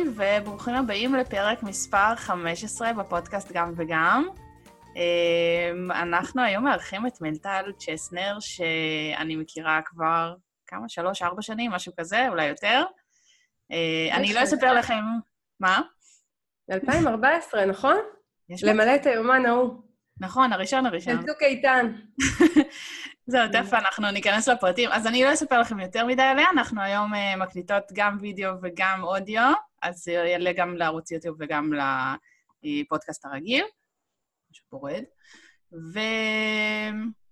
היי, 0.00 0.40
וברוכים 0.42 0.74
הבאים 0.74 1.14
לפרק 1.14 1.62
מספר 1.62 2.16
15 2.16 2.92
בפודקאסט 2.92 3.52
גם 3.52 3.72
וגם. 3.76 4.28
אמ, 4.96 5.90
אנחנו 5.90 6.42
היום 6.42 6.64
מארחים 6.64 7.06
את 7.06 7.20
מנטל 7.20 7.72
צ'סנר, 7.78 8.36
שאני 8.40 9.36
מכירה 9.36 9.80
כבר 9.84 10.34
כמה? 10.66 10.88
שלוש, 10.88 11.22
ארבע 11.22 11.42
שנים, 11.42 11.70
משהו 11.70 11.92
כזה, 11.96 12.28
אולי 12.28 12.44
יותר. 12.46 12.84
אה, 13.72 14.16
אני 14.16 14.34
לא 14.34 14.42
אספר 14.42 14.72
לכם... 14.72 15.02
מה? 15.60 15.80
2014, 16.72 17.66
נכון? 17.66 17.96
למלא 18.62 18.94
את 18.94 19.06
היומן 19.06 19.46
ההוא. 19.46 19.82
נכון, 20.20 20.52
הראשון 20.52 20.86
הראשון. 20.86 21.20
של 21.20 21.26
צוק 21.26 21.42
איתן. 21.42 21.92
זהו, 23.30 23.48
תכף 23.52 23.74
אנחנו 23.74 24.10
ניכנס 24.10 24.48
לפרטים. 24.48 24.90
אז 24.92 25.06
אני 25.06 25.24
לא 25.24 25.32
אספר 25.32 25.60
לכם 25.60 25.80
יותר 25.80 26.06
מדי 26.06 26.22
עליה, 26.22 26.46
אנחנו 26.52 26.82
היום 26.82 27.14
uh, 27.14 27.36
מקליטות 27.36 27.84
גם 27.92 28.16
וידאו 28.20 28.50
וגם 28.62 29.02
אודיו, 29.02 29.52
אז 29.82 29.96
זה 29.96 30.12
יעלה 30.12 30.52
גם 30.52 30.76
לערוץ 30.76 31.10
יוטיוב 31.10 31.36
וגם 31.40 31.72
לפודקאסט 32.62 33.24
הרגיל, 33.26 33.64
משהו 34.50 34.64
פורד. 34.70 35.02
ו... 35.72 35.98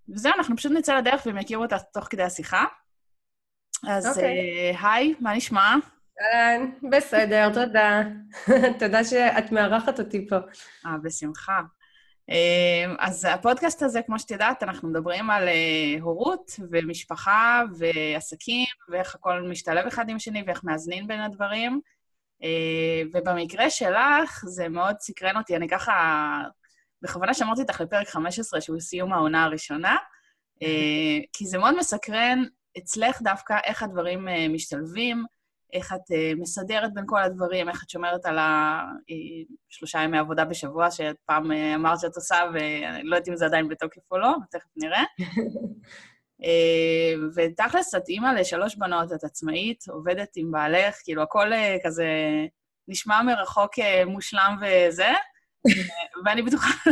וזהו, 0.08 0.32
אנחנו 0.36 0.56
פשוט 0.56 0.72
נצא 0.72 0.98
לדרך 0.98 1.26
והם 1.26 1.38
יכירו 1.38 1.62
אותה 1.62 1.76
תוך 1.78 2.06
כדי 2.10 2.22
השיחה. 2.22 2.64
אז 3.88 4.06
okay. 4.06 4.10
אוקיי. 4.10 4.72
uh, 4.74 4.86
היי, 4.86 5.14
מה 5.20 5.34
נשמע? 5.34 5.74
אהלן, 6.20 6.70
בסדר, 6.90 7.48
תודה. 7.54 8.02
תודה 8.80 9.04
שאת 9.04 9.52
מארחת 9.52 10.00
אותי 10.00 10.28
פה. 10.28 10.36
אה, 10.86 10.98
בשמחה. 11.02 11.60
אמ, 12.28 12.96
אז 12.98 13.24
הפודקאסט 13.24 13.82
הזה, 13.82 14.02
כמו 14.02 14.18
שאת 14.18 14.30
יודעת, 14.30 14.62
אנחנו 14.62 14.88
מדברים 14.88 15.30
על 15.30 15.48
אה, 15.48 16.00
הורות 16.00 16.52
ומשפחה 16.70 17.62
ועסקים, 17.78 18.66
ואיך 18.88 19.14
הכל 19.14 19.42
משתלב 19.42 19.86
אחד 19.86 20.08
עם 20.08 20.18
שני 20.18 20.42
ואיך 20.46 20.64
מאזנים 20.64 21.06
בין 21.06 21.20
הדברים. 21.20 21.80
אה, 22.42 23.02
ובמקרה 23.12 23.70
שלך, 23.70 24.44
זה 24.46 24.68
מאוד 24.68 24.96
סקרן 25.00 25.36
אותי. 25.36 25.56
אני 25.56 25.68
ככה, 25.68 25.92
בכוונה 27.02 27.34
שמרתי 27.34 27.60
אותך 27.60 27.80
לפרק 27.80 28.08
15, 28.08 28.60
שהוא 28.60 28.80
סיום 28.80 29.12
העונה 29.12 29.44
הראשונה, 29.44 29.96
אה, 30.62 31.18
כי 31.32 31.46
זה 31.46 31.58
מאוד 31.58 31.76
מסקרן 31.78 32.44
אצלך 32.78 33.22
דווקא 33.22 33.58
איך 33.64 33.82
הדברים 33.82 34.28
משתלבים, 34.50 35.24
איך 35.72 35.92
את 35.92 36.10
uh, 36.10 36.40
מסדרת 36.40 36.94
בין 36.94 37.04
כל 37.06 37.22
הדברים, 37.22 37.68
איך 37.68 37.84
את 37.84 37.90
שומרת 37.90 38.26
על 38.26 38.38
השלושה 38.38 39.98
ימי 39.98 40.18
עבודה 40.18 40.44
בשבוע 40.44 40.90
שאת 40.90 41.16
פעם 41.26 41.50
uh, 41.50 41.54
אמרת 41.74 42.00
שאת 42.00 42.16
עושה, 42.16 42.36
ואני 42.54 43.02
לא 43.02 43.16
יודעת 43.16 43.28
אם 43.28 43.36
זה 43.36 43.46
עדיין 43.46 43.68
בתוקף 43.68 44.12
או 44.12 44.18
לא, 44.18 44.34
תכף 44.50 44.68
נראה. 44.76 45.02
ותכלס, 47.36 47.94
את 47.94 48.08
אימא 48.08 48.28
לשלוש 48.28 48.76
בנות, 48.76 49.12
את 49.12 49.24
עצמאית, 49.24 49.84
עובדת 49.88 50.28
עם 50.36 50.52
בעלך, 50.52 50.96
כאילו, 51.04 51.22
הכל 51.22 51.50
כזה 51.84 52.06
נשמע 52.88 53.22
מרחוק 53.22 53.70
מושלם 54.06 54.56
וזה, 54.60 55.12
ואני 56.24 56.42
בטוחה, 56.42 56.90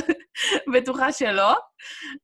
בטוחה 0.74 1.12
שלא. 1.12 1.56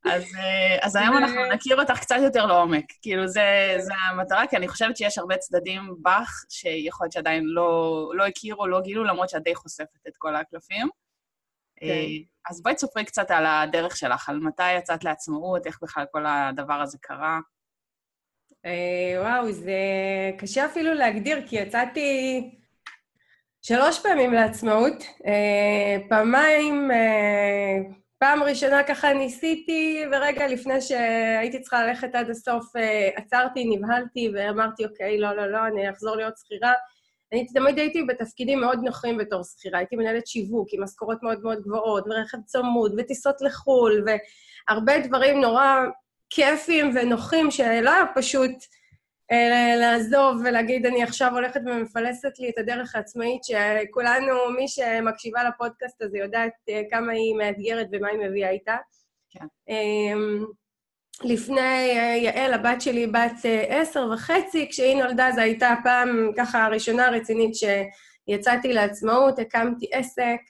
אז, 0.05 0.23
אה, 0.39 0.79
אז 0.81 0.97
היום 0.97 1.17
אנחנו 1.17 1.47
נכיר 1.55 1.81
אותך 1.81 2.01
קצת 2.01 2.17
יותר 2.23 2.47
לעומק. 2.47 2.85
כאילו, 3.03 3.27
זה, 3.27 3.77
זה 3.79 3.93
המטרה, 4.09 4.47
כי 4.47 4.57
אני 4.57 4.69
חושבת 4.69 4.97
שיש 4.97 5.19
הרבה 5.19 5.37
צדדים 5.37 5.95
בך 6.03 6.45
שיכול 6.49 7.05
להיות 7.05 7.13
שעדיין 7.13 7.45
לא, 7.47 8.11
לא 8.15 8.27
הכירו, 8.27 8.67
לא 8.67 8.81
גילו, 8.81 9.05
למרות 9.05 9.29
שאת 9.29 9.43
די 9.43 9.55
חושפת 9.55 10.07
את 10.09 10.17
כל 10.19 10.37
הקלפים. 10.37 10.89
כן. 11.77 11.87
אה, 11.87 12.07
אז 12.51 12.63
בואי 12.63 12.75
תספרי 12.75 13.05
קצת 13.05 13.31
על 13.31 13.47
הדרך 13.47 13.97
שלך, 13.97 14.29
על 14.29 14.39
מתי 14.39 14.73
יצאת 14.73 15.05
לעצמאות, 15.05 15.67
איך 15.67 15.79
בכלל 15.83 16.05
כל 16.13 16.27
הדבר 16.27 16.81
הזה 16.81 16.99
קרה. 17.01 17.41
אה, 18.65 19.23
וואו, 19.23 19.53
זה 19.53 19.73
קשה 20.39 20.67
אפילו 20.67 20.95
להגדיר, 20.95 21.39
כי 21.47 21.57
יצאתי... 21.57 22.59
שלוש 23.65 23.99
פעמים 23.99 24.33
לעצמאות, 24.33 25.05
אה, 25.27 26.09
פעמיים, 26.09 26.91
אה, 26.91 27.77
פעם 28.19 28.43
ראשונה 28.43 28.83
ככה 28.83 29.13
ניסיתי, 29.13 30.05
ורגע 30.13 30.47
לפני 30.47 30.81
שהייתי 30.81 31.61
צריכה 31.61 31.85
ללכת 31.85 32.15
עד 32.15 32.31
הסוף, 32.31 32.77
אה, 32.77 33.11
עצרתי, 33.17 33.65
נבהלתי 33.65 34.31
ואמרתי, 34.35 34.85
אוקיי, 34.85 35.19
לא, 35.19 35.37
לא, 35.37 35.47
לא, 35.47 35.67
אני 35.67 35.91
אחזור 35.91 36.17
להיות 36.17 36.35
שכירה. 36.39 36.73
אני 37.33 37.47
תמיד 37.47 37.79
הייתי 37.79 38.03
בתפקידים 38.03 38.61
מאוד 38.61 38.79
נוחים 38.85 39.19
בתור 39.19 39.43
שכירה, 39.45 39.79
הייתי 39.79 39.97
מנהלת 39.97 40.27
שיווק 40.27 40.69
עם 40.73 40.83
משכורות 40.83 41.23
מאוד 41.23 41.43
מאוד 41.43 41.63
גבוהות, 41.63 42.05
ורכב 42.07 42.39
צמוד, 42.47 42.95
וטיסות 42.99 43.41
לחו"ל, 43.41 44.05
והרבה 44.07 44.99
דברים 44.99 45.41
נורא 45.41 45.77
כיפים 46.31 46.91
ונוחים 46.95 47.51
שלא 47.51 47.91
היה 47.91 48.05
פשוט... 48.15 48.53
אה, 49.33 49.77
לעזוב 49.77 50.43
ולהגיד, 50.45 50.87
אני 50.87 51.03
עכשיו 51.03 51.33
הולכת 51.33 51.61
ומפלסת 51.67 52.39
לי 52.39 52.51
את 52.51 52.59
הדרך 52.59 52.97
העצמאית, 52.97 53.41
שכולנו, 53.45 54.51
מי 54.57 54.69
שמקשיבה 54.69 55.45
לפודקאסט 55.45 56.03
הזה 56.03 56.19
יודעת 56.19 56.53
אה, 56.69 56.83
כמה 56.91 57.13
היא 57.13 57.35
מאתגרת 57.35 57.87
ומה 57.93 58.09
היא 58.09 58.19
מביאה 58.19 58.51
איתה. 58.51 58.77
כן. 59.31 59.47
אמ, 59.69 60.45
לפני 61.25 61.99
אה, 61.99 62.17
יעל, 62.17 62.55
הבת 62.55 62.81
שלי 62.81 63.07
בת 63.07 63.33
עשר 63.69 64.11
וחצי, 64.15 64.69
כשהיא 64.71 64.97
נולדה 64.97 65.31
זו 65.35 65.41
הייתה 65.41 65.69
הפעם 65.69 66.31
ככה 66.37 66.65
הראשונה 66.65 67.07
הרצינית 67.07 67.53
שיצאתי 67.55 68.73
לעצמאות, 68.73 69.39
הקמתי 69.39 69.87
עסק, 69.93 70.41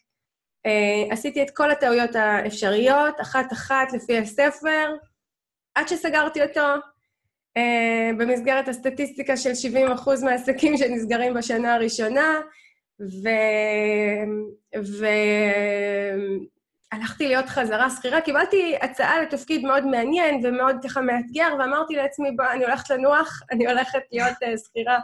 עשיתי 1.10 1.42
את 1.42 1.50
כל 1.50 1.70
הטעויות 1.70 2.16
האפשריות, 2.16 3.20
אחת-אחת 3.20 3.92
לפי 3.92 4.18
הספר, 4.18 4.94
עד 5.74 5.88
שסגרתי 5.88 6.42
אותו, 6.42 6.60
במסגרת 8.18 8.68
הסטטיסטיקה 8.68 9.36
של 9.36 9.54
70 9.54 9.86
אחוז 9.86 10.22
מהעסקים 10.22 10.76
שנסגרים 10.76 11.34
בשנה 11.34 11.74
הראשונה, 11.74 12.40
ו... 13.00 13.28
והלכתי 16.92 17.28
להיות 17.28 17.48
חזרה 17.48 17.90
שכירה. 17.90 18.20
קיבלתי 18.20 18.76
הצעה 18.80 19.22
לתפקיד 19.22 19.64
מאוד 19.64 19.86
מעניין 19.86 20.46
ומאוד 20.46 20.76
ככה 20.84 21.00
מאתגר, 21.00 21.48
ואמרתי 21.58 21.96
לעצמי, 21.96 22.30
בוא, 22.36 22.44
אני 22.52 22.64
הולכת 22.64 22.90
לנוח, 22.90 23.40
אני 23.52 23.66
הולכת 23.66 24.00
להיות 24.12 24.32
uh, 24.32 24.58
שכירה. 24.66 24.98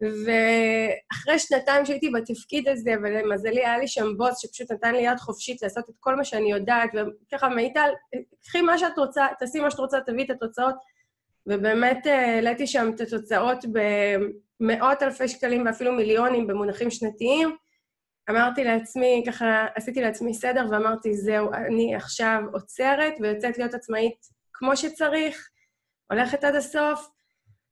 ואחרי 0.00 1.38
שנתיים 1.38 1.86
שהייתי 1.86 2.10
בתפקיד 2.10 2.68
הזה, 2.68 2.90
ולמזלי 3.02 3.60
היה 3.60 3.78
לי 3.78 3.88
שם 3.88 4.16
בוס 4.16 4.38
שפשוט 4.38 4.72
נתן 4.72 4.94
לי 4.94 5.02
יד 5.02 5.18
חופשית 5.18 5.62
לעשות 5.62 5.84
את 5.90 5.94
כל 6.00 6.16
מה 6.16 6.24
שאני 6.24 6.50
יודעת, 6.50 6.90
וככה, 7.28 7.48
מיטל, 7.48 7.90
קחי 8.44 8.62
מה 8.62 8.78
שאת 8.78 8.98
רוצה, 8.98 9.26
תעשי 9.38 9.60
מה 9.60 9.70
שאת 9.70 9.78
רוצה, 9.78 10.00
תביאי 10.06 10.24
את 10.24 10.30
התוצאות. 10.30 10.74
ובאמת 11.46 12.06
אה, 12.06 12.34
העליתי 12.34 12.66
שם 12.66 12.90
את 12.94 13.00
התוצאות 13.00 13.64
במאות 14.60 15.02
אלפי 15.02 15.28
שקלים 15.28 15.66
ואפילו 15.66 15.92
מיליונים 15.92 16.46
במונחים 16.46 16.90
שנתיים. 16.90 17.56
אמרתי 18.30 18.64
לעצמי, 18.64 19.24
ככה 19.26 19.66
עשיתי 19.74 20.00
לעצמי 20.00 20.34
סדר 20.34 20.66
ואמרתי, 20.70 21.14
זהו, 21.14 21.52
אני 21.52 21.94
עכשיו 21.94 22.42
עוצרת 22.52 23.14
ויוצאת 23.20 23.58
להיות 23.58 23.74
עצמאית 23.74 24.16
כמו 24.52 24.76
שצריך, 24.76 25.48
הולכת 26.10 26.44
עד 26.44 26.54
הסוף. 26.54 27.08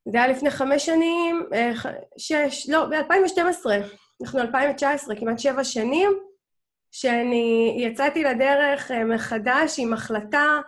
זה 0.09 0.19
היה 0.19 0.29
לפני 0.29 0.51
חמש 0.51 0.87
שנים, 0.87 1.47
אה, 1.55 1.73
שש, 2.19 2.71
לא, 2.71 2.85
ב-2012, 2.85 3.67
אנחנו 4.23 4.41
2019, 4.41 5.17
כמעט 5.17 5.39
שבע 5.39 5.65
שנים, 5.65 6.11
שאני 6.91 7.77
יצאתי 7.79 8.25
לדרך 8.25 8.91
אה, 8.91 9.05
מחדש 9.05 9.79
עם 9.79 9.93
החלטה 9.93 10.61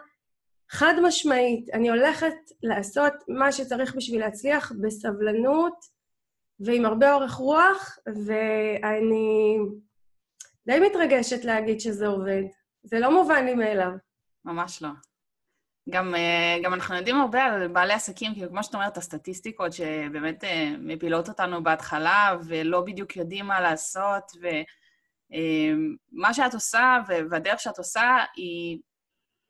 חד 0.71 0.95
משמעית, 1.03 1.71
אני 1.71 1.91
הולכת 1.91 2.35
לעשות 2.63 3.13
מה 3.29 3.53
שצריך 3.53 3.95
בשביל 3.95 4.21
להצליח 4.21 4.73
בסבלנות 4.81 5.85
ועם 6.61 6.85
הרבה 6.85 7.15
אורך 7.15 7.33
רוח, 7.33 7.99
ואני 8.07 9.59
די 10.67 10.81
מתרגשת 10.81 11.45
להגיד 11.45 11.81
שזה 11.81 12.07
עובד. 12.07 12.43
זה 12.83 12.99
לא 12.99 13.23
מובן 13.23 13.45
לי 13.45 13.55
מאליו. 13.55 13.91
ממש 14.45 14.83
לא. 14.83 14.89
גם, 15.91 16.15
אה, 16.15 16.59
גם 16.63 16.75
אנחנו 16.75 16.97
יודעים 16.97 17.21
הרבה 17.21 17.45
על 17.45 17.69
בעלי 17.69 17.93
עסקים, 17.93 18.35
כאילו, 18.35 18.49
כמו 18.51 18.63
שאת 18.63 18.75
אומרת, 18.75 18.97
הסטטיסטיקות 18.97 19.73
שבאמת 19.73 20.45
אה, 20.45 20.75
מפילות 20.79 21.29
אותנו 21.29 21.63
בהתחלה, 21.63 22.37
ולא 22.47 22.81
בדיוק 22.81 23.17
יודעים 23.17 23.47
מה 23.47 23.61
לעשות, 23.61 24.33
ומה 24.41 26.29
אה, 26.29 26.35
שאת 26.35 26.55
עושה 26.55 26.99
והדרך 27.31 27.61
שאת 27.61 27.79
עושה 27.79 28.19
היא 28.37 28.79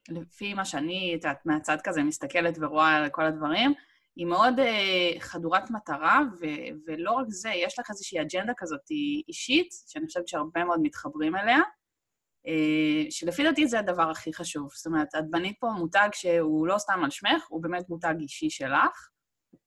לפי 0.08 0.54
מה 0.54 0.64
שאני, 0.64 1.14
את 1.18 1.24
יודעת, 1.24 1.46
מהצד 1.46 1.76
כזה 1.84 2.02
מסתכלת 2.02 2.58
ורואה 2.60 2.96
על 2.96 3.08
כל 3.08 3.24
הדברים, 3.24 3.74
היא 4.16 4.26
מאוד 4.26 4.54
uh, 4.58 5.20
חדורת 5.20 5.70
מטרה, 5.70 6.20
ו- 6.40 6.74
ולא 6.86 7.12
רק 7.12 7.26
זה, 7.28 7.50
יש 7.50 7.78
לך 7.78 7.90
איזושהי 7.90 8.20
אג'נדה 8.20 8.52
כזאת 8.56 8.90
אישית, 9.28 9.68
שאני 9.86 10.06
חושבת 10.06 10.28
שהרבה 10.28 10.64
מאוד 10.64 10.80
מתחברים 10.82 11.36
אליה, 11.36 11.58
uh, 11.58 13.10
שלפי 13.10 13.42
דעתי 13.42 13.66
זה 13.66 13.78
הדבר 13.78 14.10
הכי 14.10 14.32
חשוב. 14.32 14.72
זאת 14.74 14.86
אומרת, 14.86 15.08
את 15.18 15.30
בנית 15.30 15.56
פה 15.60 15.70
מותג 15.70 16.08
שהוא 16.12 16.66
לא 16.66 16.78
סתם 16.78 17.04
על 17.04 17.10
שמך, 17.10 17.46
הוא 17.48 17.62
באמת 17.62 17.88
מותג 17.88 18.14
אישי 18.20 18.50
שלך, 18.50 19.08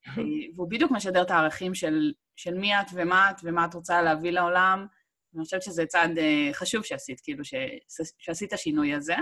uh, 0.07 0.19
והוא 0.55 0.69
בדיוק 0.69 0.91
משדר 0.91 1.21
את 1.21 1.31
הערכים 1.31 1.75
של, 1.75 2.13
של 2.35 2.53
מי 2.53 2.79
את 2.81 2.87
ומה 2.93 3.31
את 3.31 3.35
ומה 3.43 3.65
את 3.65 3.73
רוצה 3.73 4.01
להביא 4.01 4.31
לעולם. 4.31 4.87
אני 5.35 5.43
חושבת 5.43 5.61
שזה 5.61 5.85
צעד 5.85 6.17
uh, 6.17 6.53
חשוב 6.53 6.83
שעשית, 6.83 7.19
כאילו, 7.21 7.45
ש- 7.45 7.55
שעשית 8.17 8.53
השינוי 8.53 8.93
הזה. 8.93 9.15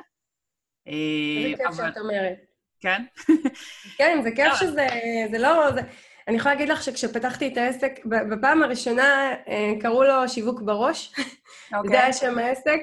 איזה 0.87 1.63
כיף 1.63 1.77
שאת 1.77 1.97
אומרת. 1.97 2.37
כן? 2.79 3.01
כן, 3.97 4.19
זה 4.23 4.31
כיף 4.35 4.53
שזה... 4.55 4.87
זה 5.31 5.37
לא... 5.37 5.71
זה... 5.71 5.81
אני 6.27 6.37
יכולה 6.37 6.53
להגיד 6.55 6.69
לך 6.69 6.83
שכשפתחתי 6.83 7.47
את 7.47 7.57
העסק, 7.57 8.05
בפעם 8.05 8.63
הראשונה 8.63 9.35
אה, 9.47 9.71
קראו 9.81 10.03
לו 10.03 10.29
שיווק 10.29 10.61
בראש. 10.61 11.13
Okay. 11.15 11.77
אוקיי. 11.77 11.91
זה 11.91 12.03
היה 12.03 12.13
שם 12.13 12.37
העסק, 12.37 12.81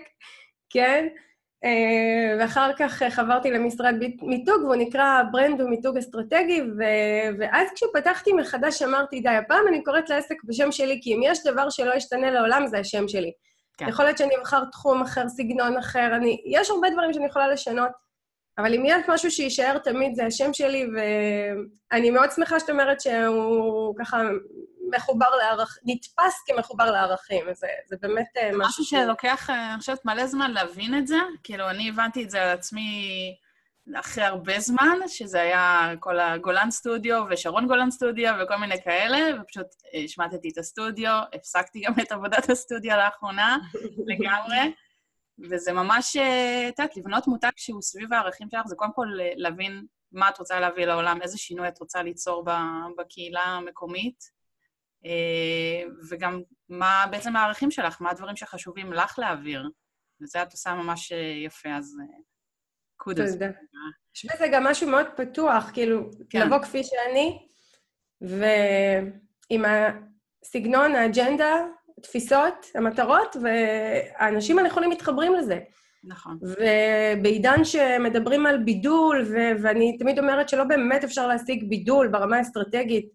כן. 0.70 1.08
אה, 1.64 2.36
ואחר 2.38 2.70
כך 2.78 3.02
חברתי 3.10 3.50
למשרד 3.50 3.94
מיתוג, 4.22 4.62
והוא 4.62 4.74
נקרא 4.74 5.22
ברנד 5.32 5.60
ומיתוג 5.60 5.96
אסטרטגי, 5.96 6.62
ו... 6.62 6.82
ואז 7.38 7.68
כשפתחתי 7.74 8.32
מחדש 8.32 8.82
אמרתי, 8.82 9.20
די, 9.20 9.28
הפעם 9.28 9.68
אני 9.68 9.84
קוראת 9.84 10.10
לעסק 10.10 10.44
בשם 10.44 10.72
שלי, 10.72 11.00
כי 11.02 11.14
אם 11.14 11.20
יש 11.24 11.46
דבר 11.46 11.70
שלא 11.70 11.94
ישתנה 11.94 12.30
לעולם, 12.30 12.66
זה 12.66 12.78
השם 12.78 13.08
שלי. 13.08 13.32
כן. 13.84 13.88
יכול 13.88 14.04
להיות 14.04 14.18
שאני 14.18 14.36
אבחר 14.36 14.64
תחום 14.64 15.02
אחר, 15.02 15.28
סגנון 15.28 15.76
אחר, 15.76 16.10
אני... 16.16 16.42
יש 16.46 16.70
הרבה 16.70 16.90
דברים 16.90 17.12
שאני 17.12 17.26
יכולה 17.26 17.48
לשנות, 17.48 17.90
אבל 18.58 18.74
אם 18.74 18.82
יש 18.86 19.02
משהו 19.08 19.30
שיישאר 19.30 19.78
תמיד, 19.78 20.14
זה 20.14 20.26
השם 20.26 20.52
שלי, 20.52 20.86
ואני 21.92 22.10
מאוד 22.10 22.30
שמחה 22.30 22.60
שאת 22.60 22.70
אומרת 22.70 23.00
שהוא 23.00 23.94
ככה 23.98 24.22
מחובר 24.96 25.36
לערכים, 25.36 25.82
נתפס 25.86 26.42
כמחובר 26.46 26.90
לערכים, 26.90 27.44
זה, 27.54 27.66
זה 27.86 27.96
באמת 28.00 28.26
אה, 28.36 28.48
משהו... 28.48 28.60
משהו 28.60 28.84
שלוקח, 28.84 29.50
אה, 29.50 29.72
אני 29.72 29.80
חושבת, 29.80 30.04
מלא 30.04 30.26
זמן 30.26 30.50
להבין 30.50 30.98
את 30.98 31.06
זה. 31.06 31.18
כאילו, 31.42 31.70
אני 31.70 31.88
הבנתי 31.88 32.24
את 32.24 32.30
זה 32.30 32.42
על 32.42 32.48
עצמי 32.48 33.34
אחרי 33.94 34.24
הרבה 34.24 34.60
זמן, 34.60 34.98
שזה 35.06 35.40
היה 35.40 35.92
כל 36.00 36.20
הגולן 36.20 36.70
סטודיו 36.70 37.24
ושרון 37.30 37.66
גולן 37.66 37.90
סטודיו 37.90 38.34
וכל 38.42 38.56
מיני 38.56 38.82
כאלה, 38.82 39.42
ופשוט 39.42 39.66
השמטתי 40.04 40.50
את 40.52 40.58
הסטודיו, 40.58 41.20
הפסקתי 41.34 41.80
גם 41.80 41.92
את 42.02 42.12
עבודת 42.12 42.50
הסטודיו 42.50 42.96
לאחרונה, 42.96 43.58
לגמרי. 44.10 44.74
וזה 45.50 45.72
ממש, 45.72 46.16
אה, 46.16 46.68
את 46.68 46.78
יודעת, 46.78 46.96
לבנות 46.96 47.26
מותג 47.26 47.50
שהוא 47.56 47.82
סביב 47.82 48.12
הערכים 48.12 48.48
שלך, 48.50 48.66
זה 48.66 48.76
קודם 48.76 48.92
כל 48.92 49.06
להבין 49.36 49.86
מה 50.12 50.28
את 50.28 50.38
רוצה 50.38 50.60
להביא 50.60 50.84
לעולם, 50.84 51.22
איזה 51.22 51.38
שינוי 51.38 51.68
את 51.68 51.78
רוצה 51.80 52.02
ליצור 52.02 52.44
בקהילה 52.98 53.42
המקומית, 53.42 54.24
אה, 55.04 55.90
וגם 56.10 56.42
מה 56.68 57.04
בעצם 57.10 57.36
הערכים 57.36 57.70
שלך, 57.70 58.02
מה 58.02 58.10
הדברים 58.10 58.36
שחשובים 58.36 58.92
לך 58.92 59.18
להעביר. 59.18 59.68
וזה 60.22 60.42
את 60.42 60.52
עושה 60.52 60.74
ממש 60.74 61.12
אה, 61.12 61.18
יפה, 61.44 61.68
אז 61.68 61.96
קודוס. 63.02 63.32
תודה. 63.32 63.46
יש 64.16 64.26
בזה 64.34 64.48
גם 64.52 64.64
משהו 64.64 64.88
מאוד 64.88 65.06
פתוח, 65.16 65.70
כאילו, 65.74 66.10
כן. 66.30 66.46
לבוא 66.46 66.58
כפי 66.58 66.82
שאני, 66.84 67.38
ועם 68.20 69.64
הסגנון, 69.64 70.94
האג'נדה, 70.94 71.66
התפיסות, 71.98 72.66
המטרות, 72.74 73.36
והאנשים 73.42 74.58
הנכונים 74.58 74.90
מתחברים 74.90 75.34
לזה. 75.34 75.58
נכון. 76.04 76.38
ובעידן 76.42 77.64
שמדברים 77.64 78.46
על 78.46 78.58
בידול, 78.58 79.22
ו- 79.22 79.62
ואני 79.62 79.98
תמיד 79.98 80.18
אומרת 80.18 80.48
שלא 80.48 80.64
באמת 80.64 81.04
אפשר 81.04 81.26
להשיג 81.26 81.68
בידול 81.68 82.08
ברמה 82.08 82.36
האסטרטגית, 82.36 83.08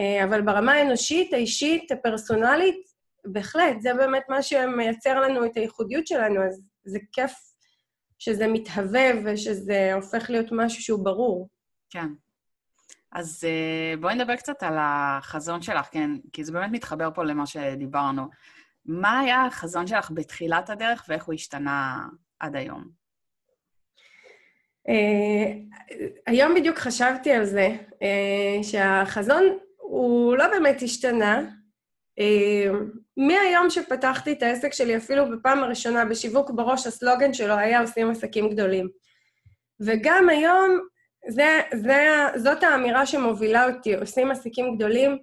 אה, 0.00 0.24
אבל 0.24 0.40
ברמה 0.40 0.72
האנושית, 0.72 1.32
האישית, 1.32 1.92
הפרסונלית, 1.92 2.88
בהחלט, 3.24 3.80
זה 3.80 3.94
באמת 3.94 4.22
מה 4.28 4.42
שמייצר 4.42 5.20
לנו 5.20 5.44
את 5.44 5.56
הייחודיות 5.56 6.06
שלנו, 6.06 6.42
אז 6.44 6.62
זה 6.84 6.98
כיף 7.12 7.32
שזה 8.18 8.46
מתהווה 8.46 9.10
ושזה 9.24 9.94
הופך 9.94 10.30
להיות 10.30 10.46
משהו 10.52 10.82
שהוא 10.82 11.04
ברור. 11.04 11.48
כן. 11.90 12.08
אז 13.12 13.44
uh, 13.44 14.00
בואי 14.00 14.14
נדבר 14.14 14.36
קצת 14.36 14.62
על 14.62 14.76
החזון 14.80 15.62
שלך, 15.62 15.86
כן? 15.90 16.10
כי 16.32 16.44
זה 16.44 16.52
באמת 16.52 16.70
מתחבר 16.72 17.08
פה 17.14 17.24
למה 17.24 17.46
שדיברנו. 17.46 18.22
מה 18.86 19.18
היה 19.18 19.44
החזון 19.44 19.86
שלך 19.86 20.10
בתחילת 20.14 20.70
הדרך 20.70 21.04
ואיך 21.08 21.24
הוא 21.24 21.34
השתנה 21.34 22.06
עד 22.40 22.56
היום? 22.56 22.84
Uh, 24.88 24.92
היום 26.26 26.54
בדיוק 26.54 26.78
חשבתי 26.78 27.32
על 27.32 27.44
זה, 27.44 27.76
uh, 27.92 28.62
שהחזון 28.62 29.44
הוא 29.76 30.36
לא 30.36 30.48
באמת 30.48 30.82
השתנה. 30.82 31.50
מהיום 33.18 33.70
שפתחתי 33.70 34.32
את 34.32 34.42
העסק 34.42 34.72
שלי, 34.72 34.96
אפילו 34.96 35.30
בפעם 35.30 35.64
הראשונה 35.64 36.04
בשיווק 36.04 36.50
בראש, 36.50 36.86
הסלוגן 36.86 37.34
שלו 37.34 37.54
היה 37.54 37.80
עושים 37.80 38.10
עסקים 38.10 38.50
גדולים. 38.50 38.88
וגם 39.80 40.28
היום 40.28 40.80
זה, 41.28 41.60
זה, 41.74 42.08
זאת 42.36 42.62
האמירה 42.62 43.06
שמובילה 43.06 43.68
אותי, 43.68 43.94
עושים 43.94 44.30
עסקים 44.30 44.76
גדולים. 44.76 45.18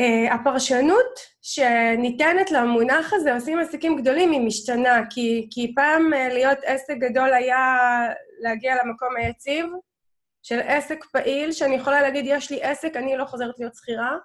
Uh, 0.00 0.34
הפרשנות 0.34 1.20
שניתנת 1.42 2.50
למונח 2.50 3.12
הזה, 3.12 3.34
עושים 3.34 3.58
עסקים 3.58 3.96
גדולים, 3.96 4.32
היא 4.32 4.40
משתנה, 4.40 5.02
כי, 5.10 5.48
כי 5.50 5.72
פעם 5.74 6.12
uh, 6.12 6.32
להיות 6.32 6.58
עסק 6.64 6.94
גדול 6.98 7.34
היה 7.34 7.76
להגיע 8.40 8.74
למקום 8.84 9.16
היציב 9.16 9.66
של 10.42 10.60
עסק 10.60 11.04
פעיל, 11.04 11.52
שאני 11.52 11.74
יכולה 11.74 12.02
להגיד, 12.02 12.24
יש 12.28 12.50
לי 12.50 12.62
עסק, 12.62 12.96
אני 12.96 13.16
לא 13.16 13.24
חוזרת 13.24 13.54
להיות 13.58 13.74
שכירה. 13.74 14.16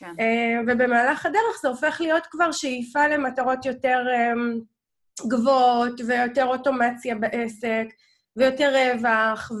כן. 0.00 0.12
Uh, 0.18 0.62
ובמהלך 0.66 1.26
הדרך 1.26 1.60
זה 1.62 1.68
הופך 1.68 2.00
להיות 2.00 2.26
כבר 2.26 2.52
שאיפה 2.52 3.08
למטרות 3.08 3.66
יותר 3.66 4.04
um, 4.06 5.28
גבוהות 5.28 6.00
ויותר 6.06 6.46
אוטומציה 6.46 7.14
בעסק. 7.14 7.86
ויותר 8.36 8.72
רווח, 8.74 9.52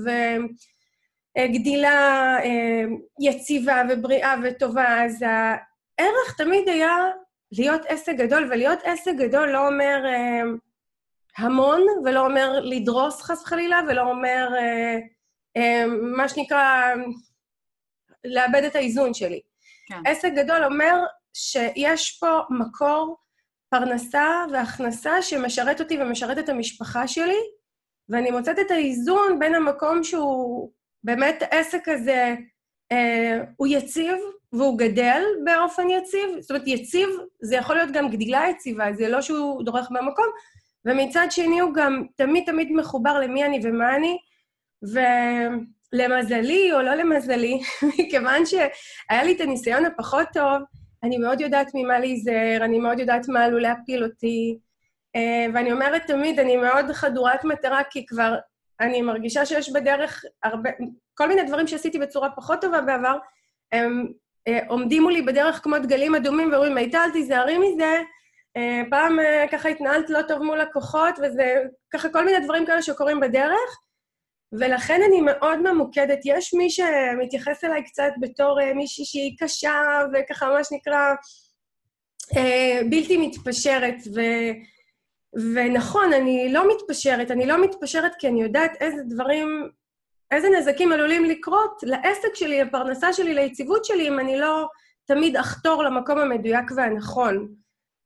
וגדילה 1.38 2.36
אה, 2.44 2.84
יציבה 3.20 3.82
ובריאה 3.90 4.34
וטובה, 4.42 5.04
אז 5.04 5.22
הערך 5.22 6.36
תמיד 6.36 6.68
היה 6.68 6.96
להיות 7.52 7.82
עסק 7.88 8.12
גדול, 8.16 8.48
ולהיות 8.50 8.78
עסק 8.84 9.12
גדול 9.18 9.48
לא 9.48 9.68
אומר 9.68 10.02
אה, 10.06 10.42
המון, 11.36 11.80
ולא 12.04 12.26
אומר 12.26 12.60
לדרוס 12.60 13.22
חס 13.22 13.42
וחלילה, 13.42 13.80
ולא 13.88 14.02
אומר 14.02 14.48
אה, 15.56 15.84
מה 16.16 16.28
שנקרא 16.28 16.94
לאבד 18.24 18.64
את 18.64 18.76
האיזון 18.76 19.14
שלי. 19.14 19.40
כן. 19.90 20.02
עסק 20.06 20.32
גדול 20.36 20.64
אומר 20.64 21.04
שיש 21.34 22.18
פה 22.20 22.40
מקור 22.50 23.16
פרנסה 23.70 24.44
והכנסה 24.52 25.22
שמשרת 25.22 25.80
אותי 25.80 25.98
ומשרת 26.02 26.38
את 26.38 26.48
המשפחה 26.48 27.08
שלי, 27.08 27.40
ואני 28.08 28.30
מוצאת 28.30 28.58
את 28.58 28.70
האיזון 28.70 29.38
בין 29.38 29.54
המקום 29.54 30.04
שהוא 30.04 30.72
באמת 31.04 31.42
העסק 31.42 31.88
הזה, 31.88 32.34
אה, 32.92 33.40
הוא 33.56 33.66
יציב 33.66 34.16
והוא 34.52 34.78
גדל 34.78 35.22
באופן 35.44 35.90
יציב, 35.90 36.40
זאת 36.40 36.50
אומרת, 36.50 36.66
יציב 36.66 37.08
זה 37.42 37.56
יכול 37.56 37.76
להיות 37.76 37.90
גם 37.92 38.10
גדילה 38.10 38.42
יציבה, 38.50 38.92
זה 38.92 39.08
לא 39.08 39.22
שהוא 39.22 39.62
דורך 39.62 39.88
במקום, 39.90 40.26
ומצד 40.84 41.26
שני 41.30 41.60
הוא 41.60 41.74
גם 41.74 42.04
תמיד 42.16 42.44
תמיד 42.46 42.72
מחובר 42.72 43.20
למי 43.20 43.44
אני 43.44 43.60
ומה 43.64 43.96
אני, 43.96 44.18
ולמזלי 45.92 46.72
או 46.72 46.82
לא 46.82 46.94
למזלי, 46.94 47.60
מכיוון 47.98 48.46
שהיה 48.46 49.22
לי 49.24 49.32
את 49.32 49.40
הניסיון 49.40 49.84
הפחות 49.84 50.28
טוב, 50.32 50.62
אני 51.02 51.18
מאוד 51.18 51.40
יודעת 51.40 51.70
ממה 51.74 51.98
להיזהר, 51.98 52.58
אני 52.60 52.78
מאוד 52.78 52.98
יודעת 52.98 53.28
מה 53.28 53.44
עלול 53.44 53.62
להפיל 53.62 54.04
אותי, 54.04 54.58
אה, 55.16 55.46
ואני 55.54 55.72
אומרת 55.72 56.06
תמיד, 56.06 56.40
אני 56.40 56.56
מאוד 56.56 56.92
חדורת 56.92 57.44
מטרה, 57.44 57.82
כי 57.90 58.06
כבר 58.06 58.34
אני 58.80 59.02
מרגישה 59.02 59.46
שיש 59.46 59.72
בדרך 59.72 60.24
הרבה, 60.42 60.70
כל 61.14 61.28
מיני 61.28 61.42
דברים 61.42 61.66
שעשיתי 61.66 61.98
בצורה 61.98 62.30
פחות 62.30 62.60
טובה 62.60 62.80
בעבר, 62.80 63.18
הם 63.72 64.06
אה, 64.48 64.58
עומדים 64.68 65.02
מולי 65.02 65.22
בדרך 65.22 65.60
כמו 65.62 65.78
דגלים 65.78 66.14
אדומים 66.14 66.52
ואומרים, 66.52 66.74
מיטל, 66.74 67.08
תיזהרי 67.12 67.58
מזה, 67.58 68.00
אה, 68.56 68.82
פעם 68.90 69.18
ככה 69.52 69.68
התנהלת 69.68 70.10
לא 70.10 70.22
טוב 70.22 70.42
מול 70.42 70.58
לקוחות, 70.58 71.18
וזה 71.22 71.62
ככה 71.92 72.08
כל 72.08 72.24
מיני 72.24 72.44
דברים 72.44 72.66
כאלה 72.66 72.82
שקורים 72.82 73.20
בדרך, 73.20 73.80
ולכן 74.52 75.00
אני 75.08 75.20
מאוד 75.20 75.58
ממוקדת. 75.72 76.18
יש 76.24 76.54
מי 76.54 76.70
שמתייחס 76.70 77.64
אליי 77.64 77.84
קצת 77.84 78.12
בתור 78.20 78.58
מישהי 78.74 79.04
שהיא 79.04 79.36
קשה, 79.38 80.02
וככה, 80.14 80.46
מה 80.46 80.64
שנקרא, 80.64 81.14
בלתי 82.90 83.16
מתפשרת, 83.16 83.96
ו... 84.14 84.20
ונכון, 85.54 86.12
אני 86.12 86.52
לא 86.52 86.64
מתפשרת, 86.74 87.30
אני 87.30 87.46
לא 87.46 87.64
מתפשרת 87.64 88.12
כי 88.18 88.28
אני 88.28 88.42
יודעת 88.42 88.72
איזה 88.80 89.02
דברים, 89.08 89.68
איזה 90.30 90.48
נזקים 90.58 90.92
עלולים 90.92 91.24
לקרות 91.24 91.80
לעסק 91.82 92.34
שלי, 92.34 92.64
לפרנסה 92.64 93.12
שלי, 93.12 93.34
ליציבות 93.34 93.84
שלי, 93.84 94.08
אם 94.08 94.18
אני 94.18 94.38
לא 94.38 94.68
תמיד 95.04 95.36
אחתור 95.36 95.82
למקום 95.82 96.18
המדויק 96.18 96.70
והנכון. 96.76 97.54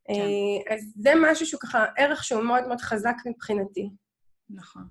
כן. 0.06 0.12
אה, 0.14 0.74
אז 0.74 0.92
זה 0.96 1.12
משהו 1.16 1.46
שהוא 1.46 1.60
ככה, 1.60 1.84
ערך 1.96 2.24
שהוא 2.24 2.42
מאוד 2.42 2.66
מאוד 2.66 2.80
חזק 2.80 3.16
מבחינתי. 3.26 3.90
נכון. 4.50 4.82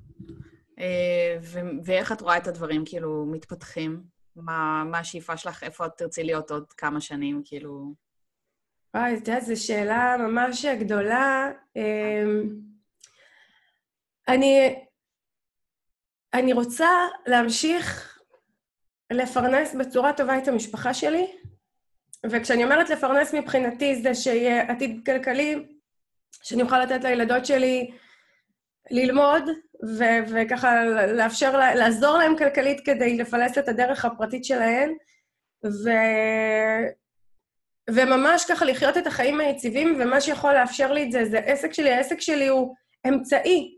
אה, 0.79 1.37
ואיך 1.83 2.11
את 2.11 2.21
רואה 2.21 2.37
את 2.37 2.47
הדברים, 2.47 2.83
כאילו, 2.85 3.25
מתפתחים? 3.25 4.03
מה, 4.35 4.83
מה 4.83 4.99
השאיפה 4.99 5.37
שלך? 5.37 5.63
איפה 5.63 5.85
את 5.85 5.91
תרצי 5.97 6.23
להיות 6.23 6.51
עוד 6.51 6.73
כמה 6.73 7.01
שנים, 7.01 7.41
כאילו... 7.45 7.93
וואי, 8.95 9.13
את 9.13 9.27
יודעת, 9.27 9.45
זו 9.45 9.65
שאלה 9.65 10.15
ממש 10.19 10.65
גדולה. 10.65 11.51
אמ, 11.75 12.49
אני, 14.27 14.75
אני 16.33 16.53
רוצה 16.53 16.89
להמשיך 17.25 18.17
לפרנס 19.11 19.75
בצורה 19.75 20.13
טובה 20.13 20.37
את 20.37 20.47
המשפחה 20.47 20.93
שלי, 20.93 21.27
וכשאני 22.29 22.63
אומרת 22.63 22.89
לפרנס 22.89 23.33
מבחינתי 23.33 24.01
זה 24.01 24.15
שיהיה 24.15 24.71
עתיד 24.71 25.05
כלכלי, 25.05 25.67
שאני 26.43 26.61
אוכל 26.61 26.83
לתת 26.83 27.03
לילדות 27.03 27.45
שלי 27.45 27.91
ללמוד, 28.91 29.43
ו- 29.83 30.23
וככה 30.27 30.85
לאפשר, 31.07 31.57
לעזור 31.57 32.17
להם 32.17 32.37
כלכלית 32.37 32.81
כדי 32.85 33.17
לפלס 33.17 33.57
את 33.57 33.67
הדרך 33.67 34.05
הפרטית 34.05 34.45
שלהן. 34.45 34.93
ו... 35.65 35.89
וממש 37.89 38.45
ככה 38.45 38.65
לחיות 38.65 38.97
את 38.97 39.07
החיים 39.07 39.39
היציבים, 39.39 39.97
ומה 39.99 40.21
שיכול 40.21 40.53
לאפשר 40.53 40.93
לי 40.93 41.03
את 41.03 41.11
זה, 41.11 41.25
זה 41.25 41.39
עסק 41.39 41.73
שלי. 41.73 41.91
העסק 41.91 42.21
שלי 42.21 42.47
הוא 42.47 42.75
אמצעי 43.07 43.77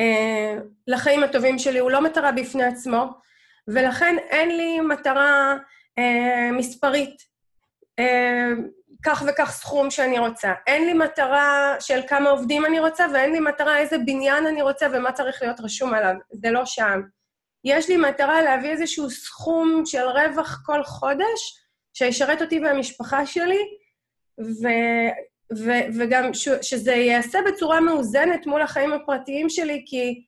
אה, 0.00 0.54
לחיים 0.86 1.22
הטובים 1.22 1.58
שלי, 1.58 1.78
הוא 1.78 1.90
לא 1.90 2.00
מטרה 2.00 2.32
בפני 2.32 2.64
עצמו, 2.64 3.04
ולכן 3.68 4.16
אין 4.30 4.56
לי 4.56 4.80
מטרה 4.80 5.56
אה, 5.98 6.50
מספרית, 6.52 7.16
אה, 7.98 8.50
כך 9.04 9.22
וכך 9.26 9.50
סכום 9.50 9.90
שאני 9.90 10.18
רוצה. 10.18 10.52
אין 10.66 10.86
לי 10.86 10.94
מטרה 10.94 11.76
של 11.80 12.00
כמה 12.08 12.30
עובדים 12.30 12.66
אני 12.66 12.80
רוצה, 12.80 13.06
ואין 13.14 13.32
לי 13.32 13.40
מטרה 13.40 13.78
איזה 13.78 13.98
בניין 13.98 14.46
אני 14.46 14.62
רוצה 14.62 14.86
ומה 14.92 15.12
צריך 15.12 15.42
להיות 15.42 15.60
רשום 15.60 15.94
עליו. 15.94 16.14
זה 16.30 16.50
לא 16.50 16.64
שם. 16.64 17.00
יש 17.64 17.88
לי 17.88 17.96
מטרה 17.96 18.42
להביא 18.42 18.70
איזשהו 18.70 19.10
סכום 19.10 19.82
של 19.86 20.02
רווח 20.02 20.62
כל 20.66 20.84
חודש, 20.84 21.58
שישרת 21.94 22.42
אותי 22.42 22.60
והמשפחה 22.60 23.26
שלי, 23.26 23.60
ו, 24.40 24.68
ו, 25.58 25.70
וגם 25.98 26.34
ש, 26.34 26.48
שזה 26.48 26.92
ייעשה 26.92 27.38
בצורה 27.46 27.80
מאוזנת 27.80 28.46
מול 28.46 28.62
החיים 28.62 28.92
הפרטיים 28.92 29.48
שלי, 29.48 29.84
כי 29.86 30.24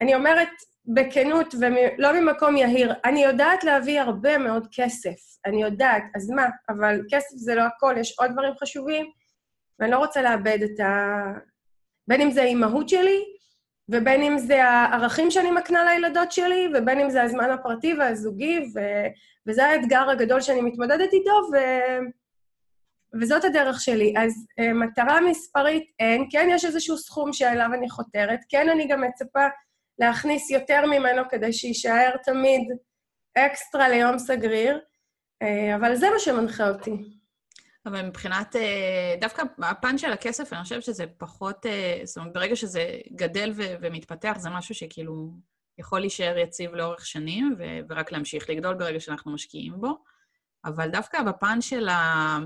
אני 0.00 0.14
אומרת 0.14 0.48
בכנות 0.86 1.54
ולא 1.60 2.20
ממקום 2.20 2.56
יהיר, 2.56 2.92
אני 3.04 3.24
יודעת 3.24 3.64
להביא 3.64 4.00
הרבה 4.00 4.38
מאוד 4.38 4.68
כסף, 4.72 5.16
אני 5.46 5.62
יודעת, 5.62 6.02
אז 6.16 6.30
מה? 6.30 6.46
אבל 6.68 7.00
כסף 7.10 7.36
זה 7.36 7.54
לא 7.54 7.62
הכל, 7.62 7.94
יש 7.98 8.14
עוד 8.18 8.30
דברים 8.32 8.52
חשובים, 8.60 9.06
ואני 9.78 9.90
לא 9.90 9.98
רוצה 9.98 10.22
לאבד 10.22 10.58
את 10.62 10.80
ה... 10.80 11.22
בין 12.08 12.20
אם 12.20 12.30
זה 12.30 12.42
האימהות 12.42 12.88
שלי, 12.88 13.24
ובין 13.88 14.22
אם 14.22 14.38
זה 14.38 14.64
הערכים 14.64 15.30
שאני 15.30 15.50
מקנה 15.50 15.84
לילדות 15.84 16.32
שלי, 16.32 16.68
ובין 16.74 17.00
אם 17.00 17.10
זה 17.10 17.22
הזמן 17.22 17.50
הפרטי 17.50 17.94
והזוגי, 17.94 18.58
ו... 18.74 18.80
וזה 19.46 19.64
האתגר 19.64 20.10
הגדול 20.10 20.40
שאני 20.40 20.60
מתמודדת 20.60 21.12
איתו, 21.12 21.30
ו... 21.52 21.56
וזאת 23.20 23.44
הדרך 23.44 23.80
שלי. 23.80 24.14
אז 24.18 24.32
uh, 24.60 24.74
מטרה 24.74 25.20
מספרית 25.20 25.84
אין, 25.98 26.26
כן 26.30 26.48
יש 26.50 26.64
איזשהו 26.64 26.98
סכום 26.98 27.32
שאליו 27.32 27.68
אני 27.74 27.90
חותרת, 27.90 28.40
כן 28.48 28.68
אני 28.68 28.88
גם 28.88 29.00
מצפה 29.00 29.46
להכניס 29.98 30.50
יותר 30.50 30.86
ממנו 30.86 31.22
כדי 31.30 31.52
שיישאר 31.52 32.10
תמיד 32.24 32.68
אקסטרה 33.38 33.88
ליום 33.88 34.18
סגריר, 34.18 34.80
uh, 35.44 35.76
אבל 35.76 35.96
זה 35.96 36.10
מה 36.10 36.18
שמנחה 36.18 36.68
אותי. 36.68 37.22
אבל 37.86 38.06
מבחינת, 38.06 38.56
אה, 38.56 39.14
דווקא 39.20 39.42
הפן 39.58 39.98
של 39.98 40.12
הכסף, 40.12 40.52
אני 40.52 40.62
חושבת 40.62 40.82
שזה 40.82 41.04
פחות, 41.18 41.66
אה, 41.66 42.00
זאת 42.04 42.16
אומרת, 42.16 42.32
ברגע 42.32 42.56
שזה 42.56 42.98
גדל 43.14 43.52
ו- 43.54 43.74
ומתפתח, 43.80 44.36
זה 44.38 44.50
משהו 44.50 44.74
שכאילו 44.74 45.30
יכול 45.78 46.00
להישאר 46.00 46.38
יציב 46.38 46.74
לאורך 46.74 47.06
שנים, 47.06 47.54
ו- 47.58 47.78
ורק 47.88 48.12
להמשיך 48.12 48.50
לגדול 48.50 48.74
ברגע 48.74 49.00
שאנחנו 49.00 49.32
משקיעים 49.32 49.80
בו. 49.80 49.98
אבל 50.64 50.90
דווקא 50.90 51.22
בפן 51.22 51.60
של 51.60 51.88
ה... 51.88 52.38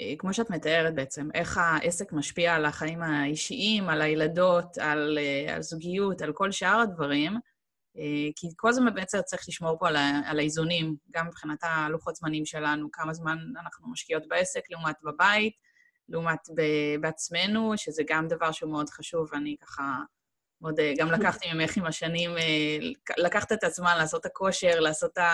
אה, 0.00 0.14
כמו 0.18 0.32
שאת 0.32 0.50
מתארת 0.50 0.94
בעצם, 0.94 1.28
איך 1.34 1.58
העסק 1.58 2.12
משפיע 2.12 2.54
על 2.54 2.64
החיים 2.64 3.02
האישיים, 3.02 3.88
על 3.88 4.02
הילדות, 4.02 4.78
על, 4.78 5.18
על 5.54 5.62
זוגיות, 5.62 6.22
על 6.22 6.32
כל 6.32 6.52
שאר 6.52 6.80
הדברים, 6.80 7.32
אה, 7.98 8.28
כי 8.36 8.48
כל 8.56 8.68
הזמן 8.68 8.94
בעצם 8.94 9.18
צריך 9.24 9.44
לשמור 9.48 9.78
פה 9.78 9.88
על, 9.88 9.96
על 10.26 10.38
האיזונים, 10.38 10.96
גם 11.10 11.26
מבחינת 11.26 11.58
הלוחות 11.62 12.16
זמנים 12.16 12.44
שלנו, 12.44 12.88
כמה 12.92 13.14
זמן 13.14 13.38
אנחנו 13.60 13.90
משקיעות 13.90 14.28
בעסק 14.28 14.70
לעומת 14.70 14.96
בבית, 15.02 15.54
לעומת 16.08 16.40
בעצמנו, 17.00 17.72
שזה 17.76 18.02
גם 18.08 18.28
דבר 18.28 18.52
שהוא 18.52 18.70
מאוד 18.70 18.90
חשוב, 18.90 19.28
ואני 19.32 19.56
ככה 19.62 19.82
מאוד, 20.60 20.80
אה, 20.80 20.92
גם 20.98 21.10
לקחתי 21.10 21.52
ממך 21.54 21.76
עם 21.76 21.84
השנים, 21.84 22.30
אה, 22.30 22.78
לקחת 23.18 23.52
את 23.52 23.64
הזמן 23.64 23.94
לעשות 23.98 24.20
את 24.20 24.26
הכושר, 24.26 24.80
לעשות 24.80 25.10
את 25.12 25.24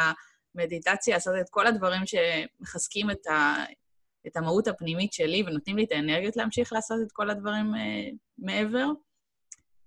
המדיטציה, 0.54 1.14
לעשות 1.14 1.34
את 1.40 1.50
כל 1.50 1.66
הדברים 1.66 2.02
שמחזקים 2.06 3.10
את, 3.10 3.26
ה, 3.26 3.54
את 4.26 4.36
המהות 4.36 4.68
הפנימית 4.68 5.12
שלי 5.12 5.42
ונותנים 5.46 5.76
לי 5.76 5.84
את 5.84 5.92
האנרגיות 5.92 6.36
להמשיך 6.36 6.72
לעשות 6.72 6.98
את 7.06 7.12
כל 7.12 7.30
הדברים 7.30 7.72
מעבר. 8.38 8.86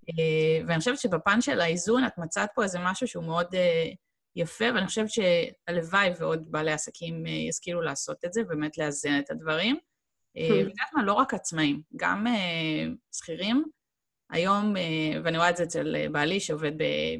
אה, 0.09 0.65
ואני 0.67 0.79
חושבת 0.79 0.99
שבפן 0.99 1.41
של 1.41 1.61
האיזון 1.61 2.05
את 2.05 2.17
מצאת 2.17 2.49
פה 2.55 2.63
איזה 2.63 2.79
משהו 2.81 3.07
שהוא 3.07 3.23
מאוד 3.23 3.55
אה, 3.55 3.89
יפה, 4.35 4.65
ואני 4.75 4.87
חושבת 4.87 5.09
שהלוואי 5.09 6.09
ועוד 6.19 6.51
בעלי 6.51 6.71
עסקים 6.71 7.25
אה, 7.25 7.31
ישכילו 7.31 7.81
לעשות 7.81 8.25
את 8.25 8.33
זה, 8.33 8.43
באמת 8.43 8.77
לאזן 8.77 9.19
את 9.19 9.31
הדברים. 9.31 9.75
Hmm. 9.75 10.41
ואת 10.41 10.59
יודעת 10.59 10.93
מה, 10.93 11.03
לא 11.03 11.13
רק 11.13 11.33
עצמאים, 11.33 11.81
גם 11.95 12.25
שכירים. 13.15 13.63
היום, 14.31 14.73
ואני 15.23 15.37
רואה 15.37 15.49
את 15.49 15.57
זה 15.57 15.63
אצל 15.63 16.07
בעלי 16.11 16.39
שעובד 16.39 16.71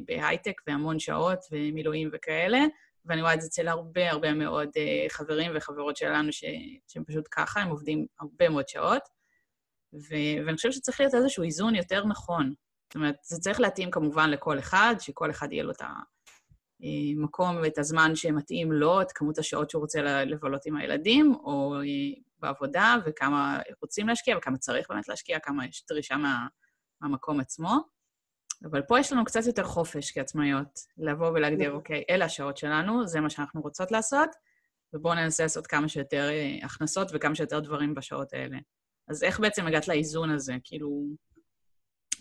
בהייטק 0.06 0.60
והמון 0.66 0.98
שעות 0.98 1.38
ומילואים 1.52 2.10
וכאלה, 2.12 2.58
ואני 3.06 3.22
רואה 3.22 3.34
את 3.34 3.40
זה 3.40 3.46
אצל 3.46 3.68
הרבה 3.68 4.10
הרבה 4.10 4.34
מאוד 4.34 4.68
חברים 5.08 5.52
וחברות 5.54 5.96
שלנו 5.96 6.32
ש... 6.32 6.44
שהם 6.86 7.04
פשוט 7.04 7.28
ככה, 7.30 7.60
הם 7.60 7.68
עובדים 7.68 8.06
הרבה 8.20 8.48
מאוד 8.48 8.68
שעות. 8.68 9.02
ו... 9.94 10.14
ואני 10.46 10.56
חושבת 10.56 10.72
שצריך 10.72 11.00
להיות 11.00 11.14
איזשהו 11.14 11.44
איזון 11.44 11.74
יותר 11.74 12.04
נכון. 12.04 12.52
זאת 12.88 12.94
אומרת, 12.94 13.16
זה 13.22 13.40
צריך 13.40 13.60
להתאים 13.60 13.90
כמובן 13.90 14.30
לכל 14.30 14.58
אחד, 14.58 14.94
שכל 14.98 15.30
אחד 15.30 15.52
יהיה 15.52 15.64
לו 15.64 15.72
את 15.72 15.82
המקום 16.80 17.56
ואת 17.62 17.78
הזמן 17.78 18.16
שמתאים 18.16 18.72
לו, 18.72 19.02
את 19.02 19.12
כמות 19.12 19.38
השעות 19.38 19.70
שהוא 19.70 19.80
רוצה 19.80 20.02
לבלות 20.24 20.66
עם 20.66 20.76
הילדים, 20.76 21.34
או 21.34 21.74
אה, 21.74 22.20
בעבודה, 22.38 22.96
וכמה 23.06 23.60
רוצים 23.80 24.08
להשקיע, 24.08 24.36
וכמה 24.36 24.58
צריך 24.58 24.86
באמת 24.90 25.08
להשקיע, 25.08 25.38
כמה 25.38 25.66
יש 25.66 25.84
דרישה 25.88 26.16
מה, 26.16 26.46
מהמקום 27.00 27.40
עצמו. 27.40 27.95
אבל 28.64 28.82
פה 28.82 29.00
יש 29.00 29.12
לנו 29.12 29.24
קצת 29.24 29.46
יותר 29.46 29.64
חופש 29.64 30.12
כעצמאיות, 30.12 30.80
לבוא 30.98 31.28
ולהגדיר, 31.28 31.68
נכון. 31.68 31.78
אוקיי, 31.78 32.04
אלה 32.10 32.24
השעות 32.24 32.56
שלנו, 32.56 33.06
זה 33.06 33.20
מה 33.20 33.30
שאנחנו 33.30 33.60
רוצות 33.60 33.92
לעשות, 33.92 34.30
ובואו 34.92 35.14
ננסה 35.14 35.42
לעשות 35.42 35.66
כמה 35.66 35.88
שיותר 35.88 36.28
אה, 36.30 36.66
הכנסות 36.66 37.08
וכמה 37.12 37.34
שיותר 37.34 37.60
דברים 37.60 37.94
בשעות 37.94 38.32
האלה. 38.32 38.58
אז 39.08 39.22
איך 39.22 39.40
בעצם 39.40 39.66
הגעת 39.66 39.88
לאיזון 39.88 40.30
הזה? 40.30 40.54
כאילו, 40.64 41.04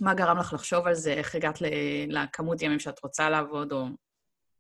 מה 0.02 0.14
גרם 0.14 0.38
לך 0.38 0.54
לחשוב 0.54 0.88
על 0.88 0.94
זה? 0.94 1.14
איך 1.14 1.36
הגעת 1.36 1.60
לכמות 2.08 2.62
ימים 2.62 2.80
שאת 2.80 3.00
רוצה 3.04 3.30
לעבוד, 3.30 3.72
או... 3.72 3.86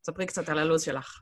ספרי 0.05 0.25
קצת 0.25 0.50
על 0.50 0.60
הלו"ז 0.60 0.82
שלך. 0.82 1.22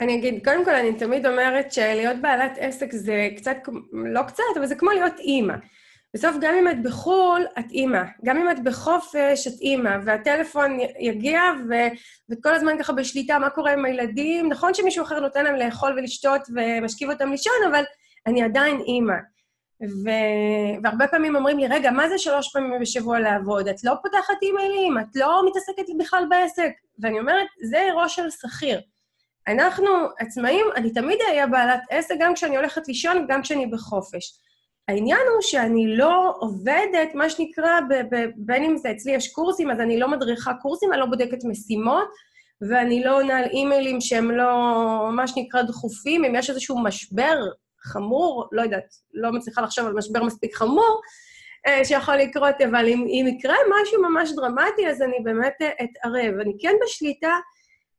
אני 0.00 0.18
אגיד, 0.18 0.44
קודם 0.44 0.64
כל, 0.64 0.74
אני 0.74 0.98
תמיד 0.98 1.26
אומרת 1.26 1.72
שלהיות 1.72 2.16
בעלת 2.22 2.52
עסק 2.58 2.92
זה 2.92 3.28
קצת, 3.36 3.56
לא 4.12 4.22
קצת, 4.22 4.42
אבל 4.56 4.66
זה 4.66 4.74
כמו 4.74 4.90
להיות 4.90 5.18
אימא. 5.18 5.54
בסוף, 6.16 6.36
גם 6.40 6.54
אם 6.54 6.68
את 6.68 6.82
בחו"ל, 6.82 7.46
את 7.58 7.70
אימא. 7.70 8.02
גם 8.24 8.36
אם 8.36 8.50
את 8.50 8.64
בחופש, 8.64 9.46
את 9.46 9.60
אימא. 9.60 9.96
והטלפון 10.04 10.78
יגיע, 10.98 11.40
ו... 11.68 11.74
וכל 12.30 12.54
הזמן 12.54 12.78
ככה 12.78 12.92
בשליטה, 12.92 13.38
מה 13.38 13.50
קורה 13.50 13.72
עם 13.72 13.84
הילדים. 13.84 14.48
נכון 14.48 14.74
שמישהו 14.74 15.04
אחר 15.04 15.20
נותן 15.20 15.44
להם 15.44 15.54
לאכול 15.54 15.92
ולשתות 15.92 16.40
ומשכיב 16.54 17.10
אותם 17.10 17.30
לישון, 17.30 17.52
אבל 17.70 17.84
אני 18.26 18.42
עדיין 18.42 18.80
אימא. 18.80 19.14
ו... 19.82 20.10
והרבה 20.82 21.08
פעמים 21.08 21.36
אומרים 21.36 21.58
לי, 21.58 21.66
רגע, 21.66 21.90
מה 21.90 22.08
זה 22.08 22.18
שלוש 22.18 22.52
פעמים 22.52 22.80
בשבוע 22.80 23.20
לעבוד? 23.20 23.68
את 23.68 23.84
לא 23.84 23.92
פותחת 24.02 24.34
אימיילים, 24.42 24.98
את 24.98 25.16
לא 25.16 25.42
מתעסקת 25.46 25.84
בכלל 25.98 26.24
בעסק. 26.28 26.70
ואני 26.98 27.18
אומרת, 27.18 27.46
זה 27.62 27.88
ראש 27.94 28.16
של 28.16 28.30
שכיר. 28.30 28.80
אנחנו 29.48 29.88
עצמאים, 30.18 30.66
אני 30.76 30.92
תמיד 30.92 31.18
אהיה 31.28 31.46
בעלת 31.46 31.80
עסק, 31.90 32.14
גם 32.20 32.34
כשאני 32.34 32.56
הולכת 32.56 32.88
לישון 32.88 33.24
וגם 33.24 33.42
כשאני 33.42 33.66
בחופש. 33.66 34.45
העניין 34.88 35.20
הוא 35.34 35.42
שאני 35.42 35.96
לא 35.96 36.34
עובדת, 36.38 37.14
מה 37.14 37.30
שנקרא, 37.30 37.80
בין 38.36 38.64
אם 38.64 38.76
זה 38.76 38.90
אצלי 38.90 39.12
יש 39.12 39.32
קורסים, 39.32 39.70
אז 39.70 39.80
אני 39.80 39.98
לא 39.98 40.08
מדריכה 40.08 40.54
קורסים, 40.54 40.92
אני 40.92 41.00
לא 41.00 41.06
בודקת 41.06 41.44
משימות, 41.44 42.08
ואני 42.70 43.04
לא 43.04 43.18
עונה 43.18 43.38
על 43.38 43.44
אימיילים 43.44 44.00
שהם 44.00 44.30
לא, 44.30 44.52
מה 45.16 45.26
שנקרא, 45.26 45.62
דחופים. 45.62 46.24
אם 46.24 46.34
יש 46.34 46.50
איזשהו 46.50 46.82
משבר 46.82 47.38
חמור, 47.82 48.48
לא 48.52 48.62
יודעת, 48.62 48.94
לא 49.14 49.32
מצליחה 49.32 49.62
לחשוב 49.62 49.86
על 49.86 49.92
משבר 49.92 50.22
מספיק 50.22 50.56
חמור 50.56 51.00
אה, 51.66 51.84
שיכול 51.84 52.14
לקרות, 52.14 52.54
אבל 52.70 52.88
אם, 52.88 53.06
אם 53.08 53.26
יקרה 53.28 53.54
משהו 53.82 54.02
ממש 54.02 54.32
דרמטי, 54.32 54.88
אז 54.88 55.02
אני 55.02 55.16
באמת 55.24 55.54
אה, 55.62 55.70
אתערב. 55.84 56.34
אני 56.40 56.52
כן 56.60 56.74
בשליטה, 56.84 57.34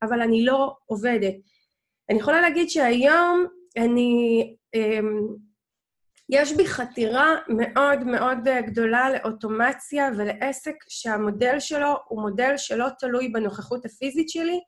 אבל 0.03 0.22
אני 0.22 0.46
לא 0.46 0.75
עובדת. 0.86 1.34
אני 2.10 2.20
יכולה 2.20 2.41
להגיד 2.41 2.70
שהיום 2.70 3.46
אני... 3.77 4.44
אמ, 4.75 5.47
יש 6.29 6.53
בי 6.53 6.67
חתירה 6.67 7.36
מאוד 7.48 8.03
מאוד 8.03 8.38
גדולה 8.65 9.10
לאוטומציה 9.10 10.10
ולעסק 10.17 10.75
שהמודל 10.89 11.60
שלו 11.60 11.96
הוא 12.07 12.22
מודל 12.22 12.53
שלא 12.57 12.88
תלוי 13.00 13.29
בנוכחות 13.29 13.86
הפיזית 13.86 14.29
שלי, 14.29 14.60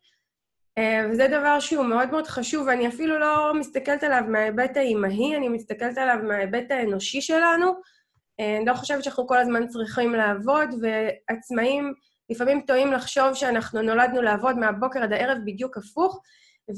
אה, 0.77 1.07
וזה 1.11 1.27
דבר 1.27 1.59
שהוא 1.59 1.85
מאוד 1.85 2.11
מאוד 2.11 2.27
חשוב, 2.27 2.67
ואני 2.67 2.87
אפילו 2.87 3.19
לא 3.19 3.53
מסתכלת 3.59 4.03
עליו 4.03 4.21
מההיבט 4.27 4.77
האימהי, 4.77 5.35
אני 5.35 5.49
מסתכלת 5.49 5.97
עליו 5.97 6.17
מההיבט 6.23 6.71
האנושי 6.71 7.21
שלנו. 7.21 7.73
אה, 8.39 8.57
אני 8.57 8.65
לא 8.65 8.73
חושבת 8.73 9.03
שאנחנו 9.03 9.27
כל 9.27 9.37
הזמן 9.37 9.67
צריכים 9.67 10.13
לעבוד, 10.13 10.69
ועצמאים 10.81 11.93
לפעמים 12.29 12.61
טועים 12.61 12.93
לחשוב 12.93 13.33
שאנחנו 13.33 13.81
נולדנו 13.81 14.21
לעבוד 14.21 14.57
מהבוקר 14.57 15.03
עד 15.03 15.13
הערב 15.13 15.37
בדיוק 15.45 15.77
הפוך, 15.77 16.21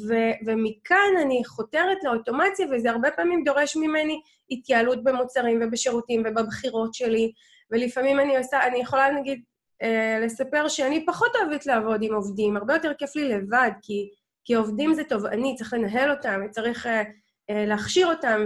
ו- 0.08 0.46
ומכאן 0.46 1.14
אני 1.22 1.42
חותרת 1.46 1.98
לאוטומציה, 2.04 2.68
וזה 2.72 2.92
הרבה 2.92 3.12
פעמים 3.12 3.44
דורש 3.44 3.76
ממני 3.76 4.22
התייעלות 4.52 5.04
במוצרים 5.04 5.60
ובשירותים 5.64 6.24
ובבחירות 6.26 6.94
שלי, 6.94 7.32
ולפעמים 7.72 8.20
אני 8.20 8.38
עושה, 8.38 8.68
אני 8.68 8.82
יכולה 8.82 9.12
נגיד 9.12 9.42
אה, 9.82 10.20
לספר 10.22 10.68
שאני 10.68 11.06
פחות 11.06 11.36
אוהבת 11.36 11.66
לעבוד 11.66 12.04
עם 12.04 12.14
עובדים, 12.14 12.58
הרבה 12.58 12.74
יותר 12.74 12.94
כיף 12.94 13.16
לי 13.16 13.30
לבד, 13.30 13.72
כי 13.82 14.10
כי 14.44 14.54
עובדים 14.54 14.94
זה 14.94 15.04
תובעני, 15.04 15.56
צריך 15.56 15.74
לנהל 15.74 16.12
אותם, 16.12 16.42
צריך 16.52 16.86
uh, 16.86 16.90
uh, 16.90 17.54
להכשיר 17.68 18.08
אותם 18.08 18.46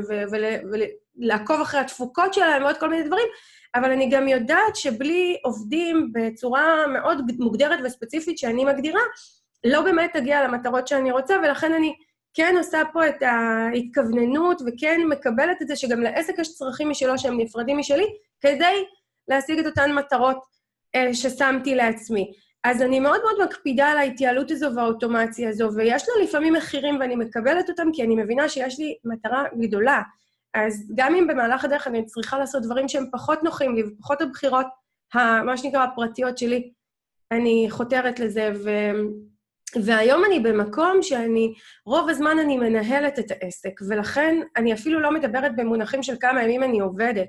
ולעקוב 0.72 1.62
אחרי 1.62 1.80
התפוקות 1.80 2.34
שלהם 2.34 2.64
ועוד 2.64 2.78
כל 2.78 2.90
מיני 2.90 3.04
דברים, 3.04 3.28
אבל 3.75 3.92
אני 3.92 4.10
גם 4.10 4.28
יודעת 4.28 4.75
שבלי 4.75 5.38
עובדים 5.44 6.12
בצורה 6.14 6.88
מאוד 6.88 7.22
מוגדרת 7.40 7.80
וספציפית 7.86 8.38
שאני 8.38 8.66
מגדירה, 8.66 9.02
לא 9.66 9.82
באמת 9.82 10.14
תגיע 10.14 10.44
למטרות 10.44 10.88
שאני 10.88 11.12
רוצה, 11.12 11.36
ולכן 11.44 11.74
אני 11.74 11.94
כן 12.34 12.56
עושה 12.58 12.82
פה 12.94 13.08
את 13.08 13.22
ההתכווננות 13.22 14.62
וכן 14.66 15.02
מקבלת 15.10 15.62
את 15.62 15.68
זה 15.68 15.76
שגם 15.76 16.02
לעסק 16.02 16.40
יש 16.40 16.56
צרכים 16.56 16.90
משלו 16.90 17.18
שהם 17.18 17.40
נפרדים 17.40 17.78
משלי, 17.78 18.06
כדי 18.42 18.86
להשיג 19.28 19.60
את 19.60 19.66
אותן 19.66 19.92
מטרות 19.92 20.38
אה, 20.96 21.14
ששמתי 21.14 21.76
לעצמי. 21.76 22.32
אז 22.64 22.82
אני 22.82 23.00
מאוד 23.00 23.22
מאוד 23.22 23.48
מקפידה 23.48 23.88
על 23.88 23.98
ההתייעלות 23.98 24.52
הזו 24.52 24.76
והאוטומציה 24.76 25.50
הזו, 25.50 25.70
ויש 25.76 26.04
לה 26.10 26.24
לפעמים 26.24 26.54
מחירים 26.54 27.00
ואני 27.00 27.16
מקבלת 27.16 27.70
אותם 27.70 27.88
כי 27.94 28.04
אני 28.04 28.16
מבינה 28.16 28.50
שיש 28.50 28.80
לי 28.80 28.96
מטרה 29.04 29.44
גדולה. 29.60 30.02
אז 30.54 30.92
גם 30.96 31.16
אם 31.16 31.28
במהלך 31.28 31.66
הדרך 31.66 31.88
אני 31.88 32.06
צריכה 32.06 32.40
לעשות 32.40 32.64
דברים 32.64 32.88
שהם 32.88 33.06
פחות 33.12 33.44
נוחים 33.44 33.76
לי 33.76 33.84
ופחות 33.84 34.22
הבחירות, 34.22 34.66
מה 35.16 35.58
שנקרא 35.58 35.84
הפרטיות 35.84 36.38
שלי, 36.38 36.72
אני 37.32 37.68
חותרת 37.70 38.20
לזה, 38.20 38.52
ו... 38.64 38.70
והיום 39.84 40.25
אני 40.25 40.39
במקום 40.39 41.01
שאני, 41.01 41.53
רוב 41.86 42.10
הזמן 42.10 42.39
אני 42.39 42.58
מנהלת 42.58 43.20
את 43.20 43.32
העסק, 43.32 43.82
ולכן 43.89 44.41
אני 44.58 44.74
אפילו 44.74 45.00
לא 45.00 45.12
מדברת 45.12 45.55
במונחים 45.55 46.03
של 46.03 46.15
כמה 46.20 46.44
ימים 46.44 46.63
אני 46.63 46.79
עובדת. 46.79 47.27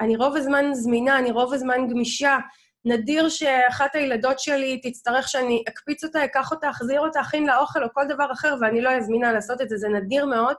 אני 0.00 0.16
רוב 0.16 0.36
הזמן 0.36 0.64
זמינה, 0.72 1.18
אני 1.18 1.30
רוב 1.30 1.52
הזמן 1.52 1.88
גמישה. 1.88 2.38
נדיר 2.84 3.28
שאחת 3.28 3.94
הילדות 3.94 4.38
שלי 4.38 4.80
תצטרך 4.82 5.28
שאני 5.28 5.64
אקפיץ 5.68 6.04
אותה, 6.04 6.24
אקח 6.24 6.50
אותה, 6.50 6.70
אחזיר 6.70 7.00
אותה, 7.00 7.20
אכין 7.20 7.46
לה 7.46 7.58
אוכל 7.58 7.84
או 7.84 7.88
כל 7.92 8.04
דבר 8.08 8.32
אחר, 8.32 8.54
ואני 8.60 8.80
לא 8.80 8.90
אזמינה 8.90 9.32
לעשות 9.32 9.60
את 9.60 9.68
זה, 9.68 9.76
זה 9.76 9.88
נדיר 9.88 10.26
מאוד. 10.26 10.56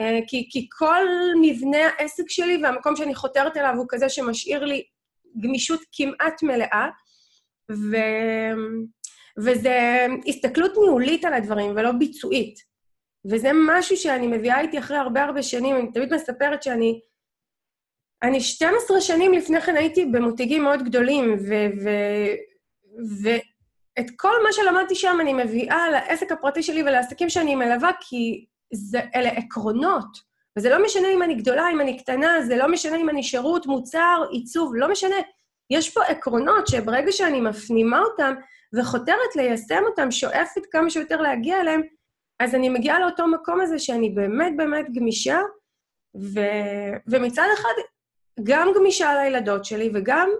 אה, 0.00 0.18
כי, 0.26 0.48
כי 0.50 0.68
כל 0.78 1.06
מבנה 1.40 1.78
העסק 1.98 2.24
שלי 2.28 2.60
והמקום 2.62 2.96
שאני 2.96 3.14
חותרת 3.14 3.56
אליו 3.56 3.74
הוא 3.76 3.86
כזה 3.88 4.08
שמשאיר 4.08 4.64
לי 4.64 4.84
גמישות 5.40 5.80
כמעט 5.92 6.42
מלאה, 6.42 6.88
ו... 7.70 7.96
וזה 9.38 10.06
הסתכלות 10.26 10.72
ניהולית 10.78 11.24
על 11.24 11.34
הדברים 11.34 11.70
ולא 11.76 11.92
ביצועית. 11.92 12.58
וזה 13.24 13.50
משהו 13.66 13.96
שאני 13.96 14.26
מביאה 14.26 14.60
איתי 14.60 14.78
אחרי 14.78 14.96
הרבה 14.96 15.24
הרבה 15.24 15.42
שנים, 15.42 15.76
אני 15.76 15.92
תמיד 15.92 16.14
מספרת 16.14 16.62
שאני... 16.62 17.00
אני 18.22 18.40
12 18.40 19.00
שנים 19.00 19.32
לפני 19.32 19.60
כן 19.60 19.76
הייתי 19.76 20.04
במותגים 20.04 20.62
מאוד 20.62 20.82
גדולים, 20.82 21.34
ו... 21.34 21.54
ו... 21.84 21.90
ואת 23.22 24.06
כל 24.16 24.42
מה 24.42 24.52
שלמדתי 24.52 24.94
שם 24.94 25.18
אני 25.20 25.32
מביאה 25.32 25.90
לעסק 25.90 26.32
הפרטי 26.32 26.62
שלי 26.62 26.82
ולעסקים 26.82 27.30
שאני 27.30 27.54
מלווה, 27.54 27.90
כי 28.00 28.46
זה, 28.72 29.00
אלה 29.14 29.28
עקרונות. 29.28 30.34
וזה 30.58 30.70
לא 30.70 30.84
משנה 30.84 31.08
אם 31.08 31.22
אני 31.22 31.34
גדולה, 31.34 31.70
אם 31.72 31.80
אני 31.80 31.98
קטנה, 31.98 32.42
זה 32.42 32.56
לא 32.56 32.68
משנה 32.68 32.96
אם 32.96 33.10
אני 33.10 33.22
שירות, 33.22 33.66
מוצר, 33.66 34.22
עיצוב, 34.30 34.72
לא 34.76 34.90
משנה. 34.90 35.16
יש 35.70 35.90
פה 35.90 36.04
עקרונות 36.04 36.66
שברגע 36.66 37.12
שאני 37.12 37.40
מפנימה 37.40 38.00
אותם, 38.00 38.34
וחותרת 38.74 39.36
ליישם 39.36 39.82
אותם, 39.86 40.10
שואפת 40.10 40.62
כמה 40.70 40.90
שיותר 40.90 41.20
להגיע 41.20 41.60
אליהם, 41.60 41.82
אז 42.40 42.54
אני 42.54 42.68
מגיעה 42.68 43.00
לאותו 43.00 43.26
מקום 43.26 43.60
הזה 43.60 43.78
שאני 43.78 44.10
באמת 44.10 44.52
באמת 44.56 44.86
גמישה, 44.92 45.38
ו... 46.16 46.40
ומצד 47.06 47.46
אחד 47.54 47.72
גם 48.42 48.68
גמישה 48.74 49.14
לילדות 49.14 49.64
שלי 49.64 49.90
וגם 49.94 50.30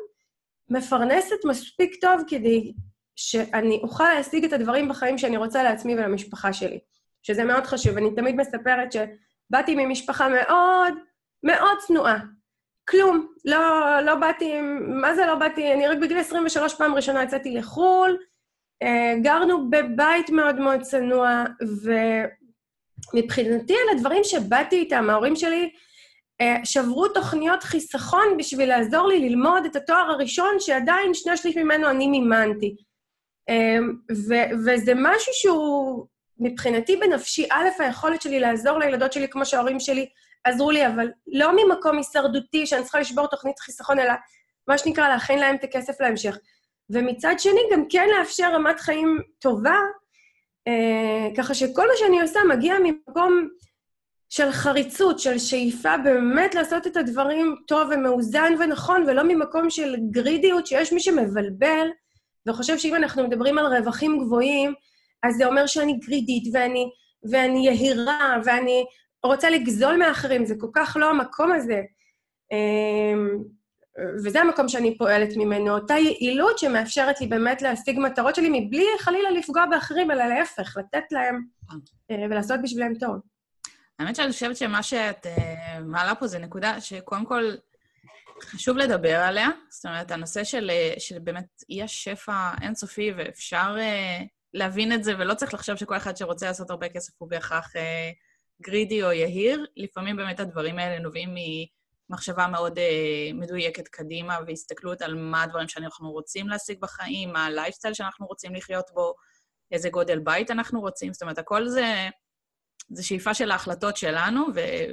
מפרנסת 0.70 1.44
מספיק 1.44 1.94
טוב 2.00 2.22
כדי 2.28 2.72
שאני 3.16 3.80
אוכל 3.82 4.14
להשיג 4.14 4.44
את 4.44 4.52
הדברים 4.52 4.88
בחיים 4.88 5.18
שאני 5.18 5.36
רוצה 5.36 5.62
לעצמי 5.62 5.94
ולמשפחה 5.94 6.52
שלי, 6.52 6.78
שזה 7.22 7.44
מאוד 7.44 7.64
חשוב. 7.64 7.96
אני 7.96 8.14
תמיד 8.14 8.36
מספרת 8.36 8.92
שבאתי 8.92 9.74
ממשפחה 9.74 10.28
מאוד 10.28 10.94
מאוד 11.42 11.78
צנועה. 11.86 12.18
כלום. 12.88 13.26
לא, 13.44 14.00
לא 14.00 14.14
באתי, 14.14 14.60
מה 15.00 15.14
זה 15.14 15.26
לא 15.26 15.34
באתי? 15.34 15.72
אני 15.72 15.86
רק 15.86 15.98
בגיל 15.98 16.18
23 16.18 16.74
פעם 16.74 16.94
ראשונה 16.94 17.22
יצאתי 17.22 17.54
לחו"ל, 17.54 18.16
גרנו 19.22 19.70
בבית 19.70 20.30
מאוד 20.30 20.60
מאוד 20.60 20.80
צנוע, 20.80 21.44
ומבחינתי 23.14 23.74
אלה 23.74 24.00
דברים 24.00 24.24
שבאתי 24.24 24.76
איתם, 24.76 25.10
ההורים 25.10 25.36
שלי 25.36 25.70
אה, 26.40 26.56
שברו 26.64 27.08
תוכניות 27.08 27.62
חיסכון 27.62 28.36
בשביל 28.38 28.68
לעזור 28.68 29.08
לי 29.08 29.28
ללמוד 29.28 29.64
את 29.64 29.76
התואר 29.76 30.10
הראשון, 30.10 30.56
שעדיין 30.58 31.14
שני 31.14 31.36
שליש 31.36 31.56
ממנו 31.56 31.90
אני 31.90 32.06
מימנתי. 32.06 32.76
אה, 33.48 33.78
ו- 34.28 34.50
וזה 34.66 34.92
משהו 34.96 35.32
שהוא 35.32 36.06
מבחינתי 36.38 36.96
בנפשי, 36.96 37.46
א', 37.50 37.82
היכולת 37.82 38.22
שלי 38.22 38.40
לעזור 38.40 38.78
לילדות 38.78 39.12
שלי 39.12 39.28
כמו 39.28 39.46
שההורים 39.46 39.80
שלי 39.80 40.08
עזרו 40.44 40.70
לי, 40.70 40.86
אבל 40.86 41.08
לא 41.26 41.52
ממקום 41.56 41.96
הישרדותי 41.96 42.66
שאני 42.66 42.82
צריכה 42.82 43.00
לשבור 43.00 43.26
תוכנית 43.26 43.58
חיסכון, 43.58 43.98
אלא 43.98 44.12
מה 44.68 44.78
שנקרא 44.78 45.08
להכין 45.08 45.38
להם 45.38 45.56
את 45.56 45.64
הכסף 45.64 46.00
להמשך. 46.00 46.38
ומצד 46.90 47.34
שני 47.38 47.60
גם 47.72 47.84
כן 47.88 48.08
לאפשר 48.18 48.54
רמת 48.54 48.80
חיים 48.80 49.20
טובה, 49.38 49.78
אה, 50.68 51.28
ככה 51.36 51.54
שכל 51.54 51.86
מה 51.86 51.92
שאני 51.96 52.20
עושה 52.20 52.40
מגיע 52.48 52.74
ממקום 52.82 53.48
של 54.30 54.50
חריצות, 54.50 55.18
של 55.18 55.38
שאיפה 55.38 55.96
באמת 55.96 56.54
לעשות 56.54 56.86
את 56.86 56.96
הדברים 56.96 57.56
טוב 57.66 57.88
ומאוזן 57.90 58.52
ונכון, 58.58 59.04
ולא 59.06 59.22
ממקום 59.22 59.70
של 59.70 59.96
גרידיות 60.10 60.66
שיש 60.66 60.92
מי 60.92 61.00
שמבלבל 61.00 61.88
וחושב 62.48 62.78
שאם 62.78 62.94
אנחנו 62.94 63.28
מדברים 63.28 63.58
על 63.58 63.66
רווחים 63.66 64.18
גבוהים, 64.18 64.74
אז 65.22 65.34
זה 65.34 65.46
אומר 65.46 65.66
שאני 65.66 65.98
גרידית 65.98 66.54
ואני, 66.54 66.90
ואני 67.30 67.66
יהירה 67.66 68.36
ואני 68.44 68.84
רוצה 69.24 69.50
לגזול 69.50 69.96
מאחרים, 69.96 70.44
זה 70.44 70.54
כל 70.58 70.70
כך 70.74 70.96
לא 71.00 71.10
המקום 71.10 71.52
הזה. 71.52 71.80
אמ, 72.52 73.38
וזה 73.98 74.40
המקום 74.40 74.68
שאני 74.68 74.98
פועלת 74.98 75.36
ממנו, 75.36 75.74
אותה 75.74 75.94
יעילות 75.94 76.58
שמאפשרת 76.58 77.20
לי 77.20 77.26
באמת 77.26 77.62
להשיג 77.62 77.98
מטרות 77.98 78.34
שלי 78.34 78.48
מבלי 78.52 78.86
חלילה 78.98 79.30
לפגוע 79.30 79.66
באחרים, 79.66 80.10
אלא 80.10 80.24
להפך, 80.24 80.76
לתת 80.76 81.12
להם 81.12 81.44
אה, 82.10 82.16
ולעשות 82.30 82.60
בשבילם 82.62 82.94
טוב. 82.94 83.16
האמת 83.98 84.16
שאני 84.16 84.32
חושבת 84.32 84.56
שמה 84.56 84.82
שאת 84.82 85.26
uh, 85.26 85.80
מעלה 85.80 86.14
פה 86.14 86.26
זה 86.26 86.38
נקודה 86.38 86.80
שקודם 86.80 87.24
כל 87.24 87.54
חשוב 88.42 88.76
לדבר 88.76 89.20
עליה. 89.20 89.48
זאת 89.70 89.86
אומרת, 89.86 90.10
הנושא 90.10 90.44
של, 90.44 90.70
אה, 90.70 90.94
של 90.98 91.18
באמת 91.18 91.62
אי 91.70 91.82
השפע 91.82 92.50
אינסופי, 92.62 93.12
ואפשר 93.16 93.76
להבין 94.54 94.92
את 94.92 95.04
זה, 95.04 95.14
ולא 95.18 95.34
צריך 95.34 95.54
לחשוב 95.54 95.76
שכל 95.76 95.96
אחד 95.96 96.16
שרוצה 96.16 96.46
לעשות 96.46 96.70
הרבה 96.70 96.88
כסף 96.88 97.12
הוא 97.18 97.30
בהכרח 97.30 97.72
גרידי 98.62 99.02
או 99.02 99.12
יהיר. 99.12 99.66
לפעמים 99.76 100.16
באמת 100.16 100.40
הדברים 100.40 100.78
האלה 100.78 100.98
נובעים 100.98 101.34
ממחשבה 102.10 102.46
מאוד 102.46 102.78
uh, 102.78 103.34
מדויקת 103.34 103.88
קדימה, 103.88 104.38
והסתכלות 104.46 105.02
על 105.02 105.14
מה 105.14 105.42
הדברים 105.42 105.68
שאנחנו 105.68 106.12
רוצים 106.12 106.48
להשיג 106.48 106.80
בחיים, 106.80 107.32
מה 107.32 107.46
הלייפסטייל 107.46 107.94
שאנחנו 107.94 108.26
רוצים 108.26 108.54
לחיות 108.54 108.90
בו, 108.94 109.14
איזה 109.72 109.90
גודל 109.90 110.18
בית 110.18 110.50
אנחנו 110.50 110.80
רוצים. 110.80 111.12
זאת 111.12 111.22
אומרת, 111.22 111.38
הכל 111.38 111.68
זה... 111.68 112.08
זה 112.88 113.02
שאיפה 113.02 113.34
של 113.34 113.50
ההחלטות 113.50 113.96
שלנו, 113.96 114.46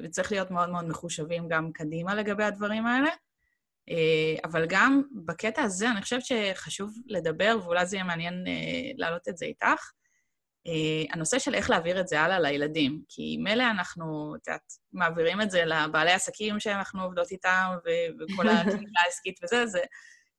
וצריך 0.04 0.32
להיות 0.32 0.52
מאוד 0.52 0.69
מאוד 0.69 0.86
מחושבים 0.86 1.47
גם 1.47 1.71
קדימה 1.71 2.15
לגבי 2.15 2.43
הדברים 2.43 2.86
האלה. 2.86 3.10
אה, 3.89 4.36
אבל 4.43 4.65
גם 4.69 5.02
בקטע 5.26 5.62
הזה, 5.62 5.91
אני 5.91 6.02
חושבת 6.02 6.21
שחשוב 6.26 6.93
לדבר, 7.06 7.58
ואולי 7.63 7.86
זה 7.86 7.95
יהיה 7.95 8.04
מעניין 8.04 8.47
אה, 8.47 8.91
להעלות 8.95 9.28
את 9.28 9.38
זה 9.38 9.45
איתך, 9.45 9.91
הנושא 11.13 11.39
של 11.39 11.56
איך 11.56 11.69
להעביר 11.69 12.00
את 12.00 12.08
זה 12.08 12.21
הלאה 12.21 12.39
לילדים. 12.39 13.02
כי 13.08 13.38
מילא 13.38 13.63
אנחנו, 13.63 14.36
את 14.36 14.47
יודעת, 14.47 14.74
מעבירים 14.93 15.41
את 15.41 15.52
זה 15.52 15.65
לבעלי 15.65 16.12
עסקים 16.12 16.60
שאנחנו 16.60 17.04
עובדות 17.04 17.32
איתם, 17.32 17.69
וכל 18.19 18.47
הקהילה 18.50 19.02
העסקית 19.06 19.39
וזה, 19.43 19.65
זה, 19.65 19.80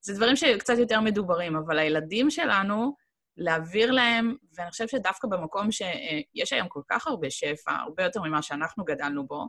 זה 0.00 0.14
דברים 0.14 0.37
שקצת 0.37 0.78
יותר 0.78 1.00
מדוברים, 1.00 1.56
אבל 1.56 1.78
הילדים 1.78 2.30
שלנו, 2.30 2.94
להעביר 3.37 3.90
להם, 3.90 4.37
ואני 4.56 4.70
חושבת 4.70 4.88
שדווקא 4.88 5.28
במקום 5.28 5.68
שיש 5.72 6.52
היום 6.52 6.68
כל 6.68 6.82
כך 6.90 7.06
הרבה 7.06 7.30
שפע, 7.30 7.72
הרבה 7.72 8.02
יותר 8.02 8.22
ממה 8.22 8.42
שאנחנו 8.42 8.85
גדלנו 8.85 9.26
בו, 9.26 9.48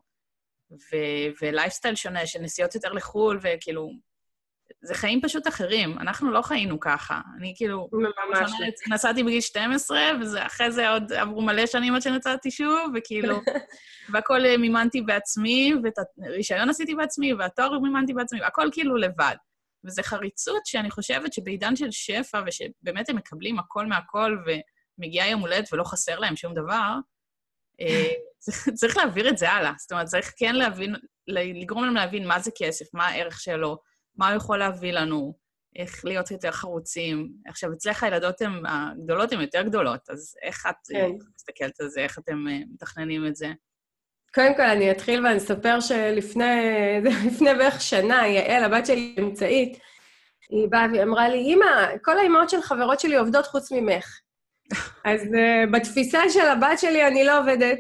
ו- 0.72 1.30
ולייפסטייל 1.42 1.96
שונה 1.96 2.28
של 2.28 2.40
נסיעות 2.40 2.76
יותר 2.76 2.92
לחו"ל, 2.92 3.40
וכאילו, 3.42 3.90
זה 4.82 4.96
חיים 4.96 5.22
פשוט 5.22 5.48
אחרים. 5.48 5.98
אנחנו 6.00 6.32
לא 6.32 6.42
חיינו 6.42 6.80
ככה. 6.80 7.22
אני 7.38 7.54
כאילו... 7.58 7.90
ממש 7.92 8.52
לא. 8.60 8.94
נסעתי 8.96 9.24
בגיל 9.24 9.42
12, 9.42 10.00
ואחרי 10.34 10.72
זה 10.72 10.90
עוד 10.90 11.14
עברו 11.14 11.42
מלא 11.42 11.66
שנים 11.66 11.96
עד 11.96 12.02
שנסעתי 12.02 12.52
שוב, 12.52 12.92
וכאילו... 12.96 13.42
והכול 14.14 14.58
מימנתי 14.58 15.02
בעצמי, 15.02 15.74
ואת 15.84 15.94
הרישיון 16.26 16.70
עשיתי 16.70 16.96
בעצמי, 16.96 17.34
והתואר 17.34 17.80
מימנתי 17.80 18.14
בעצמי, 18.14 18.42
והכל 18.42 18.70
כאילו 18.72 18.96
לבד. 18.96 19.36
וזו 19.86 20.02
חריצות 20.04 20.66
שאני 20.66 20.92
חושבת 20.92 21.34
שבעידן 21.34 21.76
של 21.76 21.92
שפע, 21.92 22.42
ושבאמת 22.48 23.10
הם 23.10 23.16
מקבלים 23.16 23.60
הכל 23.60 23.86
מהכל, 23.86 24.38
ומגיע 24.98 25.26
יום 25.26 25.42
הולדת 25.42 25.74
ולא 25.74 25.84
חסר 25.84 26.20
להם 26.20 26.36
שום 26.36 26.54
דבר, 26.54 26.96
אה, 27.82 28.12
צריך 28.80 28.98
להעביר 28.98 29.30
את 29.30 29.38
זה 29.38 29.50
הלאה. 29.50 29.74
זאת 29.78 29.92
אומרת, 29.92 30.06
צריך 30.06 30.34
כן 30.38 30.56
להבין, 30.56 30.96
לגרום 31.28 31.86
להם 31.86 31.96
להבין 31.96 32.28
מה 32.28 32.40
זה 32.40 32.52
כסף, 32.58 32.86
מה 32.94 33.08
הערך 33.08 33.40
שלו, 33.40 33.78
מה 34.18 34.30
הוא 34.30 34.38
יכול 34.38 34.58
להביא 34.60 34.94
לנו, 34.94 35.34
איך 35.76 36.06
להיות 36.06 36.32
יותר 36.32 36.52
חרוצים. 36.52 37.32
עכשיו, 37.48 37.74
אצלך 37.74 38.04
הילדות 38.04 38.42
הן, 38.42 38.64
הגדולות 38.66 39.32
הן 39.32 39.42
יותר 39.42 39.62
גדולות, 39.62 40.10
אז 40.10 40.36
איך 40.42 40.66
את 40.70 40.76
כן. 40.90 41.10
מסתכלת 41.36 41.82
על 41.82 41.90
זה? 41.90 42.00
איך 42.00 42.20
אתם 42.20 42.46
מתכננים 42.74 43.28
את 43.28 43.36
זה? 43.36 43.48
קודם 44.36 44.56
כל, 44.56 44.62
אני 44.62 44.92
אתחיל 44.92 45.26
ואני 45.26 45.38
אספר 45.38 45.80
שלפני 45.80 47.02
בערך 47.58 47.82
שנה, 47.82 48.28
יעל, 48.28 48.64
הבת 48.64 48.86
שלי 48.86 49.16
אמצעית, 49.20 49.80
היא 50.50 50.68
באה 50.70 50.86
והיא 50.92 51.04
אמרה 51.04 51.30
לי, 51.30 51.54
אמא, 51.54 51.98
כל 52.02 52.18
האימהות 52.18 52.50
של 52.50 52.62
חברות 52.62 53.00
שלי 53.00 53.16
עובדות 53.16 53.48
חוץ 53.48 53.72
ממך. 53.72 54.20
אז 55.06 55.22
uh, 55.22 55.72
בתפיסה 55.72 56.30
של 56.30 56.46
הבת 56.46 56.80
שלי 56.80 57.08
אני 57.08 57.24
לא 57.24 57.40
עובדת. 57.40 57.80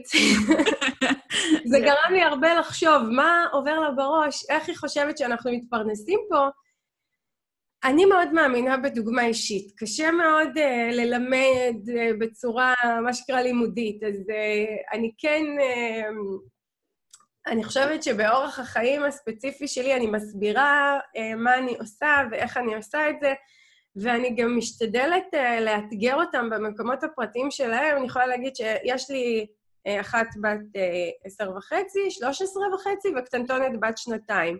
זה 1.71 1.79
גרם 1.79 2.11
לי 2.11 2.21
הרבה 2.21 2.53
לחשוב, 2.53 3.01
מה 3.11 3.45
עובר 3.51 3.79
לה 3.79 3.91
בראש, 3.91 4.45
איך 4.49 4.67
היא 4.67 4.77
חושבת 4.77 5.17
שאנחנו 5.17 5.51
מתפרנסים 5.51 6.19
פה. 6.29 6.47
אני 7.83 8.05
מאוד 8.05 8.33
מאמינה 8.33 8.77
בדוגמה 8.77 9.25
אישית. 9.25 9.71
קשה 9.77 10.11
מאוד 10.11 10.57
uh, 10.57 10.95
ללמד 10.95 11.75
uh, 11.87 12.19
בצורה, 12.19 12.73
מה 13.03 13.13
שנקרא, 13.13 13.41
לימודית. 13.41 14.03
אז 14.03 14.15
uh, 14.15 14.95
אני 14.95 15.11
כן... 15.17 15.43
Uh, 15.59 16.53
אני 17.47 17.63
חושבת 17.63 18.03
שבאורח 18.03 18.59
החיים 18.59 19.03
הספציפי 19.03 19.67
שלי 19.67 19.95
אני 19.95 20.07
מסבירה 20.07 20.99
uh, 20.99 21.35
מה 21.35 21.57
אני 21.57 21.75
עושה 21.79 22.23
ואיך 22.31 22.57
אני 22.57 22.75
עושה 22.75 23.09
את 23.09 23.15
זה, 23.21 23.33
ואני 23.95 24.35
גם 24.35 24.57
משתדלת 24.57 25.33
uh, 25.33 25.61
לאתגר 25.61 26.15
אותם 26.15 26.49
במקומות 26.49 27.03
הפרטיים 27.03 27.51
שלהם. 27.51 27.97
אני 27.97 28.05
יכולה 28.05 28.25
להגיד 28.25 28.55
שיש 28.55 29.09
לי 29.09 29.45
uh, 29.87 30.01
אחת 30.01 30.27
בת 30.41 30.81
עשר 31.25 31.49
uh, 31.49 31.57
וחצי, 31.57 32.11
שלוש 32.11 32.41
עשרה 32.41 32.75
וחצי, 32.75 33.13
וקטנטונת 33.17 33.79
בת 33.79 33.97
שנתיים. 33.97 34.57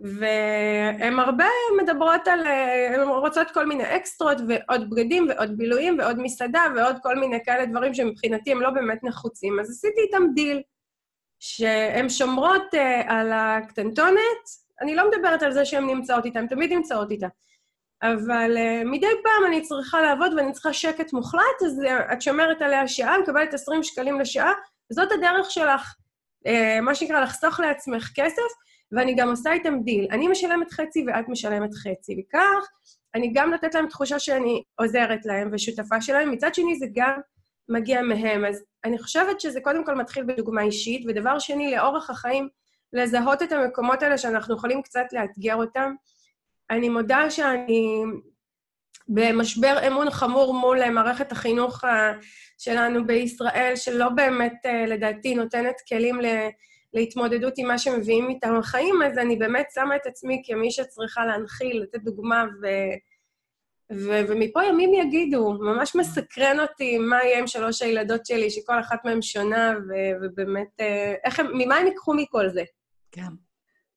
והן 0.00 1.18
הרבה 1.18 1.46
מדברות 1.82 2.28
על... 2.28 2.46
הן 2.94 3.08
רוצות 3.08 3.50
כל 3.50 3.66
מיני 3.66 3.96
אקסטרות 3.96 4.38
ועוד 4.48 4.90
בגדים 4.90 5.26
ועוד 5.28 5.58
בילויים 5.58 5.98
ועוד 5.98 6.18
מסעדה 6.18 6.64
ועוד 6.76 6.96
כל 7.02 7.16
מיני 7.16 7.44
כאלה 7.44 7.66
דברים 7.66 7.94
שמבחינתי 7.94 8.52
הם 8.52 8.60
לא 8.60 8.70
באמת 8.70 9.04
נחוצים. 9.04 9.60
אז 9.60 9.70
עשיתי 9.70 10.00
איתם 10.00 10.22
דיל. 10.34 10.62
שהן 11.38 12.08
שומרות 12.08 12.74
uh, 12.74 13.12
על 13.12 13.32
הקטנטונת, 13.32 14.42
אני 14.82 14.94
לא 14.94 15.10
מדברת 15.10 15.42
על 15.42 15.52
זה 15.52 15.64
שהן 15.64 15.86
נמצאות 15.86 16.24
איתה, 16.24 16.38
הן 16.38 16.46
תמיד 16.46 16.72
נמצאות 16.72 17.10
איתה. 17.10 17.26
אבל 18.02 18.56
uh, 18.56 18.84
מדי 18.84 19.06
פעם 19.22 19.46
אני 19.46 19.62
צריכה 19.62 20.00
לעבוד 20.00 20.32
ואני 20.36 20.52
צריכה 20.52 20.72
שקט 20.72 21.12
מוחלט, 21.12 21.62
אז 21.66 21.80
uh, 21.80 22.12
את 22.12 22.22
שומרת 22.22 22.62
עליה 22.62 22.88
שעה, 22.88 23.18
מקבלת 23.18 23.54
20 23.54 23.82
שקלים 23.82 24.20
לשעה, 24.20 24.52
וזאת 24.92 25.12
הדרך 25.12 25.50
שלך, 25.50 25.94
uh, 26.46 26.80
מה 26.82 26.94
שנקרא, 26.94 27.20
לחסוך 27.20 27.60
לעצמך 27.60 28.10
כסף, 28.14 28.42
ואני 28.92 29.14
גם 29.14 29.28
עושה 29.28 29.52
איתם 29.52 29.80
דיל. 29.82 30.08
אני 30.10 30.28
משלמת 30.28 30.72
חצי 30.72 31.04
ואת 31.06 31.28
משלמת 31.28 31.74
חצי, 31.74 32.16
וכך 32.20 32.68
אני 33.14 33.32
גם 33.34 33.50
נותנת 33.50 33.74
להם 33.74 33.88
תחושה 33.88 34.18
שאני 34.18 34.62
עוזרת 34.80 35.26
להם 35.26 35.50
ושותפה 35.52 36.00
שלהם, 36.00 36.30
מצד 36.30 36.54
שני 36.54 36.76
זה 36.76 36.86
גם 36.94 37.20
מגיע 37.68 38.02
מהם. 38.02 38.44
אז 38.44 38.64
אני 38.84 38.98
חושבת 38.98 39.40
שזה 39.40 39.60
קודם 39.60 39.84
כל 39.84 39.94
מתחיל 39.94 40.24
בדוגמה 40.24 40.62
אישית, 40.62 41.04
ודבר 41.08 41.38
שני, 41.38 41.70
לאורך 41.70 42.10
החיים, 42.10 42.48
לזהות 42.92 43.42
את 43.42 43.52
המקומות 43.52 44.02
האלה 44.02 44.18
שאנחנו 44.18 44.56
יכולים 44.56 44.82
קצת 44.82 45.06
לאתגר 45.12 45.54
אותם. 45.56 45.94
אני 46.70 46.88
מודה 46.88 47.30
שאני 47.30 48.02
במשבר 49.08 49.76
אמון 49.88 50.10
חמור 50.10 50.54
מול 50.54 50.90
מערכת 50.90 51.32
החינוך 51.32 51.84
שלנו 52.58 53.06
בישראל, 53.06 53.72
שלא 53.76 54.08
באמת, 54.08 54.54
לדעתי, 54.88 55.34
נותנת 55.34 55.74
כלים 55.88 56.20
להתמודדות 56.94 57.54
עם 57.56 57.68
מה 57.68 57.78
שמביאים 57.78 58.28
איתם 58.28 58.56
החיים, 58.56 59.02
אז 59.02 59.18
אני 59.18 59.36
באמת 59.36 59.66
שמה 59.74 59.96
את 59.96 60.06
עצמי 60.06 60.42
כמי 60.46 60.70
שצריכה 60.70 61.26
להנחיל, 61.26 61.82
לתת 61.82 62.02
דוגמה 62.02 62.44
ו... 62.62 62.66
ו- 63.92 64.22
ומפה 64.28 64.64
ימים 64.64 64.94
יגידו, 64.94 65.52
ממש 65.52 65.94
מסקרן 65.94 66.60
אותי 66.60 66.98
מה 66.98 67.16
יהיה 67.24 67.38
עם 67.38 67.46
שלוש 67.46 67.82
הילדות 67.82 68.26
שלי, 68.26 68.50
שכל 68.50 68.80
אחת 68.80 69.04
מהן 69.04 69.22
שונה, 69.22 69.74
ו- 69.88 70.16
ובאמת, 70.22 70.68
אה, 70.80 71.14
איך 71.24 71.40
הם, 71.40 71.46
ממה 71.54 71.76
הם 71.76 71.86
ייקחו 71.86 72.14
מכל 72.14 72.48
זה? 72.48 72.62
כן. 73.12 73.28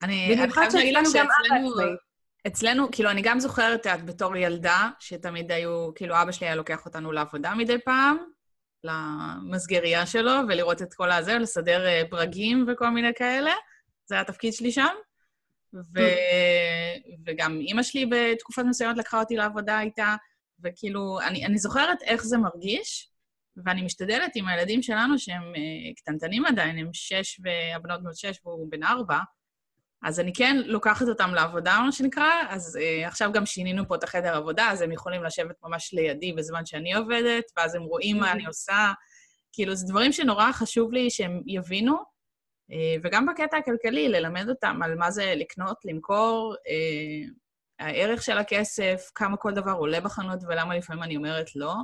אני, 0.02 0.34
במיוחד 0.36 0.68
שאצלנו 0.70 1.08
גם 1.14 1.26
אבא 1.26 1.94
אצלנו, 2.46 2.90
כאילו, 2.92 3.10
אני 3.10 3.22
גם 3.22 3.40
זוכרת, 3.40 3.86
את 3.86 4.04
בתור 4.04 4.36
ילדה, 4.36 4.90
שתמיד 4.98 5.52
היו, 5.52 5.94
כאילו, 5.94 6.22
אבא 6.22 6.32
שלי 6.32 6.46
היה 6.46 6.56
לוקח 6.56 6.84
אותנו 6.86 7.12
לעבודה 7.12 7.54
מדי 7.54 7.78
פעם, 7.84 8.16
למסגרייה 8.84 10.06
שלו, 10.06 10.32
ולראות 10.48 10.82
את 10.82 10.94
כל 10.94 11.10
הזה, 11.12 11.38
לסדר 11.38 11.86
אה, 11.86 12.02
ברגים 12.10 12.66
וכל 12.68 12.90
מיני 12.90 13.14
כאלה. 13.16 13.52
זה 14.06 14.14
היה 14.14 14.22
התפקיד 14.22 14.52
שלי 14.52 14.72
שם. 14.72 14.94
ו... 15.74 16.00
וגם 17.26 17.60
אימא 17.60 17.82
שלי 17.82 18.06
בתקופות 18.06 18.64
מסוימות 18.68 18.96
לקחה 18.96 19.20
אותי 19.20 19.36
לעבודה 19.36 19.80
איתה, 19.80 20.16
וכאילו, 20.64 21.20
אני, 21.20 21.46
אני 21.46 21.58
זוכרת 21.58 22.02
איך 22.02 22.24
זה 22.24 22.38
מרגיש, 22.38 23.10
ואני 23.64 23.82
משתדלת 23.82 24.32
עם 24.34 24.48
הילדים 24.48 24.82
שלנו, 24.82 25.18
שהם 25.18 25.42
uh, 25.42 25.96
קטנטנים 25.96 26.44
עדיין, 26.46 26.78
הם 26.78 26.90
שש, 26.92 27.40
והבנות 27.42 28.02
בנות 28.02 28.16
שש 28.16 28.40
והוא 28.44 28.70
בן 28.70 28.82
ארבע, 28.82 29.18
אז 30.02 30.20
אני 30.20 30.32
כן 30.32 30.56
לוקחת 30.64 31.08
אותם 31.08 31.34
לעבודה, 31.34 31.80
מה 31.84 31.92
שנקרא, 31.92 32.30
אז 32.48 32.76
uh, 32.76 33.06
עכשיו 33.06 33.32
גם 33.32 33.46
שינינו 33.46 33.88
פה 33.88 33.94
את 33.94 34.04
החדר 34.04 34.36
עבודה, 34.36 34.70
אז 34.70 34.82
הם 34.82 34.92
יכולים 34.92 35.24
לשבת 35.24 35.56
ממש 35.62 35.92
לידי 35.92 36.32
בזמן 36.32 36.66
שאני 36.66 36.94
עובדת, 36.94 37.44
ואז 37.56 37.74
הם 37.74 37.82
רואים 37.82 38.18
מה 38.18 38.32
אני 38.32 38.46
עושה. 38.46 38.92
כאילו, 39.52 39.74
זה 39.74 39.86
דברים 39.86 40.12
שנורא 40.12 40.52
חשוב 40.52 40.92
לי 40.92 41.10
שהם 41.10 41.42
יבינו, 41.46 41.96
אה, 42.72 42.96
וגם 43.02 43.26
בקטע 43.26 43.56
הכלכלי, 43.56 44.08
ללמד 44.08 44.48
אותם 44.48 44.80
על 44.82 44.94
מה 44.94 45.10
זה 45.10 45.34
לקנות, 45.36 45.76
למכור, 45.84 46.54
אה, 46.68 47.28
הערך 47.86 48.22
של 48.22 48.38
הכסף, 48.38 49.10
כמה 49.14 49.36
כל 49.36 49.52
דבר 49.54 49.72
עולה 49.72 50.00
בחנות 50.00 50.38
ולמה 50.48 50.76
לפעמים 50.76 51.02
אני 51.02 51.16
אומרת 51.16 51.56
לא. 51.56 51.74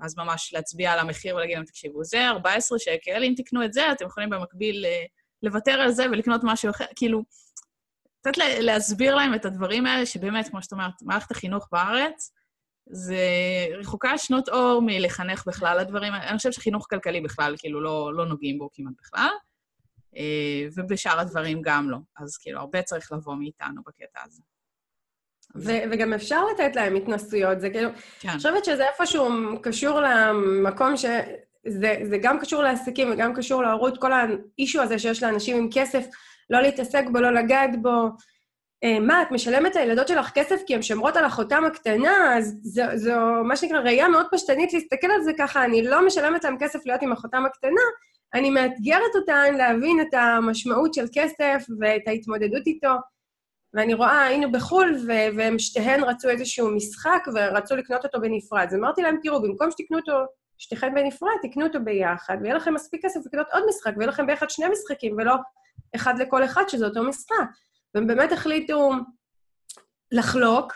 אז 0.00 0.18
ממש 0.18 0.54
להצביע 0.54 0.92
על 0.92 0.98
המחיר 0.98 1.36
ולהגיד 1.36 1.56
להם, 1.56 1.64
תקשיבו, 1.64 2.04
זה 2.04 2.28
14 2.28 2.78
שקל, 2.78 3.22
אם 3.24 3.34
תקנו 3.36 3.64
את 3.64 3.72
זה, 3.72 3.92
אתם 3.92 4.06
יכולים 4.06 4.30
במקביל 4.30 4.84
אה, 4.84 5.04
לוותר 5.42 5.72
על 5.72 5.90
זה 5.90 6.04
ולקנות 6.10 6.40
משהו 6.44 6.70
אחר. 6.70 6.84
כאילו, 6.96 7.22
קצת 8.20 8.36
להסביר 8.38 9.14
להם 9.14 9.34
את 9.34 9.44
הדברים 9.44 9.86
האלה, 9.86 10.06
שבאמת, 10.06 10.48
כמו 10.48 10.62
שאת 10.62 10.72
אומרת, 10.72 11.02
מערכת 11.02 11.30
החינוך 11.30 11.68
בארץ, 11.72 12.32
זה 12.90 13.16
רחוקה 13.78 14.18
שנות 14.18 14.48
אור 14.48 14.82
מלחנך 14.82 15.44
בכלל 15.46 15.78
הדברים 15.78 16.12
האלה. 16.12 16.28
אני 16.28 16.36
חושבת 16.36 16.52
שחינוך 16.52 16.86
כלכלי 16.90 17.20
בכלל, 17.20 17.54
כאילו, 17.58 17.80
לא, 17.80 18.14
לא 18.14 18.26
נוגעים 18.26 18.58
בו 18.58 18.68
כמעט 18.72 18.94
בכלל. 18.98 19.30
אה, 20.16 20.66
ובשאר 20.76 21.20
הדברים 21.20 21.62
גם 21.62 21.90
לא. 21.90 21.98
אז 22.16 22.36
כאילו, 22.36 22.60
הרבה 22.60 22.82
צריך 22.82 23.12
לבוא 23.12 23.34
מאיתנו 23.34 23.82
בקטע 23.86 24.20
הזה. 24.24 24.42
ו- 25.56 25.90
וגם 25.92 26.12
אפשר 26.12 26.44
לתת 26.44 26.76
להם 26.76 26.96
התנסויות, 26.96 27.60
זה 27.60 27.70
כאילו... 27.70 27.90
כן. 28.20 28.28
אני 28.28 28.36
חושבת 28.36 28.64
שזה 28.64 28.88
איפשהו 28.88 29.28
קשור 29.62 30.00
למקום 30.00 30.96
ש... 30.96 31.04
זה, 31.68 31.96
זה 32.04 32.18
גם 32.22 32.40
קשור 32.40 32.62
לעסקים 32.62 33.12
וגם 33.12 33.34
קשור 33.34 33.62
להורות, 33.62 33.98
כל 34.00 34.10
האישו 34.12 34.82
הזה 34.82 34.98
שיש 34.98 35.22
לאנשים 35.22 35.56
עם 35.56 35.68
כסף, 35.72 36.06
לא 36.50 36.60
להתעסק 36.60 37.04
בו, 37.12 37.20
לא 37.20 37.30
לגעת 37.30 37.82
בו. 37.82 38.08
אה, 38.84 39.00
מה, 39.00 39.22
את 39.22 39.30
משלמת 39.30 39.76
לילדות 39.76 40.08
שלך 40.08 40.30
כסף 40.34 40.62
כי 40.66 40.74
הן 40.74 40.82
שומרות 40.82 41.16
על 41.16 41.26
אחותם 41.26 41.64
הקטנה? 41.64 42.36
אז 42.36 42.56
זו, 42.62 42.82
זו 42.94 43.14
מה 43.44 43.56
שנקרא 43.56 43.78
ראייה 43.78 44.08
מאוד 44.08 44.26
פשטנית 44.32 44.72
להסתכל 44.72 45.06
על 45.06 45.22
זה 45.22 45.32
ככה, 45.38 45.64
אני 45.64 45.82
לא 45.82 46.06
משלמת 46.06 46.44
להם 46.44 46.56
כסף 46.60 46.86
להיות 46.86 47.02
עם 47.02 47.12
אחותם 47.12 47.46
הקטנה, 47.46 47.80
אני 48.34 48.50
מאתגרת 48.50 49.16
אותן 49.16 49.54
להבין 49.54 50.00
את 50.00 50.14
המשמעות 50.14 50.94
של 50.94 51.06
כסף 51.14 51.66
ואת 51.80 52.02
ההתמודדות 52.06 52.66
איתו. 52.66 52.94
ואני 53.74 53.94
רואה, 53.94 54.22
היינו 54.22 54.52
בחו"ל, 54.52 54.96
והם 55.36 55.58
שתיהן 55.58 56.04
רצו 56.04 56.28
איזשהו 56.28 56.70
משחק 56.70 57.24
ורצו 57.34 57.76
לקנות 57.76 58.04
אותו 58.04 58.20
בנפרד. 58.20 58.66
אז 58.68 58.74
אמרתי 58.74 59.02
להם, 59.02 59.16
תראו, 59.22 59.42
במקום 59.42 59.70
שתקנו 59.70 59.98
אותו, 59.98 60.12
שתיכן 60.58 60.94
בנפרד, 60.94 61.30
תקנו 61.42 61.66
אותו 61.66 61.78
ביחד, 61.84 62.36
ויהיה 62.42 62.54
לכם 62.54 62.74
מספיק 62.74 63.04
כסף 63.04 63.20
לקנות 63.26 63.46
עוד 63.52 63.62
משחק, 63.68 63.92
ויהיה 63.96 64.08
לכם 64.08 64.26
ביחד 64.26 64.50
שני 64.50 64.66
משחקים, 64.68 65.14
ולא 65.18 65.34
אחד 65.94 66.18
לכל 66.18 66.44
אחד, 66.44 66.62
שזה 66.68 66.86
אותו 66.86 67.02
משחק. 67.02 67.34
והם 67.94 68.06
באמת 68.06 68.32
החליטו 68.32 68.90
לחלוק 70.12 70.72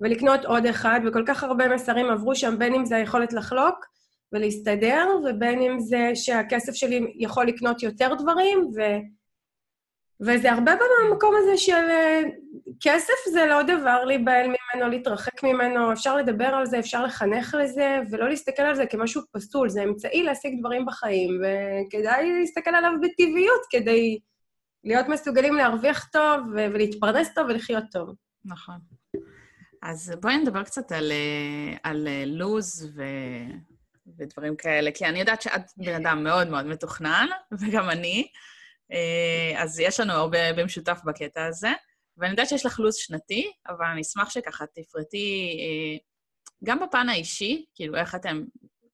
ולקנות 0.00 0.44
עוד 0.44 0.66
אחד, 0.66 1.00
וכל 1.06 1.24
כך 1.26 1.44
הרבה 1.44 1.68
מסרים 1.68 2.10
עברו 2.10 2.34
שם, 2.34 2.58
בין 2.58 2.74
אם 2.74 2.84
זה 2.84 2.96
היכולת 2.96 3.32
לחלוק, 3.32 3.86
ולהסתדר, 4.32 5.08
ובין 5.24 5.62
אם 5.62 5.80
זה 5.80 6.10
שהכסף 6.14 6.72
שלי 6.72 7.12
יכול 7.18 7.46
לקנות 7.46 7.82
יותר 7.82 8.14
דברים, 8.14 8.70
ו... 8.76 8.80
וזה 10.20 10.52
הרבה 10.52 10.72
במקום 11.08 11.34
הזה 11.36 11.56
של 11.56 11.86
כסף 12.80 13.14
זה 13.32 13.46
לא 13.46 13.62
דבר 13.62 14.04
להיבהל 14.04 14.46
ממנו, 14.46 14.90
להתרחק 14.90 15.42
ממנו, 15.42 15.92
אפשר 15.92 16.16
לדבר 16.16 16.44
על 16.46 16.66
זה, 16.66 16.78
אפשר 16.78 17.04
לחנך 17.04 17.56
לזה, 17.58 17.98
ולא 18.10 18.28
להסתכל 18.28 18.62
על 18.62 18.74
זה 18.74 18.86
כמשהו 18.86 19.22
פסול, 19.32 19.68
זה 19.68 19.82
אמצעי 19.82 20.22
להשיג 20.22 20.60
דברים 20.60 20.86
בחיים, 20.86 21.30
וכדאי 21.40 22.32
להסתכל 22.40 22.70
עליו 22.70 22.92
בטבעיות 23.02 23.60
כדי 23.70 24.18
להיות 24.84 25.06
מסוגלים 25.08 25.54
להרוויח 25.54 26.08
טוב 26.12 26.40
ולהתפרנס 26.52 27.34
טוב 27.34 27.46
ולחיות 27.48 27.84
טוב. 27.92 28.14
נכון. 28.44 28.78
אז 29.82 30.12
בואי 30.20 30.36
נדבר 30.36 30.64
קצת 30.64 30.92
על, 30.92 31.12
אה, 31.12 31.76
על 31.82 32.08
אה, 32.08 32.24
לוז 32.26 32.92
ו... 32.96 33.02
ודברים 34.18 34.56
כאלה, 34.56 34.90
כי 34.94 35.06
אני 35.06 35.20
יודעת 35.20 35.42
שאת 35.42 35.62
בן 35.76 35.94
אדם 35.94 36.24
מאוד 36.24 36.48
מאוד 36.48 36.66
מתוכנן, 36.66 37.26
וגם 37.60 37.90
אני, 37.90 38.28
אה, 38.92 39.62
אז 39.62 39.80
יש 39.80 40.00
לנו 40.00 40.12
הרבה 40.12 40.52
במשותף 40.52 41.00
בקטע 41.04 41.44
הזה. 41.44 41.70
ואני 42.16 42.30
יודעת 42.30 42.48
שיש 42.48 42.66
לך 42.66 42.80
לו"ז 42.80 42.94
שנתי, 42.96 43.52
אבל 43.68 43.84
אני 43.92 44.00
אשמח 44.00 44.30
שככה 44.30 44.64
תפרטי 44.66 45.58
גם 46.64 46.80
בפן 46.80 47.08
האישי, 47.08 47.64
כאילו 47.74 47.96
איך 47.96 48.14
אתם 48.14 48.44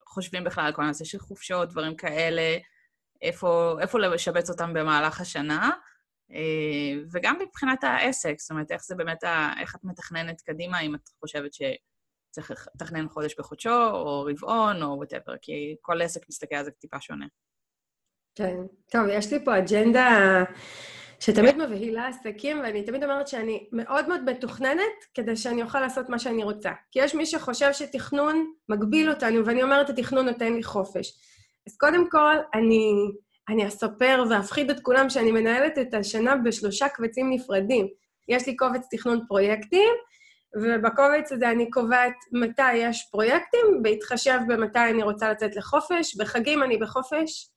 חושבים 0.06 0.44
בכלל 0.44 0.66
על 0.66 0.72
כל 0.72 0.82
הנושא 0.82 1.04
של 1.04 1.18
חופשות, 1.18 1.68
דברים 1.68 1.96
כאלה, 1.96 2.58
איפה, 3.22 3.76
איפה 3.80 3.98
לשבץ 3.98 4.50
אותם 4.50 4.74
במהלך 4.74 5.20
השנה, 5.20 5.70
אה, 6.32 7.02
וגם 7.12 7.38
מבחינת 7.40 7.84
העסק, 7.84 8.34
זאת 8.38 8.50
אומרת, 8.50 8.70
איך 8.70 8.84
זה 8.84 8.94
באמת, 8.94 9.24
ה, 9.24 9.50
איך 9.60 9.76
את 9.76 9.84
מתכננת 9.84 10.40
קדימה, 10.40 10.80
אם 10.80 10.94
את 10.94 11.08
חושבת 11.20 11.50
שצריך 11.54 12.50
לתכנן 12.74 13.08
חודש 13.08 13.34
בחודשו, 13.38 13.90
או 13.90 14.22
רבעון, 14.22 14.82
או 14.82 14.88
whatever, 14.96 15.34
כי 15.42 15.76
כל 15.80 16.02
עסק 16.02 16.28
מסתכל 16.28 16.54
על 16.54 16.64
זה 16.64 16.70
טיפה 16.70 17.00
שונה. 17.00 17.26
כן. 18.34 18.56
טוב, 18.90 19.06
יש 19.10 19.32
לי 19.32 19.44
פה 19.44 19.58
אג'נדה 19.58 20.44
שתמיד 21.20 21.56
מבהילה 21.56 22.08
עסקים, 22.08 22.60
ואני 22.60 22.82
תמיד 22.82 23.04
אומרת 23.04 23.28
שאני 23.28 23.68
מאוד 23.72 24.08
מאוד 24.08 24.24
מתוכננת 24.24 25.04
כדי 25.14 25.36
שאני 25.36 25.62
אוכל 25.62 25.80
לעשות 25.80 26.08
מה 26.08 26.18
שאני 26.18 26.44
רוצה. 26.44 26.72
כי 26.90 26.98
יש 26.98 27.14
מי 27.14 27.26
שחושב 27.26 27.72
שתכנון 27.72 28.52
מגביל 28.68 29.10
אותנו, 29.10 29.46
ואני 29.46 29.62
אומרת, 29.62 29.90
התכנון 29.90 30.28
נותן 30.28 30.52
לי 30.52 30.62
חופש. 30.62 31.18
אז 31.66 31.76
קודם 31.76 32.10
כל, 32.10 32.36
אני, 32.54 32.92
אני 33.48 33.68
אספר 33.68 34.24
ואפחיד 34.30 34.70
את 34.70 34.80
כולם 34.80 35.10
שאני 35.10 35.32
מנהלת 35.32 35.78
את 35.78 35.94
השנה 35.94 36.36
בשלושה 36.36 36.88
קבצים 36.88 37.30
נפרדים. 37.30 37.86
יש 38.28 38.46
לי 38.46 38.56
קובץ 38.56 38.86
תכנון 38.90 39.26
פרויקטים, 39.28 39.94
ובקובץ 40.62 41.32
הזה 41.32 41.50
אני 41.50 41.70
קובעת 41.70 42.14
מתי 42.32 42.74
יש 42.74 43.08
פרויקטים, 43.10 43.82
בהתחשב 43.82 44.38
במתי 44.48 44.78
אני 44.78 45.02
רוצה 45.02 45.30
לצאת 45.30 45.56
לחופש. 45.56 46.16
בחגים 46.16 46.62
אני 46.62 46.76
בחופש. 46.76 47.50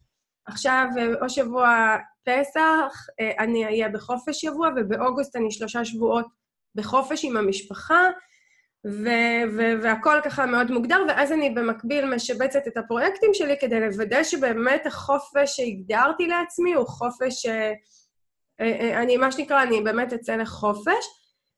עכשיו, 0.47 0.87
או 1.21 1.29
שבוע 1.29 1.95
פסח, 2.23 3.05
אני 3.39 3.65
אהיה 3.65 3.89
בחופש 3.89 4.41
שבוע, 4.41 4.69
ובאוגוסט 4.75 5.35
אני 5.35 5.51
שלושה 5.51 5.85
שבועות 5.85 6.25
בחופש 6.75 7.25
עם 7.25 7.37
המשפחה. 7.37 8.07
ו- 8.85 9.43
ו- 9.57 9.81
והכל 9.81 10.19
ככה 10.23 10.45
מאוד 10.45 10.71
מוגדר, 10.71 11.03
ואז 11.07 11.31
אני 11.31 11.49
במקביל 11.49 12.05
משבצת 12.05 12.67
את 12.67 12.77
הפרויקטים 12.77 13.33
שלי 13.33 13.55
כדי 13.59 13.79
לוודא 13.79 14.23
שבאמת 14.23 14.85
החופש 14.85 15.55
שהגדרתי 15.55 16.27
לעצמי 16.27 16.73
הוא 16.73 16.87
חופש... 16.87 17.45
אה, 17.45 17.73
אה, 18.59 19.01
אני, 19.01 19.17
מה 19.17 19.31
שנקרא, 19.31 19.63
אני 19.63 19.81
באמת 19.81 20.13
אצא 20.13 20.35
לחופש, 20.35 21.05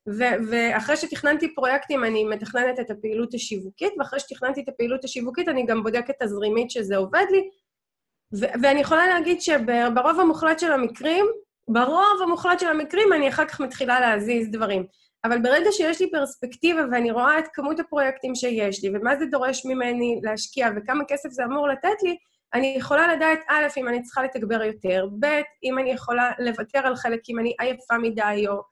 ו- 0.08 0.50
ואחרי 0.50 0.96
שתכננתי 0.96 1.54
פרויקטים, 1.54 2.04
אני 2.04 2.24
מתכננת 2.24 2.80
את 2.80 2.90
הפעילות 2.90 3.34
השיווקית, 3.34 3.92
ואחרי 3.98 4.20
שתכננתי 4.20 4.60
את 4.60 4.68
הפעילות 4.68 5.04
השיווקית, 5.04 5.48
אני 5.48 5.66
גם 5.66 5.82
בודקת 5.82 6.22
תזרימית 6.22 6.70
שזה 6.70 6.96
עובד 6.96 7.24
לי, 7.30 7.48
ו- 8.34 8.52
ואני 8.62 8.80
יכולה 8.80 9.06
להגיד 9.06 9.40
שברוב 9.40 10.20
המוחלט 10.20 10.58
של 10.58 10.72
המקרים, 10.72 11.26
ברוב 11.68 12.22
המוחלט 12.22 12.60
של 12.60 12.68
המקרים 12.68 13.12
אני 13.12 13.28
אחר 13.28 13.44
כך 13.44 13.60
מתחילה 13.60 14.00
להזיז 14.00 14.48
דברים. 14.50 14.86
אבל 15.24 15.42
ברגע 15.42 15.72
שיש 15.72 16.00
לי 16.00 16.10
פרספקטיבה 16.10 16.82
ואני 16.92 17.10
רואה 17.10 17.38
את 17.38 17.44
כמות 17.52 17.80
הפרויקטים 17.80 18.34
שיש 18.34 18.84
לי, 18.84 18.90
ומה 18.94 19.16
זה 19.16 19.26
דורש 19.26 19.66
ממני 19.66 20.20
להשקיע 20.22 20.68
וכמה 20.76 21.04
כסף 21.08 21.28
זה 21.30 21.44
אמור 21.44 21.68
לתת 21.68 22.02
לי, 22.02 22.16
אני 22.54 22.74
יכולה 22.78 23.14
לדעת, 23.14 23.38
א', 23.48 23.66
אם 23.76 23.88
אני 23.88 24.02
צריכה 24.02 24.22
לתגבר 24.22 24.62
יותר, 24.62 25.06
ב', 25.20 25.26
אם 25.64 25.78
אני 25.78 25.90
יכולה 25.90 26.32
לוותר 26.38 26.78
על 26.78 26.96
חלק 26.96 27.20
אם 27.28 27.38
אני 27.38 27.54
עייפה 27.60 27.98
מדי, 27.98 28.44
או, 28.48 28.62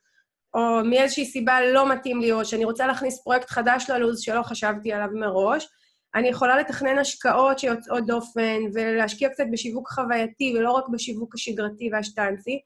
או 0.54 0.84
מאיזושהי 0.84 1.24
סיבה 1.24 1.60
לא 1.60 1.88
מתאים 1.88 2.20
לי, 2.20 2.32
או 2.32 2.44
שאני 2.44 2.64
רוצה 2.64 2.86
להכניס 2.86 3.22
פרויקט 3.22 3.50
חדש 3.50 3.90
ללו"ז 3.90 4.20
שלא 4.20 4.42
חשבתי 4.42 4.92
עליו 4.92 5.08
מראש. 5.12 5.68
אני 6.14 6.28
יכולה 6.28 6.56
לתכנן 6.58 6.98
השקעות 6.98 7.58
שיוצאות 7.58 8.06
דופן, 8.06 8.58
ולהשקיע 8.74 9.28
קצת 9.28 9.44
בשיווק 9.52 9.88
חווייתי, 9.88 10.54
ולא 10.56 10.72
רק 10.72 10.84
בשיווק 10.88 11.34
השגרתי 11.34 11.90
והשטנצי. 11.92 12.60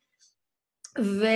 ו... 0.99 1.27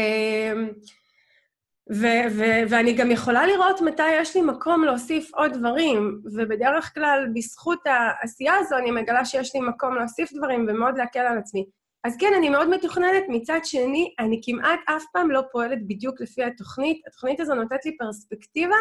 ו- 1.93 2.29
ו- 2.31 2.63
ואני 2.69 2.93
גם 2.93 3.11
יכולה 3.11 3.47
לראות 3.47 3.81
מתי 3.81 4.11
יש 4.11 4.37
לי 4.37 4.43
מקום 4.43 4.85
להוסיף 4.85 5.35
עוד 5.35 5.53
דברים, 5.53 6.21
ובדרך 6.37 6.95
כלל, 6.95 7.27
בזכות 7.35 7.79
העשייה 7.87 8.55
הזו, 8.59 8.77
אני 8.77 8.91
מגלה 8.91 9.25
שיש 9.25 9.55
לי 9.55 9.61
מקום 9.61 9.95
להוסיף 9.95 10.33
דברים 10.33 10.67
ומאוד 10.69 10.99
להקל 10.99 11.19
על 11.19 11.39
עצמי. 11.39 11.67
אז 12.05 12.17
כן, 12.19 12.33
אני 12.37 12.49
מאוד 12.49 12.69
מתוכננת. 12.69 13.25
מצד 13.29 13.59
שני, 13.65 14.15
אני 14.19 14.41
כמעט 14.45 14.81
אף 14.87 15.05
פעם 15.13 15.31
לא 15.31 15.43
פועלת 15.53 15.87
בדיוק 15.87 16.21
לפי 16.21 16.45
התוכנית. 16.45 17.01
התוכנית 17.07 17.41
הזו 17.41 17.55
נותנת 17.55 17.85
לי 17.87 17.97
פרספקטיבה, 17.97 18.77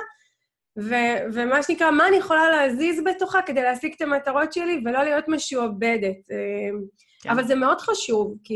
ו- 0.80 1.20
ומה 1.34 1.64
שנקרא, 1.64 1.92
מה 1.92 2.08
אני 2.08 2.18
יכולה 2.18 2.50
להזיז 2.50 3.02
בתוכה 3.04 3.42
כדי 3.42 3.64
להשיג 3.64 3.94
את 3.96 4.02
המטרות 4.02 4.54
שלי 4.54 4.82
ולא 4.86 5.04
להיות 5.04 5.26
משועבדת. 5.28 6.18
כן. 7.22 7.30
אבל 7.30 7.44
זה 7.48 7.56
מאוד 7.56 7.82
חשוב, 7.82 8.38
כי... 8.44 8.56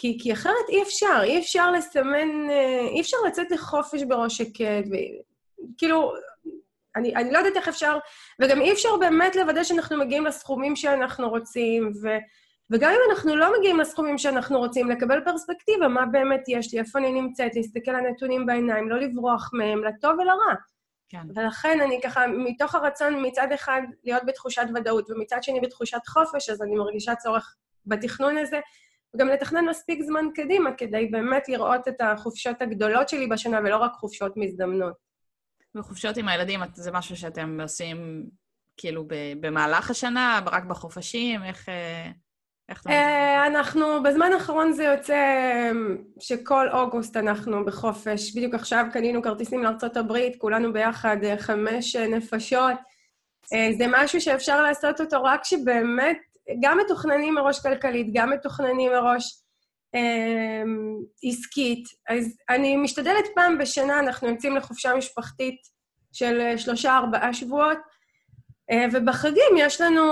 כי, 0.00 0.18
כי 0.20 0.32
אחרת 0.32 0.68
אי 0.68 0.82
אפשר, 0.82 1.20
אי 1.22 1.38
אפשר 1.38 1.70
לסמן, 1.70 2.50
אה, 2.50 2.86
אי 2.94 3.00
אפשר 3.00 3.16
לצאת 3.26 3.50
לחופש 3.50 4.02
בראש 4.02 4.36
שקט, 4.38 4.88
כאילו, 5.78 6.12
אני, 6.96 7.14
אני 7.14 7.32
לא 7.32 7.38
יודעת 7.38 7.56
איך 7.56 7.68
אפשר, 7.68 7.98
וגם 8.40 8.60
אי 8.60 8.72
אפשר 8.72 8.96
באמת 9.00 9.36
לוודא 9.36 9.64
שאנחנו 9.64 9.98
מגיעים 9.98 10.26
לסכומים 10.26 10.76
שאנחנו 10.76 11.28
רוצים, 11.28 11.92
ו, 12.02 12.08
וגם 12.70 12.90
אם 12.90 13.10
אנחנו 13.10 13.36
לא 13.36 13.58
מגיעים 13.58 13.80
לסכומים 13.80 14.18
שאנחנו 14.18 14.58
רוצים, 14.58 14.90
לקבל 14.90 15.20
פרספקטיבה, 15.24 15.88
מה 15.88 16.06
באמת 16.06 16.44
יש 16.48 16.74
לי, 16.74 16.80
איפה 16.80 16.98
אני 16.98 17.12
נמצאת, 17.12 17.54
להסתכל 17.54 17.90
על 17.90 18.06
הנתונים 18.06 18.46
בעיניים, 18.46 18.88
לא 18.88 19.00
לברוח 19.00 19.50
מהם, 19.52 19.84
לטוב 19.84 20.12
ולרע. 20.18 20.54
כן. 21.08 21.22
ולכן 21.34 21.80
אני 21.80 22.00
ככה, 22.02 22.26
מתוך 22.26 22.74
הרצון 22.74 23.26
מצד 23.26 23.52
אחד 23.54 23.82
להיות 24.04 24.22
בתחושת 24.26 24.66
ודאות, 24.74 25.10
ומצד 25.10 25.42
שני 25.42 25.60
בתחושת 25.60 26.06
חופש, 26.06 26.50
אז 26.50 26.62
אני 26.62 26.74
מרגישה 26.74 27.14
צורך 27.14 27.56
בתכנון 27.86 28.38
הזה, 28.38 28.60
וגם 29.14 29.28
לתכנן 29.28 29.68
מספיק 29.68 30.02
זמן 30.02 30.24
קדימה 30.34 30.72
כדי 30.72 31.06
באמת 31.06 31.48
לראות 31.48 31.88
את 31.88 32.00
החופשות 32.00 32.62
הגדולות 32.62 33.08
שלי 33.08 33.26
בשנה, 33.26 33.60
ולא 33.60 33.76
רק 33.76 33.92
חופשות 33.92 34.36
מזדמנות. 34.36 34.94
וחופשות 35.74 36.16
עם 36.16 36.28
הילדים, 36.28 36.60
זה 36.74 36.92
משהו 36.92 37.16
שאתם 37.16 37.60
עושים 37.60 38.26
כאילו 38.76 39.04
במהלך 39.40 39.90
השנה, 39.90 40.40
רק 40.46 40.64
בחופשים? 40.64 41.44
איך... 41.44 41.68
אה, 41.68 42.10
איך 42.68 42.82
זה... 42.82 42.90
אה, 42.90 43.46
אנחנו, 43.46 44.02
בזמן 44.02 44.32
האחרון 44.32 44.72
זה 44.72 44.84
יוצא 44.84 45.14
אה, 45.14 45.70
שכל 46.20 46.68
אוגוסט 46.68 47.16
אנחנו 47.16 47.64
בחופש. 47.64 48.36
בדיוק 48.36 48.54
עכשיו 48.54 48.84
קנינו 48.92 49.22
כרטיסים 49.22 49.62
לארה"ב, 49.62 50.18
כולנו 50.38 50.72
ביחד 50.72 51.16
חמש 51.38 51.96
נפשות. 51.96 52.76
זה 53.78 53.84
משהו 53.88 54.20
שאפשר 54.20 54.62
לעשות 54.62 55.00
אותו 55.00 55.22
רק 55.22 55.44
שבאמת 55.44 56.18
גם 56.60 56.78
מתוכננים 56.78 57.34
מראש 57.34 57.60
כלכלית, 57.60 58.06
גם 58.12 58.30
מתוכננים 58.30 58.92
מראש 58.92 59.42
אה, 59.94 60.62
עסקית. 61.24 61.84
אז 62.08 62.36
אני 62.48 62.76
משתדלת 62.76 63.24
פעם 63.34 63.58
בשנה, 63.58 63.98
אנחנו 63.98 64.28
יוצאים 64.28 64.56
לחופשה 64.56 64.94
משפחתית 64.94 65.60
של 66.12 66.56
שלושה-ארבעה 66.56 67.34
שבועות, 67.34 67.78
אה, 68.70 68.86
ובחגים 68.92 69.52
יש 69.56 69.80
לנו, 69.80 70.02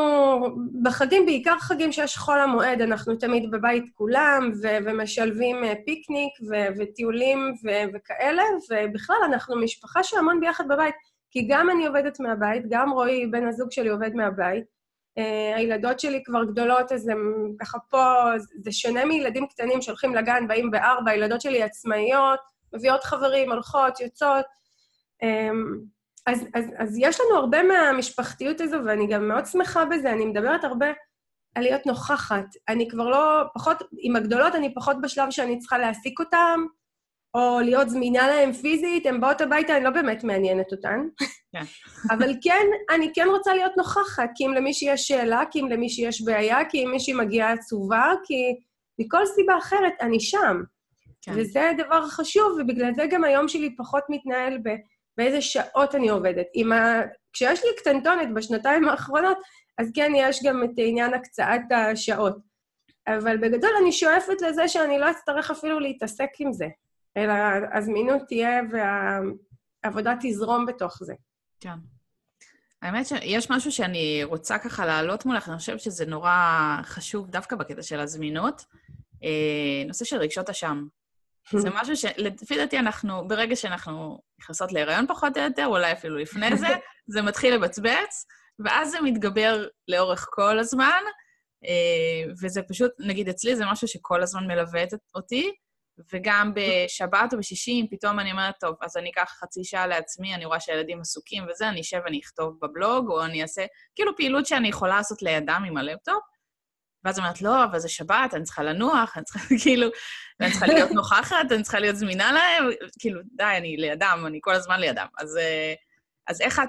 בחגים, 0.82 1.26
בעיקר 1.26 1.58
חגים 1.58 1.92
שיש 1.92 2.16
חול 2.16 2.40
המועד, 2.40 2.80
אנחנו 2.80 3.16
תמיד 3.16 3.50
בבית 3.50 3.84
כולם, 3.94 4.52
ו- 4.62 4.78
ומשלבים 4.84 5.64
אה, 5.64 5.74
פיקניק 5.86 6.32
ו- 6.50 6.68
וטיולים 6.78 7.38
ו- 7.64 7.94
וכאלה, 7.94 8.42
ובכלל, 8.70 9.16
אנחנו 9.24 9.56
משפחה 9.56 10.02
שהמון 10.02 10.40
ביחד 10.40 10.68
בבית, 10.68 10.94
כי 11.30 11.46
גם 11.48 11.70
אני 11.70 11.86
עובדת 11.86 12.20
מהבית, 12.20 12.62
גם 12.70 12.90
רועי, 12.90 13.26
בן 13.26 13.46
הזוג 13.46 13.72
שלי, 13.72 13.88
עובד 13.88 14.14
מהבית, 14.14 14.64
הילדות 15.56 16.00
שלי 16.00 16.22
כבר 16.24 16.44
גדולות, 16.44 16.92
אז 16.92 17.08
הן 17.08 17.18
ככה 17.60 17.78
פה, 17.90 18.24
זה 18.64 18.72
שונה 18.72 19.04
מילדים 19.04 19.46
קטנים 19.46 19.82
שהולכים 19.82 20.14
לגן, 20.14 20.48
באים 20.48 20.70
בארבע, 20.70 21.10
הילדות 21.10 21.40
שלי 21.40 21.62
עצמאיות, 21.62 22.40
מביאות 22.72 23.04
חברים, 23.04 23.52
הולכות, 23.52 24.00
יוצאות. 24.00 24.44
Um, 25.24 25.78
אז, 26.26 26.46
אז, 26.54 26.64
אז 26.78 26.96
יש 26.98 27.20
לנו 27.20 27.38
הרבה 27.38 27.62
מהמשפחתיות 27.62 28.60
הזו, 28.60 28.76
ואני 28.86 29.06
גם 29.06 29.28
מאוד 29.28 29.46
שמחה 29.46 29.84
בזה, 29.84 30.12
אני 30.12 30.24
מדברת 30.24 30.64
הרבה 30.64 30.86
על 31.54 31.62
להיות 31.62 31.86
נוכחת. 31.86 32.46
אני 32.68 32.88
כבר 32.90 33.08
לא, 33.08 33.42
פחות, 33.54 33.82
עם 33.98 34.16
הגדולות 34.16 34.54
אני 34.54 34.74
פחות 34.74 34.96
בשלב 35.02 35.30
שאני 35.30 35.58
צריכה 35.58 35.78
להעסיק 35.78 36.20
אותן, 36.20 36.60
או 37.34 37.60
להיות 37.60 37.90
זמינה 37.90 38.28
להם 38.28 38.52
פיזית, 38.52 39.06
הן 39.06 39.20
באות 39.20 39.40
הביתה, 39.40 39.76
אני 39.76 39.84
לא 39.84 39.90
באמת 39.90 40.24
מעניינת 40.24 40.72
אותן. 40.72 41.00
כן. 41.52 41.62
אבל 42.10 42.34
כן, 42.42 42.66
אני 42.90 43.12
כן 43.14 43.26
רוצה 43.30 43.54
להיות 43.54 43.72
נוכחת, 43.76 44.30
כי 44.34 44.46
אם 44.46 44.54
למישהי 44.54 44.92
יש 44.92 45.08
שאלה, 45.08 45.42
כי 45.50 45.60
אם 45.60 45.68
למישהי 45.68 46.06
יש 46.06 46.22
בעיה, 46.22 46.58
כי 46.68 46.84
אם 46.84 46.90
מישהי 46.90 47.14
מגיעה 47.14 47.52
עצובה, 47.52 48.12
כי 48.24 48.56
מכל 48.98 49.26
סיבה 49.26 49.58
אחרת, 49.58 49.92
אני 50.00 50.20
שם. 50.20 50.62
כן. 51.22 51.32
וזה 51.36 51.72
דבר 51.78 52.08
חשוב, 52.08 52.58
ובגלל 52.60 52.94
זה 52.94 53.06
גם 53.10 53.24
היום 53.24 53.48
שלי 53.48 53.76
פחות 53.76 54.02
מתנהל 54.08 54.58
ב... 54.64 54.68
באיזה 55.16 55.40
שעות 55.40 55.94
אני 55.94 56.08
עובדת. 56.08 56.46
ה... 56.72 57.00
כשיש 57.32 57.64
לי 57.64 57.70
קטנטונת 57.76 58.34
בשנתיים 58.34 58.88
האחרונות, 58.88 59.38
אז 59.78 59.90
כן, 59.94 60.12
יש 60.16 60.40
גם 60.44 60.64
את 60.64 60.70
עניין 60.76 61.14
הקצאת 61.14 61.60
השעות. 61.70 62.36
אבל 63.08 63.36
בגדול 63.36 63.70
אני 63.82 63.92
שואפת 63.92 64.42
לזה 64.42 64.68
שאני 64.68 64.98
לא 64.98 65.10
אצטרך 65.10 65.50
אפילו 65.50 65.80
להתעסק 65.80 66.28
עם 66.38 66.52
זה. 66.52 66.66
אלא 67.18 67.34
הזמינות 67.72 68.22
תהיה 68.28 68.60
והעבודה 68.70 70.14
תזרום 70.20 70.66
בתוך 70.66 70.98
זה. 71.04 71.14
כן. 71.60 71.78
האמת 72.82 73.06
שיש 73.06 73.50
משהו 73.50 73.72
שאני 73.72 74.24
רוצה 74.24 74.58
ככה 74.58 74.86
להעלות 74.86 75.26
מולך, 75.26 75.48
אני 75.48 75.58
חושבת 75.58 75.80
שזה 75.80 76.06
נורא 76.06 76.32
חשוב 76.82 77.30
דווקא 77.30 77.56
בקטע 77.56 77.82
של 77.82 78.00
הזמינות. 78.00 78.64
אה, 79.24 79.84
נושא 79.86 80.04
של 80.04 80.16
רגשות 80.16 80.50
אשם. 80.50 80.86
זה 81.52 81.68
משהו 81.70 81.96
שלפי 81.96 82.56
דעתי 82.56 82.78
אנחנו, 82.78 83.28
ברגע 83.28 83.56
שאנחנו 83.56 84.20
נכנסות 84.40 84.72
להיריון 84.72 85.06
פחות 85.06 85.36
או 85.36 85.42
יותר, 85.42 85.66
אולי 85.66 85.92
אפילו 85.92 86.16
לפני 86.16 86.56
זה, 86.56 86.66
זה 87.12 87.22
מתחיל 87.22 87.54
לבצבץ, 87.54 88.26
ואז 88.58 88.90
זה 88.90 89.00
מתגבר 89.00 89.66
לאורך 89.88 90.26
כל 90.30 90.58
הזמן, 90.58 91.02
אה, 91.64 92.32
וזה 92.42 92.62
פשוט, 92.62 92.90
נגיד 92.98 93.28
אצלי 93.28 93.56
זה 93.56 93.64
משהו 93.66 93.88
שכל 93.88 94.22
הזמן 94.22 94.46
מלווה 94.46 94.84
אותי, 95.14 95.52
וגם 96.12 96.52
בשבת 96.54 97.32
או 97.32 97.38
בשישי, 97.38 97.70
אם 97.70 97.86
פתאום 97.90 98.20
אני 98.20 98.32
אומרת, 98.32 98.54
טוב, 98.60 98.74
אז 98.82 98.96
אני 98.96 99.10
אקח 99.10 99.36
חצי 99.40 99.64
שעה 99.64 99.86
לעצמי, 99.86 100.34
אני 100.34 100.44
רואה 100.44 100.60
שהילדים 100.60 101.00
עסוקים 101.00 101.46
וזה, 101.48 101.68
אני 101.68 101.80
אשב 101.80 102.00
ואני 102.04 102.20
אכתוב 102.24 102.58
בבלוג, 102.62 103.08
או 103.08 103.24
אני 103.24 103.42
אעשה 103.42 103.66
כאילו 103.94 104.16
פעילות 104.16 104.46
שאני 104.46 104.68
יכולה 104.68 104.96
לעשות 104.96 105.22
לידם 105.22 105.64
עם 105.66 105.76
הלפטופ, 105.76 106.22
ואז 107.04 107.18
אומרת, 107.18 107.42
לא, 107.42 107.64
אבל 107.64 107.78
זה 107.78 107.88
שבת, 107.88 108.34
אני 108.34 108.44
צריכה 108.44 108.62
לנוח, 108.62 109.16
אני 109.16 109.24
צריכה, 109.24 109.40
כאילו, 109.62 109.88
אני 110.40 110.50
צריכה 110.50 110.66
להיות 110.66 110.90
נוכחת, 110.90 111.52
אני 111.52 111.62
צריכה 111.62 111.78
להיות 111.78 111.96
זמינה 111.96 112.32
להם, 112.32 112.70
כאילו, 112.98 113.20
די, 113.36 113.54
אני 113.56 113.76
לידם, 113.76 114.24
אני 114.26 114.38
כל 114.42 114.54
הזמן 114.54 114.80
לידם. 114.80 115.06
אז, 115.18 115.36
אה, 115.36 115.74
אז 116.26 116.40
איך 116.40 116.58
את 116.58 116.68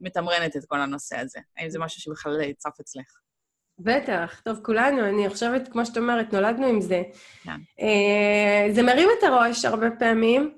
מתמרנת 0.00 0.56
את 0.56 0.62
כל 0.66 0.80
הנושא 0.80 1.18
הזה? 1.18 1.38
האם 1.56 1.70
זה 1.70 1.78
משהו 1.78 2.00
שבכלל 2.00 2.52
צף 2.52 2.80
אצלך? 2.80 3.25
בטח, 3.78 4.40
טוב, 4.44 4.58
כולנו, 4.62 5.04
אני 5.08 5.28
חושבת, 5.28 5.68
כמו 5.68 5.86
שאת 5.86 5.96
אומרת, 5.96 6.32
נולדנו 6.32 6.66
עם 6.66 6.80
זה. 6.80 7.02
כן. 7.44 7.50
Uh, 7.50 8.74
זה 8.74 8.82
מרים 8.82 9.08
את 9.18 9.24
הראש 9.24 9.64
הרבה 9.64 9.90
פעמים. 9.90 10.54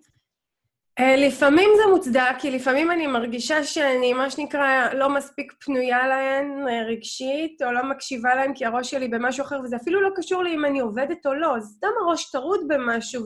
Uh, 1.01 1.03
לפעמים 1.17 1.71
זה 1.77 1.91
מוצדק, 1.93 2.35
כי 2.39 2.51
לפעמים 2.51 2.91
אני 2.91 3.07
מרגישה 3.07 3.65
שאני, 3.65 4.13
מה 4.13 4.31
שנקרא, 4.31 4.95
לא 4.95 5.09
מספיק 5.09 5.53
פנויה 5.65 6.09
להן 6.09 6.65
uh, 6.69 6.71
רגשית, 6.89 7.63
או 7.63 7.73
לא 7.73 7.91
מקשיבה 7.91 8.35
להן 8.35 8.55
כי 8.55 8.65
הראש 8.65 8.91
שלי 8.91 9.09
במשהו 9.09 9.45
אחר, 9.45 9.61
וזה 9.65 9.77
אפילו 9.77 10.01
לא 10.01 10.11
קשור 10.17 10.43
לי 10.43 10.55
אם 10.55 10.65
אני 10.65 10.81
עובדת 10.81 11.27
או 11.27 11.35
לא, 11.35 11.55
סתם 11.61 11.89
הראש 12.03 12.31
טרוד 12.31 12.61
במשהו, 12.69 13.25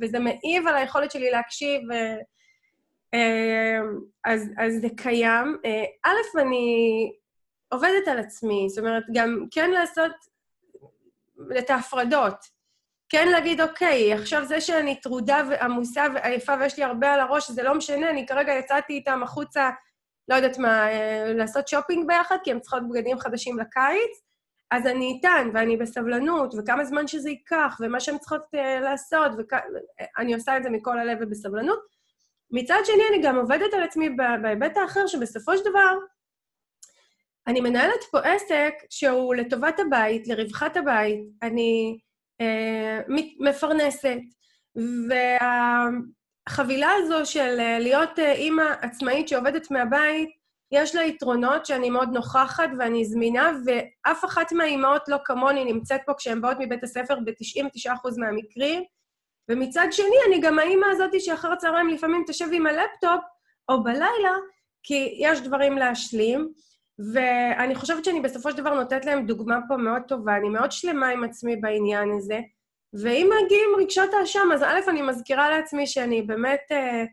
וזה 0.00 0.18
מעיב 0.18 0.66
על 0.66 0.74
היכולת 0.74 1.10
שלי 1.10 1.30
להקשיב. 1.30 1.80
אז, 4.24 4.50
אז 4.58 4.74
זה 4.80 4.88
קיים. 4.96 5.56
א', 6.04 6.38
אני 6.40 7.10
עובדת 7.74 8.08
על 8.08 8.18
עצמי, 8.18 8.66
זאת 8.68 8.78
אומרת, 8.78 9.02
גם 9.14 9.46
כן 9.50 9.70
לעשות 9.70 10.12
את 11.58 11.70
ההפרדות. 11.70 12.54
כן 13.08 13.28
להגיד, 13.28 13.60
אוקיי, 13.60 14.14
עכשיו 14.14 14.44
זה 14.44 14.60
שאני 14.60 15.00
טרודה 15.00 15.42
ועמוסה 15.50 16.06
ועייפה 16.14 16.52
ויש 16.60 16.76
לי 16.76 16.84
הרבה 16.84 17.12
על 17.14 17.20
הראש, 17.20 17.50
זה 17.50 17.62
לא 17.62 17.74
משנה, 17.74 18.10
אני 18.10 18.26
כרגע 18.26 18.52
יצאתי 18.52 18.92
איתם 18.92 19.22
החוצה, 19.22 19.70
לא 20.28 20.34
יודעת 20.34 20.58
מה, 20.58 20.88
אה, 20.88 21.32
לעשות 21.34 21.68
שופינג 21.68 22.06
ביחד, 22.06 22.36
כי 22.44 22.50
הם 22.50 22.60
צריכות 22.60 22.82
בגדים 22.88 23.18
חדשים 23.18 23.58
לקיץ, 23.58 24.24
אז 24.70 24.86
אני 24.86 25.04
איתן, 25.04 25.48
ואני 25.54 25.76
בסבלנות, 25.76 26.54
וכמה 26.58 26.84
זמן 26.84 27.06
שזה 27.06 27.30
ייקח, 27.30 27.76
ומה 27.80 28.00
שהן 28.00 28.18
צריכות 28.18 28.42
uh, 28.42 28.80
לעשות, 28.82 29.32
ואני 29.36 30.34
עושה 30.34 30.56
את 30.56 30.62
זה 30.62 30.70
מכל 30.70 30.98
הלב 30.98 31.18
ובסבלנות. 31.20 31.78
מצד 32.50 32.78
שני, 32.84 33.02
אני 33.10 33.22
גם 33.22 33.36
עובדת 33.36 33.74
על 33.74 33.82
עצמי 33.82 34.10
בהיבט 34.42 34.76
האחר, 34.76 35.06
שבסופו 35.06 35.56
של 35.56 35.64
דבר, 35.70 35.96
אני 37.46 37.60
מנהלת 37.60 38.04
פה 38.10 38.18
עסק 38.20 38.74
שהוא 38.90 39.34
לטובת 39.34 39.80
הבית, 39.80 40.28
לרווחת 40.28 40.76
הבית, 40.76 41.20
אני 41.42 41.98
אה, 42.40 43.00
מפרנסת, 43.40 44.18
והחבילה 46.48 46.90
הזו 46.98 47.26
של 47.26 47.56
אה, 47.60 47.78
להיות 47.78 48.18
אה, 48.18 48.32
אימא 48.32 48.64
עצמאית 48.80 49.28
שעובדת 49.28 49.70
מהבית, 49.70 50.28
יש 50.72 50.94
לה 50.94 51.02
יתרונות 51.02 51.66
שאני 51.66 51.90
מאוד 51.90 52.08
נוכחת 52.12 52.68
ואני 52.78 53.04
זמינה, 53.04 53.52
ואף 53.66 54.24
אחת 54.24 54.52
מהאימהות 54.52 55.02
לא 55.08 55.16
כמוני 55.24 55.64
נמצאת 55.64 56.00
פה 56.06 56.12
כשהן 56.18 56.40
באות 56.40 56.56
מבית 56.60 56.82
הספר 56.82 57.14
ב-99% 57.24 58.10
מהמקרים. 58.18 58.82
ומצד 59.50 59.86
שני, 59.90 60.16
אני 60.28 60.40
גם 60.40 60.58
האימא 60.58 60.86
הזאת 60.86 61.20
שאחר 61.20 61.52
הצהריים 61.52 61.88
לפעמים 61.88 62.24
תשב 62.26 62.46
עם 62.52 62.66
הלפטופ, 62.66 63.20
או 63.68 63.82
בלילה, 63.82 64.34
כי 64.82 65.16
יש 65.18 65.40
דברים 65.40 65.78
להשלים. 65.78 66.52
ואני 66.98 67.74
חושבת 67.74 68.04
שאני 68.04 68.20
בסופו 68.20 68.50
של 68.50 68.56
דבר 68.56 68.74
נותנת 68.74 69.04
להם 69.04 69.26
דוגמה 69.26 69.58
פה 69.68 69.76
מאוד 69.76 70.02
טובה, 70.08 70.36
אני 70.36 70.48
מאוד 70.48 70.72
שלמה 70.72 71.08
עם 71.08 71.24
עצמי 71.24 71.56
בעניין 71.56 72.08
הזה. 72.16 72.40
ואם 73.02 73.30
מגיעים 73.44 73.70
רגשות 73.78 74.10
האשם, 74.14 74.48
אז 74.54 74.62
א', 74.62 74.80
אני 74.88 75.02
מזכירה 75.02 75.50
לעצמי 75.50 75.86
שאני 75.86 76.22
באמת 76.22 76.60
אה, 76.70 77.04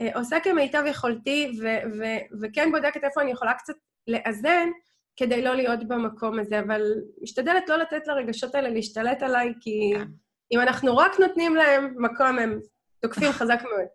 אה, 0.00 0.10
עושה 0.14 0.40
כמיטב 0.40 0.82
יכולתי, 0.86 1.52
ו- 1.60 1.98
ו- 1.98 2.40
וכן 2.42 2.70
בודקת 2.72 3.04
איפה 3.04 3.20
אני 3.20 3.30
יכולה 3.30 3.54
קצת 3.54 3.74
לאזן, 4.06 4.68
כדי 5.16 5.42
לא 5.42 5.54
להיות 5.54 5.88
במקום 5.88 6.38
הזה, 6.38 6.60
אבל 6.60 6.82
משתדלת 7.22 7.68
לא 7.68 7.76
לתת 7.76 8.06
לרגשות 8.06 8.54
האלה 8.54 8.68
להשתלט 8.68 9.22
עליי, 9.22 9.52
כי 9.60 9.92
כן. 9.94 10.04
אם 10.52 10.60
אנחנו 10.60 10.96
רק 10.96 11.20
נותנים 11.20 11.56
להם 11.56 11.94
מקום, 11.98 12.38
הם 12.38 12.60
תוקפים 13.02 13.32
חזק 13.32 13.58
מאוד. 13.62 13.86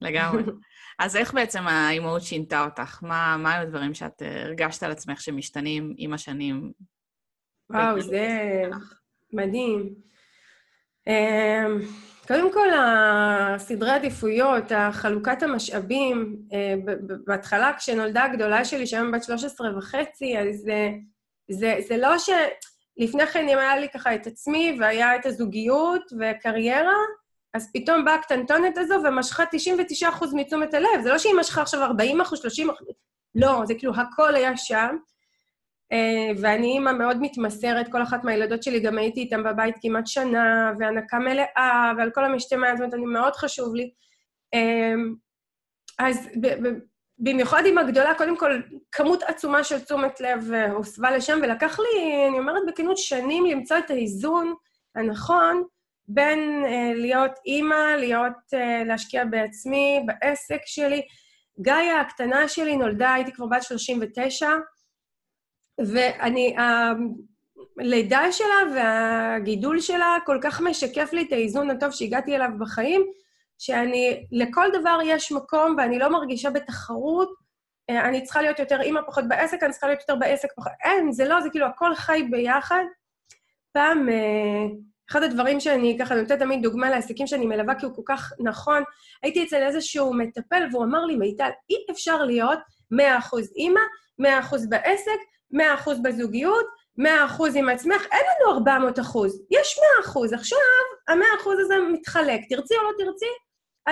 לגמרי. 0.00 0.42
אז 0.98 1.16
איך 1.16 1.34
בעצם 1.34 1.66
האימהות 1.66 2.22
שינתה 2.22 2.64
אותך? 2.64 2.98
מה, 3.02 3.36
מה 3.38 3.54
היו 3.54 3.62
הדברים 3.62 3.94
שאת 3.94 4.22
אה, 4.22 4.42
הרגשת 4.42 4.82
על 4.82 4.90
עצמך 4.90 5.20
שמשתנים 5.20 5.94
עם 5.96 6.12
השנים? 6.12 6.72
וואו, 7.70 8.00
זה 8.00 8.62
מדהים. 9.32 9.94
אמ, 11.06 11.78
קודם 12.28 12.52
כל, 12.52 12.68
הסדרי 12.78 13.90
עדיפויות, 13.90 14.72
החלוקת 14.76 15.42
המשאבים, 15.42 16.36
אה, 16.52 16.74
בהתחלה, 17.26 17.72
כשנולדה 17.78 18.24
הגדולה 18.24 18.64
שלי, 18.64 18.86
שהיום 18.86 19.12
בת 19.12 19.24
13 19.24 19.78
וחצי, 19.78 20.38
אז 20.38 20.56
זה, 20.56 20.90
זה, 21.50 21.76
זה 21.88 21.96
לא 21.96 22.18
ש... 22.18 22.30
לפני 22.96 23.26
כן, 23.26 23.48
אם 23.48 23.58
היה 23.58 23.76
לי 23.76 23.88
ככה 23.88 24.14
את 24.14 24.26
עצמי, 24.26 24.76
והיה 24.80 25.16
את 25.16 25.26
הזוגיות 25.26 26.12
וקריירה, 26.20 26.96
אז 27.54 27.70
פתאום 27.74 28.04
באה 28.04 28.14
הקטנטונת 28.14 28.78
הזו 28.78 28.94
ומשכה 29.04 29.44
99% 30.02 30.06
מתשומת 30.32 30.74
הלב. 30.74 31.02
זה 31.02 31.10
לא 31.10 31.18
שהיא 31.18 31.34
משכה 31.34 31.62
עכשיו 31.62 31.90
40%, 31.90 31.92
30%, 31.92 31.94
לא, 33.34 33.62
זה 33.64 33.74
כאילו 33.74 33.92
הכל 33.94 34.34
היה 34.34 34.56
שם. 34.56 34.96
אה, 35.92 36.30
ואני 36.40 36.72
אימא 36.72 36.92
מאוד 36.92 37.16
מתמסרת, 37.20 37.92
כל 37.92 38.02
אחת 38.02 38.24
מהילדות 38.24 38.62
שלי, 38.62 38.80
גם 38.80 38.98
הייתי 38.98 39.20
איתן 39.20 39.42
בבית 39.42 39.74
כמעט 39.82 40.06
שנה, 40.06 40.72
והנקה 40.78 41.18
מלאה, 41.18 41.92
ועל 41.98 42.10
כל 42.10 42.24
המשתמע, 42.24 42.70
זאת 42.70 42.78
אומרת, 42.80 42.94
אני 42.94 43.04
מאוד 43.04 43.36
חשוב 43.36 43.74
לי. 43.74 43.90
אה, 44.54 44.94
אז 45.98 46.28
במיוחד 47.18 47.62
עם 47.66 47.78
הגדולה, 47.78 48.14
קודם 48.14 48.36
כל, 48.38 48.60
כמות 48.92 49.22
עצומה 49.22 49.64
של 49.64 49.80
תשומת 49.80 50.20
לב 50.20 50.52
אה, 50.52 50.72
הוסבה 50.72 51.10
לשם, 51.10 51.38
ולקח 51.42 51.78
לי, 51.78 52.26
אני 52.28 52.38
אומרת 52.38 52.62
בכנות, 52.66 52.98
שנים 52.98 53.46
למצוא 53.46 53.78
את 53.78 53.90
האיזון 53.90 54.54
הנכון 54.94 55.64
בין 56.08 56.64
uh, 56.64 56.98
להיות 57.00 57.32
אימא, 57.46 57.96
להיות, 57.98 58.54
uh, 58.54 58.84
להשקיע 58.86 59.24
בעצמי, 59.24 60.06
בעסק 60.06 60.60
שלי. 60.66 61.02
גאיה 61.60 62.00
הקטנה 62.00 62.48
שלי 62.48 62.76
נולדה, 62.76 63.14
הייתי 63.14 63.32
כבר 63.32 63.46
בת 63.46 63.62
39, 63.62 64.48
ואני, 65.78 66.56
הלידה 67.78 68.32
שלה 68.32 68.74
והגידול 68.74 69.80
שלה 69.80 70.16
כל 70.26 70.38
כך 70.42 70.60
משקף 70.60 71.12
לי 71.12 71.22
את 71.22 71.32
האיזון 71.32 71.70
הטוב 71.70 71.90
שהגעתי 71.90 72.36
אליו 72.36 72.48
בחיים, 72.58 73.06
שאני, 73.58 74.26
לכל 74.32 74.66
דבר 74.80 74.98
יש 75.04 75.32
מקום 75.32 75.74
ואני 75.78 75.98
לא 75.98 76.10
מרגישה 76.12 76.50
בתחרות. 76.50 77.34
אה, 77.90 78.08
אני 78.08 78.22
צריכה 78.22 78.42
להיות 78.42 78.58
יותר 78.58 78.80
אימא, 78.80 79.00
פחות 79.06 79.28
בעסק, 79.28 79.62
אני 79.62 79.72
צריכה 79.72 79.86
להיות 79.86 80.00
יותר 80.00 80.16
בעסק, 80.16 80.48
פחות... 80.56 80.72
אין, 80.84 81.12
זה 81.12 81.28
לא, 81.28 81.40
זה 81.40 81.50
כאילו 81.50 81.66
הכל 81.66 81.94
חי 81.94 82.22
ביחד. 82.30 82.84
פעם... 83.72 84.08
אחד 85.10 85.22
הדברים 85.22 85.60
שאני 85.60 85.96
ככה 86.00 86.14
נותנת 86.14 86.38
תמיד 86.38 86.62
דוגמה 86.62 86.90
לעסקים 86.90 87.26
שאני 87.26 87.46
מלווה, 87.46 87.74
כי 87.74 87.86
הוא 87.86 87.94
כל 87.96 88.02
כך 88.06 88.32
נכון, 88.38 88.82
הייתי 89.22 89.44
אצל 89.44 89.62
איזשהו 89.62 90.14
מטפל, 90.14 90.68
והוא 90.72 90.84
אמר 90.84 91.04
לי, 91.04 91.16
מיטל, 91.16 91.50
אי 91.70 91.76
אפשר 91.90 92.22
להיות 92.22 92.58
100% 92.94 92.96
אימא, 93.56 93.80
100% 94.22 94.24
בעסק, 94.68 95.18
100% 95.54 95.56
בזוגיות, 96.04 96.66
100% 97.00 97.04
עם 97.54 97.68
עצמך, 97.68 98.06
אין 98.12 98.22
לנו 98.40 98.54
400 98.54 99.00
אחוז, 99.00 99.42
יש 99.50 99.78
100 99.98 100.06
אחוז. 100.06 100.32
עכשיו, 100.32 100.58
ה-100 101.08 101.40
אחוז 101.40 101.58
הזה 101.60 101.74
מתחלק. 101.92 102.40
תרצי 102.48 102.74
או 102.76 102.82
לא 102.82 102.90
תרצי, 102.98 103.26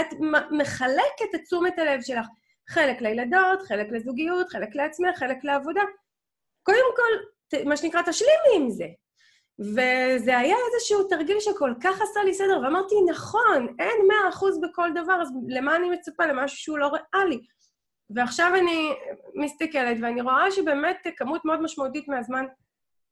את 0.01 0.07
מחלקת 0.51 1.35
את 1.35 1.41
תשומת 1.45 1.79
הלב 1.79 2.01
שלך. 2.03 2.27
חלק 2.69 3.01
לילדות, 3.01 3.63
חלק 3.63 3.87
לזוגיות, 3.91 4.49
חלק 4.49 4.75
לעצמך, 4.75 5.19
חלק 5.19 5.45
לעבודה. 5.45 5.83
קודם 6.63 6.87
כל, 6.97 7.13
מה 7.65 7.77
שנקרא, 7.77 8.03
תשלימי 8.03 8.57
עם 8.57 8.71
זה. 8.71 8.87
וזה 9.59 10.39
היה 10.39 10.57
איזשהו 10.75 11.05
תרגיל 11.09 11.41
שכל 11.41 11.73
כך 11.83 12.03
עשה 12.03 12.23
לי 12.25 12.35
סדר, 12.35 12.61
ואמרתי, 12.65 12.95
נכון, 13.11 13.67
אין 13.79 14.07
מאה 14.09 14.29
אחוז 14.29 14.61
בכל 14.61 14.91
דבר, 14.95 15.23
אז 15.23 15.29
למה 15.49 15.77
אני 15.77 15.91
מצפה? 15.91 16.27
למשהו 16.27 16.59
שהוא 16.59 16.79
לא 16.79 16.91
ריאלי. 17.15 17.41
ועכשיו 18.11 18.53
אני 18.55 18.95
מסתכלת, 19.35 19.97
ואני 20.03 20.21
רואה 20.21 20.51
שבאמת 20.51 21.07
כמות 21.17 21.45
מאוד 21.45 21.63
משמעותית 21.63 22.09
מהזמן 22.09 22.45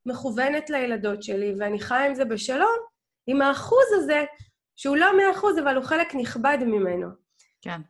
מכוונת 0.07 0.71
לילדות 0.71 1.23
שלי, 1.23 1.55
ואני 1.59 1.81
חיה 1.81 2.07
עם 2.07 2.15
זה 2.15 2.25
בשלום, 2.25 2.79
עם 3.27 3.43
האחוז 3.43 3.93
הזה, 3.93 4.25
שהוא 4.77 4.97
לא 4.97 5.17
מאה 5.17 5.31
אחוז, 5.31 5.59
אבל 5.59 5.77
הוא 5.77 5.85
חלק 5.85 6.15
נכבד 6.15 6.59
ממנו. 6.61 7.09
כן. 7.63 7.81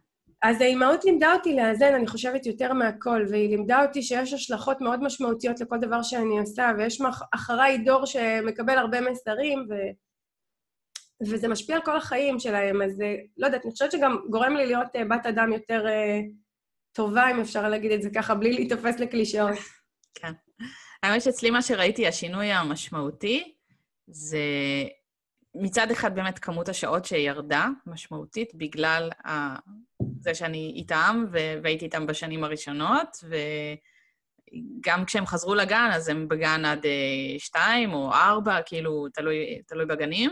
אז 0.42 0.60
האימהות 0.60 1.04
לימדה 1.04 1.34
אותי 1.34 1.56
לאזן, 1.56 1.94
אני 1.94 2.06
חושבת, 2.06 2.46
יותר 2.46 2.72
מהכל, 2.72 3.24
והיא 3.30 3.48
לימדה 3.48 3.82
אותי 3.82 4.02
שיש 4.02 4.32
השלכות 4.32 4.80
מאוד 4.80 5.02
משמעותיות 5.02 5.60
לכל 5.60 5.78
דבר 5.78 6.02
שאני 6.02 6.38
עושה, 6.38 6.70
ויש 6.78 7.00
אחריי 7.34 7.78
דור 7.78 8.06
שמקבל 8.06 8.78
הרבה 8.78 9.00
מסרים, 9.00 9.66
ו... 9.70 9.74
וזה 11.22 11.48
משפיע 11.48 11.76
על 11.76 11.82
כל 11.82 11.96
החיים 11.96 12.38
שלהם, 12.38 12.82
אז 12.82 13.02
לא 13.36 13.46
יודעת, 13.46 13.64
אני 13.64 13.72
חושבת 13.72 13.92
שגם 13.92 14.16
גורם 14.30 14.56
לי 14.56 14.66
להיות 14.66 14.88
בת 15.10 15.26
אדם 15.26 15.52
יותר 15.52 15.84
טובה, 16.92 17.30
אם 17.30 17.40
אפשר 17.40 17.68
להגיד 17.68 17.92
את 17.92 18.02
זה 18.02 18.10
ככה, 18.14 18.34
בלי 18.34 18.52
להיתפס 18.52 19.00
לקלישאות. 19.00 19.58
כן. 20.14 20.32
האמת 21.02 21.22
שאצלי 21.22 21.50
מה 21.50 21.62
שראיתי, 21.62 22.06
השינוי 22.06 22.52
המשמעותי, 22.52 23.54
זה 24.06 24.38
מצד 25.54 25.90
אחד 25.90 26.14
באמת 26.14 26.38
כמות 26.38 26.68
השעות 26.68 27.04
שירדה 27.04 27.68
משמעותית 27.86 28.54
בגלל 28.54 29.10
ה... 29.26 29.56
זה 30.20 30.34
שאני 30.34 30.72
איתם, 30.76 31.24
והייתי 31.62 31.84
איתם 31.84 32.06
בשנים 32.06 32.44
הראשונות, 32.44 33.24
וגם 34.82 35.04
כשהם 35.04 35.26
חזרו 35.26 35.54
לגן, 35.54 35.90
אז 35.92 36.08
הם 36.08 36.28
בגן 36.28 36.64
עד 36.64 36.86
אה, 36.86 37.38
שתיים 37.38 37.92
או 37.92 38.12
ארבע, 38.12 38.62
כאילו, 38.66 39.08
תלוי, 39.14 39.62
תלוי 39.66 39.86
בגנים. 39.86 40.30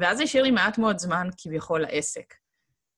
ואז 0.00 0.20
השאיר 0.20 0.42
לי 0.42 0.50
מעט 0.50 0.78
מאוד 0.78 0.98
זמן 0.98 1.28
כביכול 1.38 1.80
לעסק. 1.80 2.34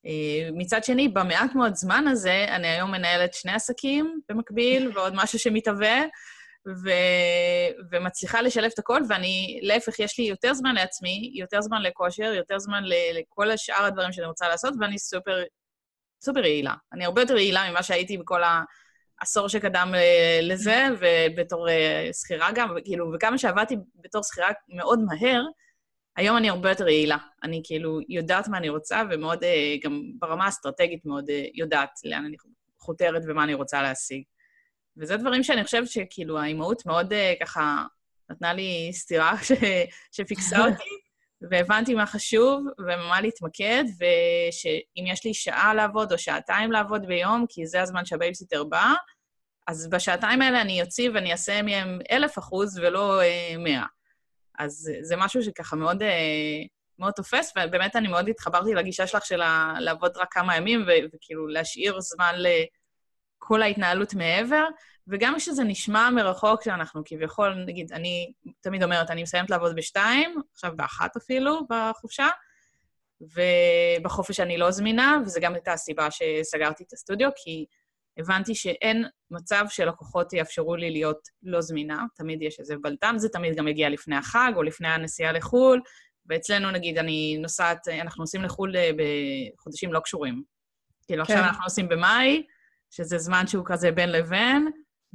אה, 0.07 0.49
מצד 0.53 0.85
שני, 0.85 1.09
במעט 1.09 1.55
מאוד 1.55 1.75
זמן 1.75 2.09
הזה, 2.09 2.47
אני 2.49 2.69
היום 2.69 2.91
מנהלת 2.91 3.35
שני 3.35 3.53
עסקים 3.53 4.21
במקביל, 4.29 4.91
ועוד 4.95 5.15
משהו 5.17 5.39
שמתהווה, 5.39 6.01
ו... 6.69 6.91
ומצליחה 7.91 8.43
לשלב 8.43 8.71
את 8.75 8.79
הכל, 8.79 9.01
ואני, 9.09 9.61
להפך, 9.63 9.99
יש 9.99 10.19
לי 10.19 10.25
יותר 10.25 10.55
זמן 10.55 10.75
לעצמי, 10.75 11.33
יותר 11.35 11.61
זמן 11.61 11.83
לכושר, 11.83 12.33
יותר 12.35 12.59
זמן 12.59 12.83
לכל 13.15 13.51
השאר 13.51 13.85
הדברים 13.85 14.13
שאני 14.13 14.27
רוצה 14.27 14.49
לעשות, 14.49 14.75
ואני 14.81 14.99
סופר, 14.99 15.43
סופר 16.25 16.45
יעילה. 16.45 16.75
אני 16.93 17.05
הרבה 17.05 17.21
יותר 17.21 17.37
יעילה 17.37 17.71
ממה 17.71 17.83
שהייתי 17.83 18.19
בכל 18.19 18.41
העשור 19.21 19.49
שקדם 19.49 19.93
אה, 19.95 20.41
לזה, 20.43 20.87
ובתור 21.01 21.69
אה, 21.69 22.09
שכירה 22.13 22.53
גם, 22.55 22.75
כאילו, 22.85 23.13
וכמה 23.15 23.39
שעבדתי 23.39 23.77
בתור 23.95 24.23
שכירה 24.23 24.49
מאוד 24.69 25.01
מהר, 25.01 25.43
היום 26.17 26.37
אני 26.37 26.51
הרבה 26.51 26.71
יותר 26.71 26.89
יעילה. 26.89 27.17
אני 27.43 27.61
כאילו 27.65 27.99
יודעת 28.09 28.49
מה 28.49 28.59
אני 28.59 28.69
רוצה, 28.69 29.03
ומאוד, 29.11 29.45
אה, 29.45 29.77
גם 29.85 30.03
ברמה 30.19 30.45
האסטרטגית 30.45 31.07
מאוד 31.07 31.25
יודעת 31.55 31.91
לאן 32.05 32.25
אני 32.25 32.37
חותרת 32.81 33.23
ומה 33.29 33.45
אני 33.45 33.55
רוצה 33.55 33.83
להשיג. 33.83 34.23
וזה 35.01 35.17
דברים 35.17 35.43
שאני 35.43 35.65
חושבת 35.65 35.89
שכאילו 35.89 36.39
האימהות 36.39 36.87
מאוד 36.87 37.13
uh, 37.13 37.17
ככה 37.41 37.85
נתנה 38.31 38.53
לי 38.53 38.91
סטירה 38.93 39.35
ש... 39.49 39.53
שפיקסה 40.13 40.59
אותי, 40.67 40.91
והבנתי 41.51 41.95
מה 41.95 42.07
חשוב 42.07 42.65
ומה 42.79 43.21
להתמקד, 43.21 43.85
ושאם 43.95 45.07
יש 45.07 45.25
לי 45.25 45.35
שעה 45.35 45.75
לעבוד 45.75 46.13
או 46.13 46.19
שעתיים 46.19 46.73
לעבוד 46.73 47.07
ביום, 47.07 47.45
כי 47.49 47.67
זה 47.67 47.83
הזמן 47.83 48.05
שהבייביסיטר 48.05 48.65
בא, 48.65 48.93
אז 49.67 49.89
בשעתיים 49.91 50.43
האלה 50.43 50.61
אני 50.61 50.83
אוציא 50.83 51.11
ואני 51.15 51.33
אעשה 51.33 51.63
מהם 51.63 51.99
אלף 52.11 52.39
אחוז 52.39 52.79
ולא 52.79 53.21
uh, 53.21 53.59
מאה. 53.59 53.87
אז 54.59 54.91
זה 55.03 55.17
משהו 55.17 55.43
שככה 55.43 55.77
מאוד, 55.77 56.03
uh, 56.03 56.07
מאוד 56.99 57.13
תופס, 57.13 57.53
ובאמת 57.57 57.97
אני 57.97 58.09
מאוד 58.09 58.29
התחברתי 58.29 58.75
לגישה 58.75 59.07
שלך 59.07 59.27
של 59.27 59.41
לעבוד 59.79 60.17
רק 60.17 60.29
כמה 60.31 60.57
ימים, 60.57 60.85
וכאילו 61.15 61.47
להשאיר 61.47 62.01
זמן 62.01 62.35
ל... 62.37 62.47
כל 63.43 63.63
ההתנהלות 63.63 64.15
מעבר, 64.15 64.65
וגם 65.09 65.35
כשזה 65.37 65.65
נשמע 65.65 66.11
מרחוק, 66.11 66.63
שאנחנו 66.63 67.03
כביכול, 67.05 67.55
נגיד, 67.67 67.93
אני 67.93 68.33
תמיד 68.61 68.83
אומרת, 68.83 69.11
אני 69.11 69.23
מסיימת 69.23 69.51
לעבוד 69.51 69.77
בשתיים, 69.77 70.35
עכשיו 70.53 70.73
באחת 70.77 71.17
אפילו, 71.17 71.61
בחופשה, 71.71 72.29
ובחופש 73.21 74.41
אני 74.41 74.59
לא 74.59 74.71
זמינה, 74.71 75.19
וזו 75.25 75.41
גם 75.41 75.55
הייתה 75.55 75.73
הסיבה 75.73 76.09
שסגרתי 76.11 76.85
את 76.85 76.93
הסטודיו, 76.93 77.31
כי 77.37 77.67
הבנתי 78.19 78.55
שאין 78.55 79.05
מצב 79.31 79.65
שלקוחות 79.69 80.33
יאפשרו 80.33 80.77
לי 80.77 80.91
להיות 80.91 81.29
לא 81.43 81.61
זמינה, 81.61 82.05
תמיד 82.17 82.43
יש 82.43 82.61
איזה 82.61 82.75
בלטם, 82.83 83.15
זה 83.19 83.29
תמיד 83.29 83.57
גם 83.57 83.65
מגיע 83.65 83.89
לפני 83.89 84.17
החג 84.17 84.53
או 84.57 84.63
לפני 84.63 84.89
הנסיעה 84.89 85.33
לחו"ל, 85.33 85.81
ואצלנו, 86.27 86.71
נגיד, 86.71 86.99
אני 86.99 87.37
נוסעת, 87.39 87.89
אנחנו 87.89 88.23
נוסעים 88.23 88.43
לחו"ל 88.43 88.77
אה, 88.77 88.91
בחודשים 89.57 89.93
לא 89.93 90.01
קשורים. 90.01 90.43
כאילו, 91.07 91.25
כן. 91.25 91.33
עכשיו 91.33 91.49
אנחנו 91.49 91.65
נוסעים 91.65 91.89
במאי, 91.89 92.43
שזה 92.91 93.19
זמן 93.19 93.47
שהוא 93.47 93.65
כזה 93.67 93.91
בין 93.91 94.13
לבין, 94.13 94.71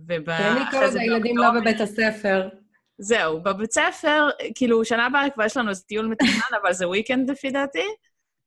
וב... 0.07 0.26
כן, 0.26 0.71
כל 0.71 0.84
עוד 0.84 0.95
הילדים 0.95 1.38
לא 1.38 1.47
בבית 1.59 1.82
הספר. 1.82 2.49
זהו, 2.97 3.43
בבית 3.43 3.71
ספר, 3.71 4.30
כאילו, 4.55 4.86
שנה 4.86 5.05
הבאה 5.05 5.30
כבר 5.30 5.43
יש 5.45 5.57
לנו 5.57 5.69
איזה 5.69 5.84
טיול 5.84 6.07
מתוכנן, 6.07 6.57
אבל 6.61 6.73
זה 6.73 6.86
weekend 6.86 7.32
לפי 7.32 7.51
דעתי. 7.51 7.88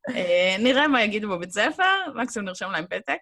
אה, 0.08 0.56
נראה 0.58 0.88
מה 0.88 1.02
יגידו 1.02 1.28
בבית 1.28 1.50
ספר, 1.50 2.12
מקסימום 2.14 2.48
נרשום 2.48 2.72
להם 2.72 2.86
פתק. 2.86 3.18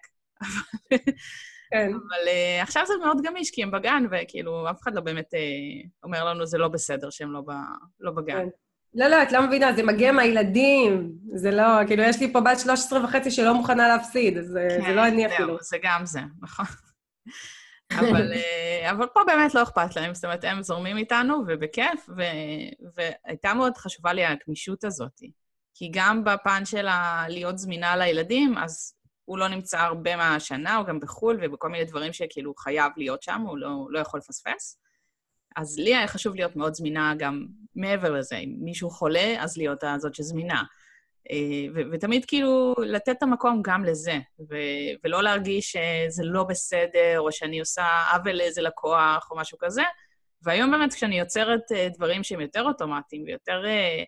כן. 1.71 1.89
אבל 1.89 2.27
uh, 2.27 2.63
עכשיו 2.63 2.83
זה 2.87 2.93
מאוד 3.05 3.17
גמיש, 3.23 3.51
כי 3.51 3.63
הם 3.63 3.71
בגן, 3.71 4.03
וכאילו, 4.11 4.69
אף 4.69 4.81
אחד 4.81 4.95
לא 4.95 5.01
באמת 5.01 5.33
uh, 5.33 5.87
אומר 6.03 6.25
לנו, 6.25 6.45
זה 6.45 6.57
לא 6.57 6.67
בסדר 6.67 7.09
שהם 7.09 7.31
לא, 7.31 7.41
ב, 7.41 7.51
לא 7.99 8.11
בגן. 8.11 8.37
כן. 8.37 8.49
לא, 8.97 9.07
לא, 9.07 9.23
את 9.23 9.31
לא 9.31 9.47
מבינה, 9.47 9.73
זה 9.73 9.83
מגיע 9.83 10.11
מהילדים. 10.11 11.11
זה 11.33 11.51
לא, 11.51 11.63
כאילו, 11.87 12.03
יש 12.03 12.19
לי 12.19 12.33
פה 12.33 12.41
בת 12.41 12.59
13 12.59 13.03
וחצי 13.03 13.31
שלא 13.31 13.53
מוכנה 13.53 13.87
להפסיד, 13.87 14.37
אז 14.37 14.57
כן, 14.69 14.81
זה 14.87 14.93
לא 14.95 15.07
אני 15.07 15.27
אפילו. 15.27 15.47
זהו, 15.47 15.57
זה 15.61 15.77
גם 15.83 16.05
זה, 16.05 16.19
נכון. 16.41 16.65
אבל, 17.99 18.33
אה, 18.33 18.91
אבל 18.91 19.07
פה 19.13 19.19
באמת 19.27 19.53
לא 19.53 19.63
אכפת 19.63 19.95
להם, 19.95 20.13
זאת 20.13 20.25
אומרת, 20.25 20.43
הם 20.43 20.63
זורמים 20.63 20.97
איתנו, 20.97 21.43
ובכיף, 21.47 22.09
ו, 22.17 22.21
והייתה 22.95 23.53
מאוד 23.53 23.77
חשובה 23.77 24.13
לי 24.13 24.25
הגמישות 24.25 24.83
הזאת. 24.83 25.21
כי 25.73 25.89
גם 25.93 26.23
בפן 26.23 26.65
של 26.65 26.87
להיות 27.27 27.57
זמינה 27.57 27.95
לילדים, 27.95 28.57
אז 28.57 28.93
הוא 29.25 29.37
לא 29.37 29.47
נמצא 29.47 29.79
הרבה 29.79 30.15
מהשנה, 30.15 30.75
הוא 30.75 30.85
גם 30.85 30.99
בחו"ל, 30.99 31.39
ובכל 31.41 31.69
מיני 31.69 31.85
דברים 31.85 32.13
שכאילו 32.13 32.55
חייב 32.55 32.91
להיות 32.97 33.23
שם, 33.23 33.41
הוא 33.41 33.57
לא, 33.57 33.87
לא 33.89 33.99
יכול 33.99 34.19
לפספס. 34.19 34.79
אז 35.55 35.79
לי 35.79 35.95
היה 35.95 36.07
חשוב 36.07 36.35
להיות 36.35 36.55
מאוד 36.55 36.73
זמינה 36.73 37.13
גם 37.17 37.45
מעבר 37.77 38.11
לזה. 38.11 38.35
אם 38.35 38.55
מישהו 38.59 38.89
חולה, 38.89 39.35
אז 39.39 39.57
להיות 39.57 39.83
הזאת 39.83 40.15
שזמינה. 40.15 40.63
אה, 41.31 41.83
ותמיד 41.91 42.25
כאילו 42.25 42.75
לתת 42.79 43.15
את 43.17 43.23
המקום 43.23 43.61
גם 43.61 43.83
לזה, 43.85 44.19
ולא 45.03 45.23
להרגיש 45.23 45.71
שזה 45.71 46.23
לא 46.23 46.43
בסדר, 46.43 47.15
או 47.17 47.31
שאני 47.31 47.59
עושה 47.59 47.85
עוול 48.13 48.31
לאיזה 48.31 48.61
לקוח, 48.61 49.27
או 49.31 49.37
משהו 49.37 49.57
כזה. 49.57 49.83
והיום 50.41 50.71
באמת 50.71 50.93
כשאני 50.93 51.19
יוצרת 51.19 51.71
אה, 51.71 51.87
דברים 51.89 52.23
שהם 52.23 52.41
יותר 52.41 52.63
אוטומטיים 52.63 53.23
ויותר 53.23 53.63
uh, 53.65 54.05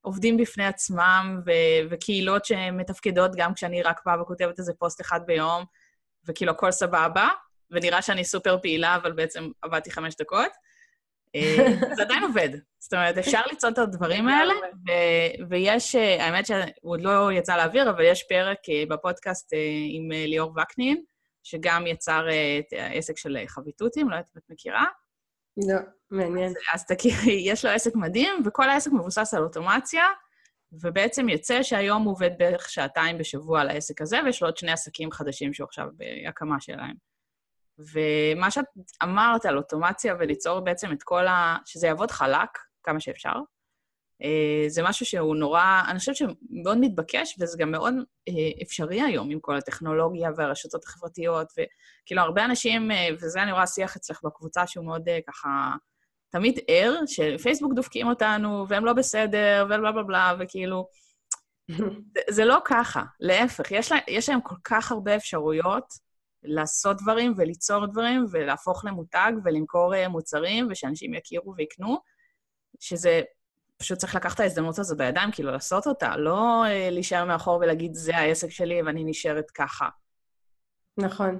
עובדים 0.00 0.36
בפני 0.36 0.66
עצמם, 0.66 1.40
ו- 1.46 1.88
וקהילות 1.90 2.44
שמתפקדות 2.44 3.30
גם 3.36 3.54
כשאני 3.54 3.82
רק 3.82 4.00
באה 4.06 4.22
וכותבת 4.22 4.58
איזה 4.58 4.72
פוסט 4.78 5.00
אחד 5.00 5.20
ביום, 5.26 5.64
וכאילו 6.28 6.52
הכל 6.52 6.70
סבבה, 6.70 7.28
ונראה 7.70 8.02
שאני 8.02 8.24
סופר 8.24 8.58
פעילה, 8.62 8.96
אבל 8.96 9.12
בעצם 9.12 9.50
עבדתי 9.62 9.90
חמש 9.90 10.14
דקות, 10.20 10.40
אה, 10.40 10.67
זה 11.96 12.02
עדיין 12.02 12.22
עובד. 12.22 12.48
זאת 12.78 12.94
אומרת, 12.94 13.18
אפשר 13.18 13.40
ליצור 13.50 13.70
את 13.70 13.78
הדברים 13.78 14.28
האלה, 14.28 14.54
ויש, 15.48 15.96
אה, 15.96 16.24
האמת 16.24 16.46
שהוא 16.46 16.60
עוד 16.80 17.00
לא 17.00 17.32
יצא 17.32 17.56
לאוויר, 17.56 17.90
אבל 17.90 18.04
יש 18.04 18.22
פרק 18.28 18.58
אה, 18.68 18.82
בפודקאסט 18.88 19.52
עם 19.88 20.10
ליאור 20.12 20.52
וקנין, 20.62 21.02
שגם 21.42 21.86
יצר 21.86 22.26
את 22.58 22.72
העסק 22.72 23.16
של 23.16 23.38
חביתותים, 23.46 24.10
לא 24.10 24.14
יודעת 24.14 24.30
אם 24.36 24.40
את 24.44 24.50
מכירה. 24.50 24.84
לא, 25.56 25.78
מעניין. 26.10 26.52
אז 26.74 26.86
תכירי, 26.86 27.32
יש 27.52 27.64
לו 27.64 27.70
עסק 27.70 27.94
מדהים, 27.94 28.42
וכל 28.44 28.70
העסק 28.70 28.92
מבוסס 28.92 29.34
על 29.34 29.42
אוטומציה, 29.42 30.04
ובעצם 30.72 31.28
יוצא 31.28 31.62
שהיום 31.62 32.02
הוא 32.02 32.12
עובד 32.12 32.30
בערך 32.38 32.70
שעתיים 32.70 33.18
בשבוע 33.18 33.60
על 33.60 33.70
העסק 33.70 34.00
הזה, 34.00 34.18
ויש 34.24 34.42
לו 34.42 34.48
עוד 34.48 34.56
שני 34.56 34.72
עסקים 34.72 35.10
חדשים 35.10 35.54
שהוא 35.54 35.64
עכשיו 35.66 35.86
בהקמה 35.96 36.60
שלהם. 36.60 37.07
ומה 37.78 38.50
שאת 38.50 38.64
אמרת 39.02 39.46
על 39.46 39.56
אוטומציה 39.56 40.14
וליצור 40.18 40.60
בעצם 40.60 40.92
את 40.92 41.02
כל 41.02 41.26
ה... 41.26 41.56
שזה 41.64 41.86
יעבוד 41.86 42.10
חלק 42.10 42.48
כמה 42.82 43.00
שאפשר, 43.00 43.34
אה, 44.22 44.68
זה 44.68 44.82
משהו 44.82 45.06
שהוא 45.06 45.36
נורא, 45.36 45.82
אני 45.88 45.98
חושבת 45.98 46.16
שמאוד 46.16 46.78
מתבקש, 46.80 47.36
וזה 47.40 47.58
גם 47.58 47.70
מאוד 47.70 47.94
אה, 48.28 48.62
אפשרי 48.62 49.02
היום 49.02 49.30
עם 49.30 49.40
כל 49.40 49.56
הטכנולוגיה 49.56 50.30
והרשתות 50.36 50.84
החברתיות, 50.84 51.52
וכאילו 51.52 52.22
הרבה 52.22 52.44
אנשים, 52.44 52.90
אה, 52.90 53.08
וזה 53.22 53.42
אני 53.42 53.52
רואה 53.52 53.66
שיח 53.66 53.96
אצלך 53.96 54.20
בקבוצה 54.24 54.66
שהוא 54.66 54.84
מאוד 54.84 55.08
ככה 55.26 55.72
תמיד 56.30 56.58
ער, 56.68 56.94
שפייסבוק 57.06 57.72
דופקים 57.74 58.08
אותנו, 58.08 58.66
והם 58.68 58.84
לא 58.84 58.92
בסדר, 58.92 59.62
ובלה 59.66 59.92
בלה 59.92 60.02
בלה, 60.02 60.34
וכאילו... 60.40 60.88
זה, 62.14 62.20
זה 62.30 62.44
לא 62.44 62.58
ככה, 62.64 63.02
להפך, 63.20 63.70
יש, 63.70 63.92
לה, 63.92 63.98
יש 64.08 64.28
להם 64.28 64.40
כל 64.40 64.54
כך 64.64 64.92
הרבה 64.92 65.16
אפשרויות, 65.16 65.84
לעשות 66.48 66.96
דברים 67.02 67.34
וליצור 67.36 67.86
דברים 67.86 68.24
ולהפוך 68.30 68.84
למותג 68.84 69.32
ולמכור 69.44 69.94
אה, 69.94 70.08
מוצרים 70.08 70.66
ושאנשים 70.70 71.14
יכירו 71.14 71.54
ויקנו, 71.56 71.98
שזה 72.80 73.22
פשוט 73.76 73.98
צריך 73.98 74.14
לקחת 74.14 74.34
את 74.34 74.40
ההזדמנות 74.40 74.78
הזו 74.78 74.96
בידיים, 74.96 75.30
כאילו 75.32 75.50
לעשות 75.50 75.86
אותה, 75.86 76.16
לא 76.16 76.64
אה, 76.64 76.88
להישאר 76.90 77.24
מאחור 77.24 77.56
ולהגיד, 77.56 77.94
זה 77.94 78.16
העסק 78.16 78.50
שלי 78.50 78.82
ואני 78.82 79.04
נשארת 79.04 79.50
ככה. 79.50 79.88
נכון. 80.98 81.38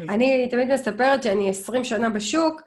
אני 0.00 0.48
תמיד 0.50 0.72
מספרת 0.72 1.22
שאני 1.22 1.50
20 1.50 1.84
שנה 1.84 2.10
בשוק, 2.10 2.62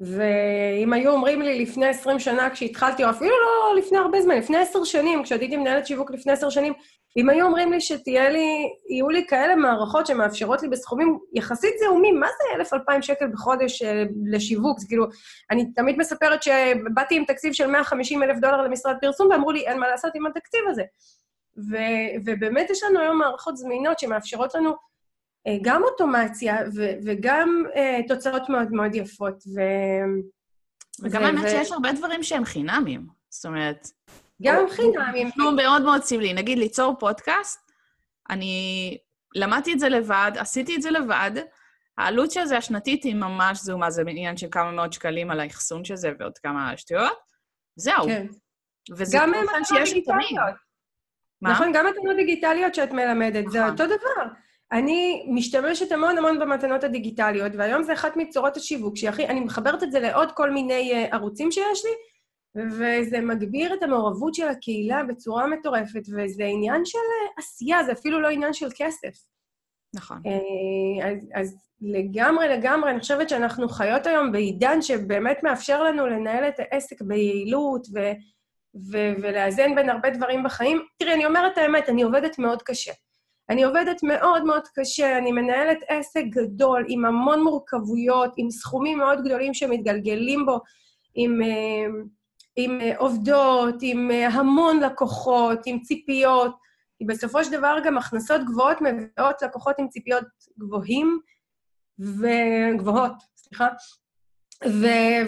ואם 0.00 0.92
היו 0.92 1.12
אומרים 1.12 1.42
לי 1.42 1.62
לפני 1.62 1.86
20 1.86 2.18
שנה 2.18 2.50
כשהתחלתי, 2.50 3.04
או 3.04 3.10
אפילו 3.10 3.30
לא 3.30 3.76
לפני 3.78 3.98
הרבה 3.98 4.20
זמן, 4.20 4.36
לפני 4.36 4.56
עשר 4.56 4.84
שנים, 4.84 5.22
כשהייתי 5.22 5.56
מנהלת 5.56 5.86
שיווק 5.86 6.10
לפני 6.10 6.32
עשר 6.32 6.50
שנים, 6.50 6.72
אם 7.16 7.30
היו 7.30 7.46
אומרים 7.46 7.72
לי 7.72 7.80
שתהיה 7.80 8.28
לי, 8.28 8.68
יהיו 8.88 9.08
לי 9.08 9.26
כאלה 9.28 9.56
מערכות 9.56 10.06
שמאפשרות 10.06 10.62
לי 10.62 10.68
בסכומים 10.68 11.18
יחסית 11.34 11.74
זעומים, 11.78 12.20
מה 12.20 12.26
זה 12.26 12.56
אלף, 12.56 12.72
אלפיים 12.72 13.02
שקל 13.02 13.26
בחודש 13.32 13.82
uh, 13.82 13.86
לשיווק? 14.32 14.78
זה 14.78 14.86
כאילו, 14.88 15.06
אני 15.50 15.72
תמיד 15.72 15.98
מספרת 15.98 16.42
שבאתי 16.42 17.16
עם 17.16 17.24
תקציב 17.24 17.52
של 17.52 17.66
150 17.66 18.22
אלף 18.22 18.38
דולר 18.38 18.62
למשרד 18.62 18.96
פרסום, 19.00 19.28
ואמרו 19.30 19.52
לי, 19.52 19.66
אין 19.66 19.80
מה 19.80 19.88
לעשות 19.88 20.12
עם 20.14 20.26
התקציב 20.26 20.60
הזה. 20.68 20.82
ו- 21.70 22.18
ובאמת 22.26 22.70
יש 22.70 22.82
לנו 22.82 23.00
היום 23.00 23.18
מערכות 23.18 23.56
זמינות 23.56 23.98
שמאפשרות 23.98 24.54
לנו 24.54 24.74
גם 25.62 25.82
אוטומציה 25.82 26.56
ו- 26.76 26.94
וגם 27.06 27.64
uh, 27.74 28.08
תוצאות 28.08 28.48
מאוד 28.48 28.72
מאוד 28.72 28.94
יפות. 28.94 29.34
ו- 29.56 30.34
וגם 31.02 31.24
האמת 31.24 31.48
שיש 31.50 31.72
הרבה 31.72 31.92
דברים 31.92 32.22
שהם 32.22 32.44
חינמים. 32.44 33.06
זאת 33.30 33.46
אומרת, 33.46 33.88
גם 34.42 34.64
חינמים. 34.70 35.28
הוא 35.40 35.52
מאוד 35.52 35.82
מאוד 35.82 36.02
סמלי. 36.02 36.32
נגיד, 36.32 36.58
ליצור 36.58 36.96
פודקאסט, 36.98 37.72
אני 38.30 38.98
למדתי 39.34 39.72
את 39.72 39.80
זה 39.80 39.88
לבד, 39.88 40.32
עשיתי 40.38 40.76
את 40.76 40.82
זה 40.82 40.90
לבד. 40.90 41.30
העלות 41.98 42.30
של 42.30 42.44
זה 42.44 42.56
השנתית 42.56 43.04
היא 43.04 43.14
ממש 43.14 43.58
זעומה, 43.60 43.90
זה 43.90 44.02
עניין 44.08 44.36
של 44.36 44.46
כמה 44.50 44.70
מאות 44.70 44.92
שקלים 44.92 45.30
על 45.30 45.40
האחסון 45.40 45.84
של 45.84 45.96
זה 45.96 46.12
ועוד 46.18 46.38
כמה 46.38 46.76
שטויות. 46.76 47.18
זהו. 47.76 48.06
כן. 48.06 48.26
וזה 48.96 49.18
תוכן 49.42 49.64
שיש 49.64 49.92
לי 49.92 50.02
תמיד. 50.02 50.38
נכון, 51.42 51.72
גם 51.74 51.86
מתנות 51.86 52.16
דיגיטליות 52.16 52.74
שאת 52.74 52.90
מלמדת, 52.90 53.50
זה 53.50 53.60
נכון. 53.60 53.72
אותו 53.72 53.86
דבר. 53.86 54.34
אני 54.74 55.26
משתמשת 55.28 55.92
המון 55.92 56.18
המון 56.18 56.38
במתנות 56.38 56.84
הדיגיטליות, 56.84 57.52
והיום 57.54 57.82
זה 57.82 57.92
אחת 57.92 58.16
מצורות 58.16 58.56
השיווק, 58.56 58.96
שהכי, 58.96 59.26
אני 59.26 59.40
מחברת 59.40 59.82
את 59.82 59.92
זה 59.92 60.00
לעוד 60.00 60.32
כל 60.32 60.50
מיני 60.50 60.92
uh, 60.92 61.14
ערוצים 61.14 61.52
שיש 61.52 61.84
לי, 61.84 61.90
וזה 62.66 63.20
מגביר 63.20 63.74
את 63.74 63.82
המעורבות 63.82 64.34
של 64.34 64.48
הקהילה 64.48 65.02
בצורה 65.04 65.46
מטורפת, 65.46 66.02
וזה 66.08 66.44
עניין 66.44 66.84
של 66.84 66.98
אה, 66.98 67.32
עשייה, 67.38 67.84
זה 67.84 67.92
אפילו 67.92 68.20
לא 68.20 68.28
עניין 68.28 68.52
של 68.52 68.68
כסף. 68.76 69.14
נכון. 69.94 70.22
אה, 70.26 71.10
אז, 71.10 71.28
אז 71.34 71.56
לגמרי, 71.80 72.48
לגמרי, 72.48 72.90
אני 72.90 73.00
חושבת 73.00 73.28
שאנחנו 73.28 73.68
חיות 73.68 74.06
היום 74.06 74.32
בעידן 74.32 74.82
שבאמת 74.82 75.42
מאפשר 75.42 75.82
לנו 75.82 76.06
לנהל 76.06 76.48
את 76.48 76.54
העסק 76.58 77.02
ביעילות 77.02 77.86
ו, 77.94 77.98
ו, 78.92 78.98
ולאזן 79.22 79.74
בין 79.74 79.90
הרבה 79.90 80.10
דברים 80.10 80.42
בחיים. 80.44 80.82
תראי, 80.98 81.14
אני 81.14 81.26
אומרת 81.26 81.52
את 81.52 81.58
האמת, 81.58 81.88
אני 81.88 82.02
עובדת 82.02 82.38
מאוד 82.38 82.62
קשה. 82.62 82.92
אני 83.50 83.64
עובדת 83.64 84.02
מאוד 84.02 84.44
מאוד 84.44 84.62
קשה, 84.74 85.18
אני 85.18 85.32
מנהלת 85.32 85.78
עסק 85.88 86.24
גדול 86.28 86.84
עם 86.88 87.04
המון 87.04 87.42
מורכבויות, 87.44 88.32
עם 88.36 88.50
סכומים 88.50 88.98
מאוד 88.98 89.24
גדולים 89.24 89.54
שמתגלגלים 89.54 90.46
בו, 90.46 90.60
עם... 91.14 91.40
Uh, 91.42 92.24
עם 92.56 92.80
אה, 92.80 92.96
עובדות, 92.96 93.74
עם 93.82 94.10
אה, 94.10 94.28
המון 94.28 94.80
לקוחות, 94.80 95.58
עם 95.66 95.80
ציפיות, 95.80 96.56
כי 96.98 97.04
בסופו 97.04 97.44
של 97.44 97.52
דבר 97.52 97.76
גם 97.84 97.98
הכנסות 97.98 98.40
גבוהות 98.44 98.78
מביאות 98.80 99.42
לקוחות 99.42 99.78
עם 99.78 99.88
ציפיות 99.88 100.24
גבוהים 100.58 101.18
וגבוהות, 101.98 103.12
סליחה. 103.36 103.68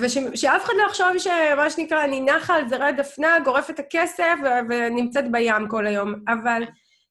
ושאף 0.00 0.64
אחד 0.64 0.72
לא 0.78 0.82
יחשוב 0.82 1.06
שמה 1.18 1.70
שנקרא, 1.70 2.04
אני 2.04 2.20
נחה 2.20 2.54
על 2.54 2.68
זרי 2.68 2.92
דפנה, 2.92 3.40
גורפת 3.44 3.78
הכסף 3.78 4.34
ונמצאת 4.68 5.32
בים 5.32 5.68
כל 5.68 5.86
היום. 5.86 6.14
אבל 6.28 6.62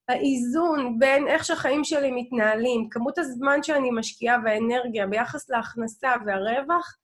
האיזון 0.09 0.99
בין 0.99 1.27
איך 1.27 1.45
שהחיים 1.45 1.83
שלי 1.83 2.11
מתנהלים, 2.11 2.89
כמות 2.89 3.17
הזמן 3.17 3.63
שאני 3.63 3.91
משקיעה 3.91 4.37
והאנרגיה 4.45 5.07
ביחס 5.07 5.49
להכנסה 5.49 6.11
והרווח, 6.25 6.97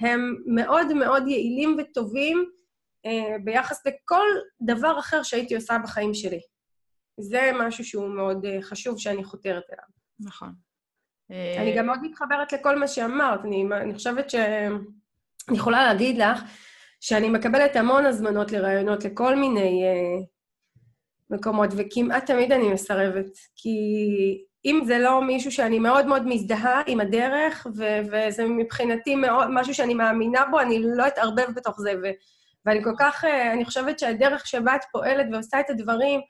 הם 0.00 0.36
מאוד 0.46 0.92
מאוד 0.92 1.28
יעילים 1.28 1.76
וטובים, 1.78 2.50
אה, 3.06 3.36
ביחס 3.44 3.86
לכל 3.86 4.26
דבר 4.60 4.98
אחר 4.98 5.22
שהייתי 5.22 5.54
עושה 5.54 5.78
בחיים 5.84 6.14
שלי. 6.14 6.40
זה 7.20 7.50
משהו 7.54 7.84
שהוא 7.84 8.08
מאוד 8.08 8.46
אה, 8.46 8.62
חשוב 8.62 8.98
שאני 8.98 9.24
חותרת 9.24 9.64
אליו. 9.72 9.84
נכון. 10.20 10.52
אני 11.58 11.76
גם 11.76 11.86
מאוד 11.86 11.98
מתחברת 12.02 12.52
לכל 12.52 12.78
מה 12.78 12.88
שאמרת. 12.88 13.40
אני, 13.44 13.64
אני 13.72 13.94
חושבת 13.94 14.30
ש... 14.30 14.34
אני 15.48 15.56
יכולה 15.56 15.84
להגיד 15.84 16.18
לך 16.18 16.42
שאני 17.00 17.28
מקבלת 17.28 17.76
המון 17.76 18.06
הזמנות 18.06 18.52
לראיונות 18.52 19.04
לכל 19.04 19.36
מיני 19.36 19.82
uh, 19.84 20.24
מקומות, 21.30 21.70
וכמעט 21.76 22.26
תמיד 22.26 22.52
אני 22.52 22.72
מסרבת. 22.72 23.38
כי 23.56 23.70
אם 24.64 24.80
זה 24.86 24.98
לא 24.98 25.22
מישהו 25.22 25.52
שאני 25.52 25.78
מאוד 25.78 26.06
מאוד 26.06 26.26
מזדהה 26.26 26.82
עם 26.86 27.00
הדרך, 27.00 27.66
ו- 27.76 28.00
וזה 28.12 28.44
מבחינתי 28.44 29.14
מאוד, 29.14 29.46
משהו 29.50 29.74
שאני 29.74 29.94
מאמינה 29.94 30.44
בו, 30.50 30.60
אני 30.60 30.82
לא 30.82 31.06
אתערבב 31.06 31.46
בתוך 31.54 31.80
זה. 31.80 31.94
ו- 32.02 32.10
ואני 32.66 32.84
כל 32.84 32.94
כך, 32.98 33.24
אה, 33.24 33.52
אני 33.52 33.64
חושבת 33.64 33.98
שהדרך 33.98 34.46
שבה 34.46 34.76
את 34.76 34.80
פועלת 34.92 35.26
ועושה 35.32 35.60
את 35.60 35.70
הדברים, 35.70 36.20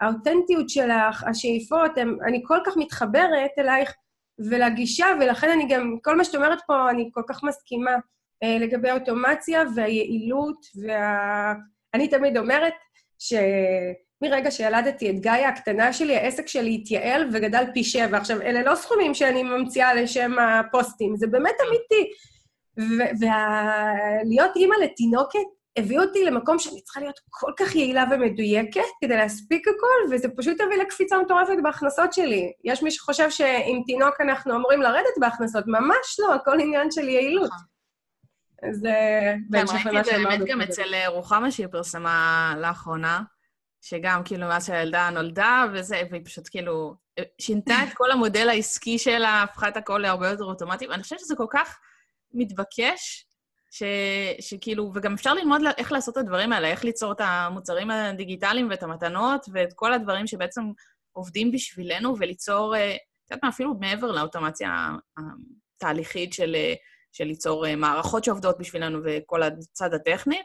האותנטיות 0.00 0.68
שלך, 0.68 1.24
השאיפות, 1.24 1.98
הם, 1.98 2.16
אני 2.28 2.42
כל 2.46 2.58
כך 2.66 2.76
מתחברת 2.76 3.50
אלייך 3.58 3.94
ולגישה, 4.38 5.06
ולכן 5.20 5.50
אני 5.50 5.68
גם, 5.68 5.96
כל 6.02 6.16
מה 6.16 6.24
שאת 6.24 6.34
אומרת 6.34 6.58
פה, 6.66 6.90
אני 6.90 7.10
כל 7.12 7.22
כך 7.28 7.44
מסכימה 7.44 7.90
אה, 8.42 8.58
לגבי 8.58 8.90
האוטומציה 8.90 9.62
והיעילות, 9.74 10.66
וה... 10.86 11.54
אני 11.94 12.08
תמיד 12.08 12.38
אומרת 12.38 12.74
שמרגע 14.24 14.50
שילדתי 14.50 15.10
את 15.10 15.20
גאיה 15.20 15.48
הקטנה 15.48 15.92
שלי, 15.92 16.16
העסק 16.16 16.48
שלי 16.48 16.74
התייעל 16.74 17.28
וגדל 17.32 17.64
פי 17.74 17.84
שבע. 17.84 18.16
עכשיו, 18.16 18.42
אלה 18.42 18.62
לא 18.62 18.74
סכומים 18.74 19.14
שאני 19.14 19.42
ממציאה 19.42 19.94
לשם 19.94 20.32
הפוסטים, 20.38 21.16
זה 21.16 21.26
באמת 21.26 21.54
אמיתי. 21.68 22.10
ולהיות 23.20 24.56
אימא 24.56 24.74
לתינוקת 24.84 25.38
הביא 25.78 26.00
אותי 26.00 26.24
למקום 26.24 26.58
שאני 26.58 26.82
צריכה 26.82 27.00
להיות 27.00 27.20
כל 27.30 27.52
כך 27.58 27.74
יעילה 27.74 28.04
ומדויקת 28.10 28.80
כדי 29.00 29.16
להספיק 29.16 29.68
הכל, 29.68 30.14
וזה 30.14 30.28
פשוט 30.36 30.60
הביא 30.60 30.76
לקפיצה 30.76 31.18
מטורפת 31.18 31.56
בהכנסות 31.62 32.12
שלי. 32.12 32.52
יש 32.64 32.82
מי 32.82 32.90
שחושב 32.90 33.30
שעם 33.30 33.82
תינוק 33.86 34.20
אנחנו 34.20 34.56
אמורים 34.56 34.82
לרדת 34.82 35.18
בהכנסות, 35.20 35.64
ממש 35.66 36.16
לא, 36.18 36.34
הכל 36.34 36.60
עניין 36.60 36.90
של 36.90 37.08
יעילות. 37.08 37.50
אז 38.62 38.82
בהמשך 39.50 39.74
למה 39.74 39.80
שאמרנו. 39.80 39.96
ראיתי 39.96 40.00
את 40.00 40.04
זה 40.04 40.36
באמת 40.36 40.48
גם 40.48 40.60
אצל 40.60 40.94
אה, 40.94 41.08
רוחמה 41.08 41.50
שהיא 41.50 41.66
פרסמה 41.66 42.54
לאחרונה, 42.58 43.22
שגם 43.80 44.22
כאילו 44.24 44.46
מאז 44.46 44.66
שהילדה 44.66 45.10
נולדה 45.10 45.64
וזה, 45.72 46.02
והיא 46.10 46.24
פשוט 46.24 46.48
כאילו 46.50 46.94
אה, 47.18 47.24
שינתה 47.38 47.74
את 47.88 47.94
כל 47.94 48.10
המודל 48.10 48.48
העסקי 48.48 48.98
שלה, 48.98 49.42
הפכה 49.42 49.68
את 49.68 49.76
הכל 49.76 49.98
להרבה 49.98 50.28
יותר 50.28 50.44
אוטומטי, 50.44 50.86
ואני 50.86 51.02
חושבת 51.02 51.20
שזה 51.20 51.34
כל 51.36 51.46
כך 51.50 51.78
מתבקש, 52.32 53.26
ש, 53.70 53.82
שכאילו, 54.40 54.90
וגם 54.94 55.14
אפשר 55.14 55.34
ללמוד 55.34 55.60
איך 55.78 55.92
לעשות 55.92 56.18
את 56.18 56.22
הדברים 56.22 56.52
האלה, 56.52 56.68
איך 56.68 56.84
ליצור 56.84 57.12
את 57.12 57.20
המוצרים 57.20 57.90
הדיגיטליים 57.90 58.70
ואת 58.70 58.82
המתנות 58.82 59.46
ואת 59.52 59.72
כל 59.74 59.92
הדברים 59.92 60.26
שבעצם 60.26 60.62
עובדים 61.12 61.52
בשבילנו, 61.52 62.14
וליצור, 62.18 62.76
אה, 62.76 62.94
את 62.94 63.30
יודעת 63.30 63.44
מה, 63.44 63.48
אפילו 63.48 63.74
מעבר 63.80 64.12
לאוטומציה 64.12 64.90
התהליכית 65.76 66.32
של, 66.32 66.54
אה, 66.54 66.74
של 67.12 67.24
ליצור 67.24 67.76
מערכות 67.76 68.24
שעובדות 68.24 68.58
בשבילנו 68.58 68.98
וכל 69.04 69.42
הצד 69.42 69.94
הטכני. 69.94 70.42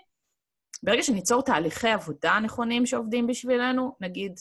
ברגע 0.84 1.04
שניצור 1.04 1.42
תהליכי 1.42 1.90
עבודה 1.90 2.40
נכונים 2.40 2.86
שעובדים 2.86 3.28
בשבילנו, 3.28 3.96
נגיד, 4.02 4.40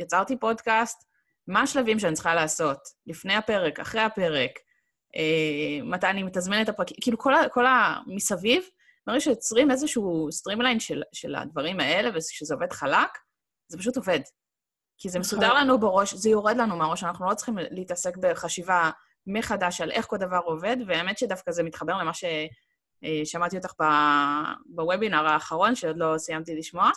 יצרתי 0.00 0.36
פודקאסט, 0.36 1.04
מה 1.46 1.62
השלבים 1.62 1.98
שאני 1.98 2.14
צריכה 2.14 2.34
לעשות? 2.34 2.78
לפני 3.06 3.34
הפרק, 3.34 3.80
אחרי 3.80 4.00
הפרק, 4.00 4.50
אה, 5.16 5.84
מתי 5.84 6.06
אני 6.06 6.22
מתזמנת 6.22 6.64
את 6.64 6.74
הפרקים, 6.74 6.96
כאילו 7.00 7.18
כל, 7.18 7.32
כל 7.52 7.64
המסביב, 7.66 8.64
ברגע 9.06 9.20
שיוצרים 9.20 9.70
איזשהו 9.70 10.28
streamline 10.30 10.80
של, 10.80 11.02
של 11.12 11.34
הדברים 11.34 11.80
האלה, 11.80 12.10
ושזה 12.14 12.54
עובד 12.54 12.72
חלק, 12.72 13.18
זה 13.68 13.78
פשוט 13.78 13.96
עובד. 13.96 14.20
כי 14.98 15.08
זה 15.08 15.18
מסודר 15.18 15.46
נכון. 15.46 15.60
לנו 15.60 15.80
בראש, 15.80 16.14
זה 16.14 16.30
יורד 16.30 16.56
לנו 16.56 16.76
מהראש, 16.76 17.04
אנחנו 17.04 17.30
לא 17.30 17.34
צריכים 17.34 17.54
להתעסק 17.70 18.16
בחשיבה 18.16 18.90
מחדש 19.26 19.80
על 19.80 19.90
איך 19.90 20.06
כל 20.06 20.16
דבר 20.16 20.40
עובד, 20.44 20.76
והאמת 20.86 21.18
שדווקא 21.18 21.52
זה 21.52 21.62
מתחבר 21.62 21.92
למה 21.98 22.12
ששמעתי 23.02 23.56
אותך 23.56 23.72
בוובינר 24.66 25.26
האחרון, 25.26 25.74
שעוד 25.74 25.96
לא 25.98 26.14
סיימתי 26.18 26.54
לשמוע, 26.54 26.90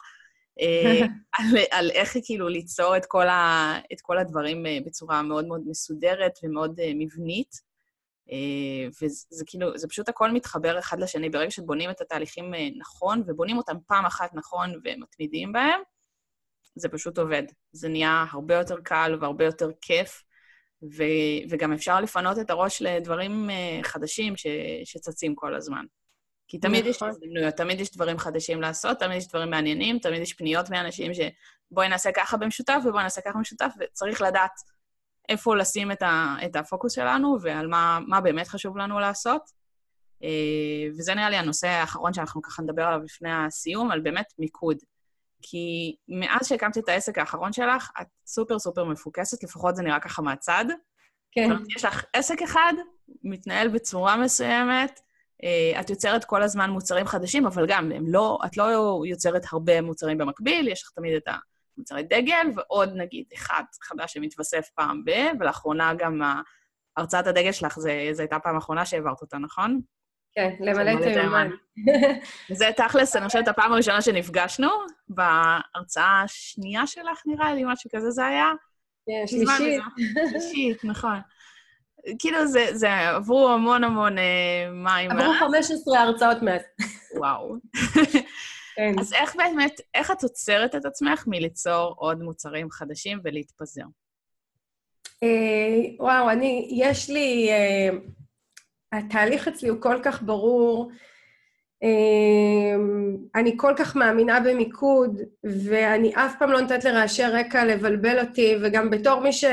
אה, 0.62 1.01
על, 1.38 1.58
על 1.72 1.91
איך 1.91 2.14
כאילו 2.24 2.47
ליצור 2.47 2.97
את 2.97 3.06
כל, 3.06 3.28
ה, 3.28 3.74
את 3.93 4.01
כל 4.01 4.18
הדברים 4.18 4.66
אה, 4.66 4.78
בצורה 4.86 5.22
מאוד 5.22 5.47
מאוד 5.47 5.62
מסודרת 5.66 6.39
ומאוד 6.43 6.80
מבנית. 6.95 7.76
אה, 8.32 8.88
וזה 9.01 9.43
כאילו, 9.47 9.78
זה 9.78 9.88
פשוט 9.88 10.10
הכל 10.10 10.32
מתחבר 10.32 10.80
אחד 10.80 10.99
לשני. 10.99 11.30
ברגע 11.30 11.51
שבונים 11.51 11.89
את 11.89 12.01
התהליכים 12.01 12.53
אה, 12.53 12.68
נכון, 12.78 13.24
ובונים 13.28 13.58
אותם 13.58 13.76
פעם 13.88 14.06
אחת 14.06 14.34
נכון 14.34 14.82
ומתמידים 14.84 15.53
בהם, 15.53 15.82
זה 16.76 16.89
פשוט 16.89 17.18
עובד. 17.18 17.43
זה 17.72 17.89
נהיה 17.89 18.26
הרבה 18.32 18.56
יותר 18.56 18.82
קל 18.84 19.18
והרבה 19.22 19.45
יותר 19.45 19.70
כיף, 19.82 20.24
ו, 20.84 21.03
וגם 21.49 21.73
אפשר 21.73 22.01
לפנות 22.01 22.39
את 22.39 22.49
הראש 22.49 22.82
לדברים 22.82 23.49
אה, 23.49 23.80
חדשים 23.84 24.38
ש, 24.38 24.47
שצצים 24.84 25.36
כל 25.36 25.55
הזמן. 25.55 25.86
כי 26.47 26.59
תמיד 26.59 26.86
יש 26.86 26.95
נכון. 26.95 27.09
הזדמנויות, 27.09 27.53
תמיד 27.53 27.80
יש 27.80 27.91
דברים 27.91 28.17
חדשים 28.17 28.61
לעשות, 28.61 28.99
תמיד 28.99 29.17
יש 29.17 29.28
דברים 29.28 29.49
מעניינים, 29.49 29.99
תמיד 29.99 30.21
יש 30.21 30.34
פניות 30.34 30.69
מאנשים 30.69 31.11
שבואי 31.13 31.89
נעשה 31.89 32.11
ככה 32.11 32.38
במשותף 32.38 32.82
ובואי 32.86 33.03
נעשה 33.03 33.21
ככה 33.21 33.38
במשותף, 33.38 33.73
וצריך 33.80 34.21
לדעת 34.21 34.51
איפה 35.30 35.55
לשים 35.55 35.91
את, 35.91 36.01
ה, 36.01 36.36
את 36.45 36.55
הפוקוס 36.55 36.93
שלנו 36.93 37.38
ועל 37.41 37.67
מה, 37.67 37.99
מה 38.07 38.21
באמת 38.21 38.47
חשוב 38.47 38.78
לנו 38.78 38.99
לעשות. 38.99 39.65
וזה 40.97 41.13
נראה 41.13 41.30
לי 41.30 41.36
הנושא 41.36 41.67
האחרון 41.67 42.13
שאנחנו 42.13 42.41
ככה 42.41 42.61
נדבר 42.61 42.84
עליו 42.84 42.99
לפני 43.03 43.30
הסיום, 43.32 43.91
על 43.91 43.99
באמת 43.99 44.34
מיקוד. 44.39 44.78
כי 45.41 45.95
מאז 46.07 46.47
שהקמת 46.47 46.77
את 46.77 46.89
העסק 46.89 47.17
האחרון 47.17 47.53
שלך, 47.53 47.91
את 48.01 48.07
סופר 48.25 48.59
סופר 48.59 48.83
מפוקסת, 48.83 49.43
לפחות 49.43 49.75
זה 49.75 49.83
נראה 49.83 49.99
ככה 49.99 50.21
מהצד. 50.21 50.65
כן. 51.31 51.49
יש 51.75 51.86
לך 51.86 52.05
עסק 52.13 52.41
אחד, 52.41 52.73
מתנהל 53.23 53.67
בצורה 53.67 54.17
מסוימת, 54.17 54.99
אה, 55.43 55.81
את 55.81 55.89
יוצרת 55.89 56.25
כל 56.25 56.43
הזמן 56.43 56.69
מוצרים 56.69 57.05
חדשים, 57.05 57.45
אבל 57.45 57.65
גם, 57.67 57.91
לא, 58.07 58.39
את 58.45 58.57
לא 58.57 58.63
יוצרת 59.05 59.45
הרבה 59.51 59.81
מוצרים 59.81 60.17
במקביל, 60.17 60.67
יש 60.67 60.83
לך 60.83 60.89
תמיד 60.95 61.15
את 61.15 61.27
המוצרי 61.77 62.03
דגל, 62.03 62.47
ועוד 62.55 62.89
נגיד 62.95 63.25
אחד 63.36 63.63
חדש 63.83 64.13
שמתווסף 64.13 64.69
פעם 64.75 65.05
ב, 65.05 65.11
ולאחרונה 65.39 65.93
גם 65.93 66.21
הרצאת 66.97 67.27
הדגל 67.27 67.51
שלך, 67.51 67.79
זו 67.79 68.21
הייתה 68.21 68.39
פעם 68.39 68.57
אחרונה 68.57 68.86
שהעברת 68.86 69.21
אותה, 69.21 69.38
נכון? 69.38 69.81
כן, 70.36 70.49
למלא 70.59 70.91
את 70.91 71.05
היומן. 71.05 71.49
זה 72.59 72.69
תכלס, 72.77 73.15
אני 73.15 73.25
חושבת, 73.25 73.47
הפעם 73.47 73.73
הראשונה 73.73 74.01
שנפגשנו, 74.01 74.69
בהרצאה 75.09 76.21
השנייה 76.21 76.88
שלך, 76.88 77.21
נראה 77.25 77.53
לי, 77.53 77.63
משהו 77.65 77.89
כזה 77.95 78.11
זה 78.11 78.25
היה. 78.25 78.51
כן, 79.05 79.27
שלישית. 79.27 79.81
שלישית, 80.31 80.83
נכון. 80.83 81.19
כאילו, 82.19 82.47
זה, 82.47 82.65
זה 82.73 83.09
עברו 83.09 83.49
המון 83.49 83.83
המון 83.83 84.17
אה, 84.17 84.69
מים. 84.71 85.11
עברו 85.11 85.33
15 85.39 85.99
הרצאות 85.99 86.41
מאז. 86.41 86.61
וואו. 87.17 87.55
כן. 88.75 88.99
אז 88.99 89.13
איך 89.13 89.36
באמת, 89.36 89.81
איך 89.93 90.11
את 90.11 90.23
עוצרת 90.23 90.75
את 90.75 90.86
עצמך 90.86 91.23
מליצור 91.27 91.95
עוד 91.97 92.19
מוצרים 92.19 92.71
חדשים 92.71 93.19
ולהתפזר? 93.23 93.83
אה, 95.23 95.29
וואו, 95.99 96.29
אני, 96.29 96.69
יש 96.71 97.09
לי... 97.09 97.49
אה, 97.51 97.89
התהליך 98.98 99.48
אצלי 99.48 99.70
הוא 99.70 99.82
כל 99.82 100.00
כך 100.04 100.24
ברור. 100.24 100.91
אמ, 101.84 103.18
אני 103.36 103.54
כל 103.58 103.74
כך 103.78 103.96
מאמינה 103.96 104.39
במיקוד, 104.39 105.22
ואני 105.43 106.16
אף 106.16 106.36
פעם 106.39 106.52
לא 106.52 106.62
נותנת 106.62 106.84
לרעשי 106.84 107.24
רקע 107.24 107.66
לבלבל 107.66 108.20
אותי, 108.20 108.56
וגם 108.62 108.89
בתור 108.89 109.20
מי 109.22 109.34
ש... 109.34 109.46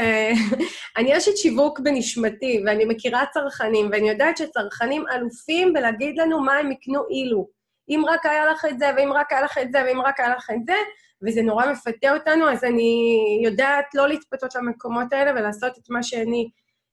אני 0.96 1.18
אשת 1.18 1.36
שיווק 1.36 1.80
בנשמתי, 1.80 2.62
ואני 2.66 2.84
מכירה 2.84 3.24
צרכנים, 3.32 3.88
ואני 3.92 4.08
יודעת 4.10 4.36
שצרכנים 4.36 5.04
אלופים 5.14 5.72
בלהגיד 5.72 6.18
לנו 6.18 6.40
מה 6.40 6.54
הם 6.54 6.72
יקנו 6.72 7.02
אילו. 7.10 7.48
אם 7.88 8.02
רק 8.08 8.26
היה 8.26 8.46
לך 8.46 8.64
את 8.70 8.78
זה, 8.78 8.86
ואם 8.96 9.12
רק 9.12 9.32
היה 9.32 9.42
לך 9.42 9.58
את 9.58 9.72
זה, 9.72 9.82
ואם 9.86 10.00
רק 10.00 10.20
היה 10.20 10.28
לך 10.28 10.50
את 10.50 10.66
זה, 10.66 10.74
וזה 11.22 11.42
נורא 11.42 11.66
מפתה 11.66 12.14
אותנו, 12.14 12.50
אז 12.50 12.64
אני 12.64 13.16
יודעת 13.44 13.94
לא 13.94 14.08
להתפתות 14.08 14.54
למקומות 14.54 15.12
האלה 15.12 15.30
ולעשות 15.30 15.78
את 15.78 15.90
מה 15.90 16.02
שאני 16.02 16.50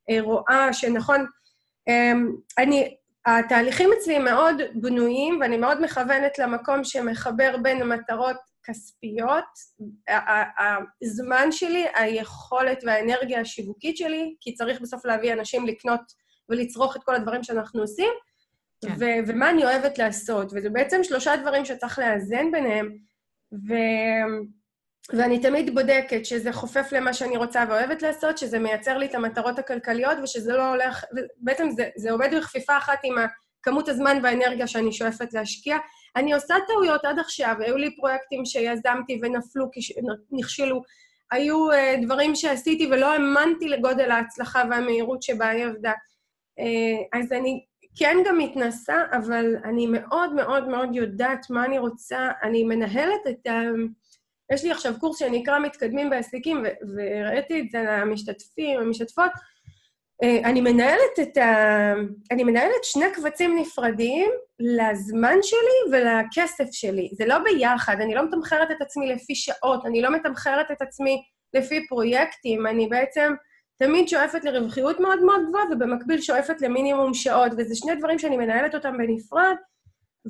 אה, 0.10 0.22
רואה 0.22 0.74
שנכון. 0.74 1.26
אמ, 1.90 2.32
אני, 2.58 2.96
התהליכים 3.26 3.90
אצלי 3.98 4.20
מאוד 4.20 4.56
בנויים, 4.74 5.40
ואני 5.42 5.58
מאוד 5.58 5.82
מכוונת 5.82 6.40
למקום 6.40 6.84
שמחבר 6.84 7.56
בין 7.62 7.84
מטרות 7.84 8.38
כספיות, 8.64 9.46
הזמן 11.02 11.52
שלי, 11.52 11.86
היכולת 11.96 12.84
והאנרגיה 12.86 13.42
השיווקית 13.42 13.98
שלי, 13.98 14.36
כי 14.42 14.54
צריך 14.54 14.82
בסוף 14.82 15.06
להביא 15.06 15.34
אנשים 15.34 15.66
לקנות 15.66 16.02
ולצרוך 16.50 16.96
את 16.96 17.04
כל 17.04 17.16
הדברים 17.16 17.44
שאנחנו 17.44 17.82
עושים, 17.82 18.10
כן. 18.86 18.94
ו- 19.00 19.28
ומה 19.28 19.50
אני 19.50 19.64
אוהבת 19.64 19.98
לעשות. 19.98 20.52
וזה 20.56 20.70
בעצם 20.70 21.04
שלושה 21.04 21.36
דברים 21.36 21.66
שצריך 21.66 22.00
לאזן 22.00 22.52
ביניהם, 22.52 22.98
ו- 23.68 24.59
ואני 25.14 25.40
תמיד 25.40 25.76
בודקת 25.76 26.26
שזה 26.26 26.52
חופף 26.52 26.92
למה 26.92 27.14
שאני 27.14 27.38
רוצה 27.38 27.66
ואוהבת 27.70 28.02
לעשות, 28.02 28.38
שזה 28.38 28.60
מייצר 28.60 28.98
לי 28.98 29.06
את 29.06 29.16
המטרות 29.16 29.60
הכלכליות 29.60 30.18
ושזה 30.24 30.54
לא 30.54 30.70
הולך... 30.70 31.06
בעצם 31.38 31.70
זה, 31.70 31.90
זה 31.96 32.12
עובד 32.12 32.30
בכפיפה 32.38 32.78
אחת 32.78 33.00
עם 33.04 33.16
כמות 33.64 33.90
הזמן 33.90 34.20
והאנרגיה 34.24 34.68
שאני 34.68 34.92
שואפת 34.92 35.34
להשקיע. 35.34 35.78
אני 36.16 36.34
עושה 36.34 36.56
טעויות 36.68 37.06
עד 37.06 37.20
עכשיו, 37.20 37.56
היו 37.60 37.78
לי 37.78 37.96
פרויקטים 37.96 38.46
שיזמתי 38.46 39.20
ונפלו, 39.22 39.70
נכשלו. 40.32 40.82
היו 41.32 41.72
uh, 41.72 41.76
דברים 42.06 42.36
שעשיתי 42.36 42.88
ולא 42.92 43.14
האמנתי 43.14 43.70
לגודל 43.70 44.12
ההצלחה 44.12 44.64
והמהירות 44.70 45.24
שבה 45.24 45.50
היא 45.50 45.66
עבדה. 45.66 45.94
Uh, 46.60 47.20
אז 47.20 47.32
אני 47.32 47.66
כן 47.96 48.18
גם 48.26 48.38
מתנסה, 48.38 49.02
אבל 49.12 49.56
אני 49.64 49.88
מאוד 49.88 50.34
מאוד 50.34 50.68
מאוד 50.68 50.90
יודעת 50.96 51.50
מה 51.50 51.66
אני 51.66 51.80
רוצה. 51.80 52.32
אני 52.44 52.64
מנהלת 52.64 53.28
את 53.30 53.48
ה... 53.48 53.62
יש 54.54 54.64
לי 54.64 54.72
עכשיו 54.72 54.94
קורס 55.00 55.20
שנקרא 55.20 55.60
מתקדמים 55.60 56.10
בעסקים, 56.10 56.66
והראיתי 56.96 57.62
את 57.62 57.70
זה 57.72 57.84
למשתתפים, 57.84 58.80
המשתתפות. 58.80 59.32
אה, 60.24 60.50
אני 60.50 60.62
מנהלת 60.62 61.20
את 61.22 61.38
ה... 61.38 61.94
אני 62.32 62.44
מנהלת 62.44 62.84
שני 62.84 63.06
קבצים 63.14 63.58
נפרדים 63.58 64.30
לזמן 64.60 65.36
שלי 65.42 65.92
ולכסף 65.92 66.72
שלי. 66.72 67.10
זה 67.14 67.26
לא 67.26 67.36
ביחד, 67.40 67.96
אני 68.02 68.16
לא 68.16 68.26
מתמחרת 68.26 68.72
את 68.72 68.82
עצמי 68.82 69.08
לפי 69.08 69.36
שעות, 69.36 69.86
אני 69.86 70.02
לא 70.02 70.12
מתמחרת 70.12 70.72
את 70.72 70.82
עצמי 70.82 71.24
לפי 71.54 71.88
פרויקטים, 71.88 72.68
אני 72.68 72.88
בעצם 72.88 73.34
תמיד 73.80 74.08
שואפת 74.08 74.44
לרווחיות 74.44 75.00
מאוד 75.00 75.22
מאוד 75.24 75.42
גבוהה, 75.48 75.66
ובמקביל 75.72 76.22
שואפת 76.22 76.62
למינימום 76.62 77.14
שעות, 77.14 77.52
וזה 77.58 77.76
שני 77.76 77.96
דברים 77.96 78.20
שאני 78.20 78.38
מנהלת 78.38 78.76
אותם 78.76 78.98
בנפרד, 78.98 79.56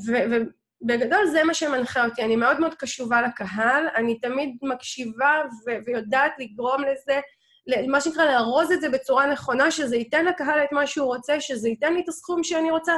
ו- 0.07 0.43
בגדול 0.81 1.25
זה 1.25 1.43
מה 1.43 1.53
שמנחה 1.53 2.05
אותי, 2.05 2.23
אני 2.23 2.35
מאוד 2.35 2.59
מאוד 2.59 2.73
קשובה 2.73 3.21
לקהל, 3.21 3.87
אני 3.95 4.19
תמיד 4.19 4.57
מקשיבה 4.61 5.43
ו- 5.67 5.85
ויודעת 5.85 6.31
לגרום 6.39 6.81
לזה, 6.81 7.19
מה 7.87 8.01
שנקרא 8.01 8.25
לארוז 8.25 8.71
את 8.71 8.81
זה 8.81 8.89
בצורה 8.89 9.31
נכונה, 9.31 9.71
שזה 9.71 9.95
ייתן 9.95 10.25
לקהל 10.25 10.63
את 10.63 10.71
מה 10.71 10.87
שהוא 10.87 11.07
רוצה, 11.07 11.39
שזה 11.39 11.69
ייתן 11.69 11.93
לי 11.93 12.01
את 12.01 12.09
הסכום 12.09 12.43
שאני 12.43 12.71
רוצה, 12.71 12.93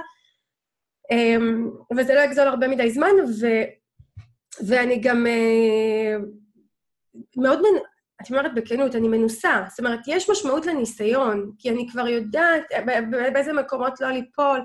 אמ, 1.11 1.69
וזה 1.97 2.13
לא 2.15 2.19
יגזול 2.19 2.47
הרבה 2.47 2.67
מדי 2.67 2.91
זמן, 2.91 3.11
ו- 3.41 3.65
ואני 4.67 4.99
גם 4.99 5.27
אה, 5.27 6.17
מאוד, 7.37 7.59
מנ... 7.59 7.79
את 8.21 8.29
אומרת 8.29 8.55
בכנות, 8.55 8.95
אני 8.95 9.07
מנוסה. 9.07 9.63
זאת 9.69 9.79
אומרת, 9.79 9.99
יש 10.07 10.29
משמעות 10.29 10.65
לניסיון, 10.65 11.51
כי 11.59 11.69
אני 11.69 11.87
כבר 11.91 12.07
יודעת 12.07 12.63
באיזה 13.33 13.53
מקומות 13.53 14.01
לא 14.01 14.11
ליפול. 14.11 14.59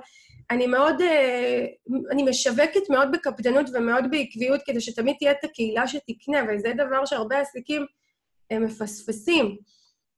אני 0.51 0.67
מאוד, 0.67 1.01
אה, 1.01 1.67
אני 2.11 2.23
משווקת 2.23 2.91
מאוד 2.91 3.13
בקפדנות 3.13 3.67
ומאוד 3.75 4.05
בעקביות, 4.11 4.61
כדי 4.67 4.81
שתמיד 4.81 5.17
תהיה 5.19 5.31
את 5.31 5.45
הקהילה 5.45 5.89
שתקנה, 5.89 6.39
וזה 6.49 6.73
דבר 6.77 7.05
שהרבה 7.05 7.41
עסקים 7.41 7.87
אה, 8.53 8.59
מפספסים. 8.59 9.57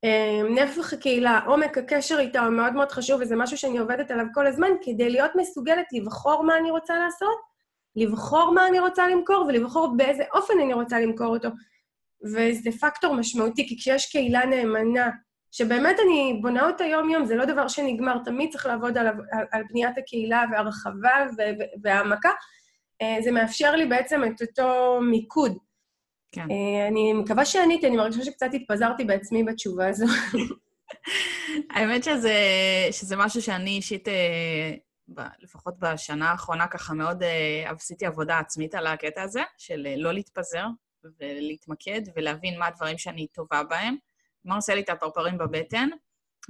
אה, 0.04 0.42
נפח 0.50 0.92
הקהילה, 0.92 1.40
עומק 1.46 1.78
הקשר 1.78 2.18
איתה 2.18 2.40
הוא 2.40 2.54
מאוד 2.54 2.72
מאוד 2.72 2.92
חשוב, 2.92 3.20
וזה 3.20 3.36
משהו 3.36 3.56
שאני 3.56 3.78
עובדת 3.78 4.10
עליו 4.10 4.24
כל 4.34 4.46
הזמן, 4.46 4.70
כדי 4.82 5.10
להיות 5.10 5.30
מסוגלת 5.36 5.86
לבחור 5.92 6.42
מה 6.44 6.56
אני 6.58 6.70
רוצה 6.70 6.98
לעשות, 6.98 7.38
לבחור 7.96 8.52
מה 8.54 8.68
אני 8.68 8.80
רוצה 8.80 9.08
למכור, 9.08 9.44
ולבחור 9.48 9.96
באיזה 9.96 10.22
אופן 10.34 10.54
אני 10.64 10.74
רוצה 10.74 11.00
למכור 11.00 11.26
אותו. 11.26 11.48
וזה 12.24 12.70
פקטור 12.80 13.14
משמעותי, 13.14 13.68
כי 13.68 13.78
כשיש 13.78 14.12
קהילה 14.12 14.46
נאמנה, 14.46 15.10
שבאמת 15.52 15.96
אני 16.06 16.38
בונה 16.42 16.66
אותה 16.66 16.84
יום-יום, 16.84 17.24
זה 17.24 17.36
לא 17.36 17.44
דבר 17.44 17.68
שנגמר, 17.68 18.18
תמיד 18.24 18.52
צריך 18.52 18.66
לעבוד 18.66 18.98
על, 18.98 19.06
על, 19.06 19.46
על 19.52 19.62
בניית 19.70 19.98
הקהילה 19.98 20.44
והרחבה 20.52 21.26
והעמקה. 21.82 22.30
אה, 23.02 23.16
זה 23.22 23.30
מאפשר 23.30 23.76
לי 23.76 23.86
בעצם 23.86 24.22
את 24.24 24.42
אותו 24.42 24.98
מיקוד. 25.10 25.58
כן. 26.32 26.46
אה, 26.50 26.88
אני 26.88 27.12
מקווה 27.12 27.44
שעניתי, 27.44 27.86
אני 27.86 27.96
מרגישה 27.96 28.24
שקצת 28.24 28.50
התפזרתי 28.54 29.04
בעצמי 29.04 29.44
בתשובה 29.44 29.88
הזו. 29.88 30.06
האמת 31.70 32.04
שזה, 32.04 32.34
שזה 32.90 33.16
משהו 33.16 33.42
שאני 33.42 33.70
אישית, 33.70 34.08
אה, 34.08 34.72
לפחות 35.40 35.78
בשנה 35.78 36.30
האחרונה, 36.30 36.66
ככה 36.66 36.94
מאוד 36.94 37.22
עשיתי 37.64 38.06
עבודה 38.06 38.38
עצמית 38.38 38.74
על 38.74 38.86
הקטע 38.86 39.22
הזה, 39.22 39.42
של 39.58 39.86
לא 39.96 40.12
להתפזר 40.12 40.66
ולהתמקד 41.20 42.00
ולהבין 42.16 42.58
מה 42.58 42.66
הדברים 42.66 42.98
שאני 42.98 43.26
טובה 43.26 43.62
בהם. 43.62 43.96
מה 44.48 44.54
עושה 44.54 44.74
לי 44.74 44.80
את 44.80 44.88
הפרפרים 44.88 45.38
בבטן, 45.38 45.88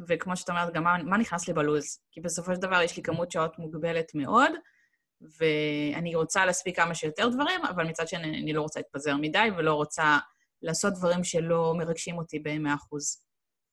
וכמו 0.09 0.37
שאת 0.37 0.49
אומרת, 0.49 0.75
גם 0.75 0.85
מה, 0.85 1.03
מה 1.03 1.19
נכנס 1.19 1.49
לי 1.49 1.55
בלוז. 1.55 1.99
כי 2.11 2.21
בסופו 2.21 2.55
של 2.55 2.61
דבר 2.61 2.83
יש 2.83 2.97
לי 2.97 3.03
כמות 3.03 3.31
שעות 3.31 3.59
מוגבלת 3.59 4.15
מאוד, 4.15 4.53
ואני 5.21 6.15
רוצה 6.15 6.45
להספיק 6.47 6.77
כמה 6.77 6.95
שיותר 6.95 7.29
דברים, 7.29 7.65
אבל 7.65 7.85
מצד 7.85 8.09
שני 8.09 8.43
אני 8.43 8.53
לא 8.53 8.63
רוצה 8.63 8.81
להתפזר 8.81 9.17
מדי, 9.17 9.49
ולא 9.57 9.75
רוצה 9.75 10.19
לעשות 10.63 10.95
דברים 10.95 11.25
שלא 11.25 11.75
מרגשים 11.79 12.19
אותי 12.19 12.39
ב-100%. 12.39 12.97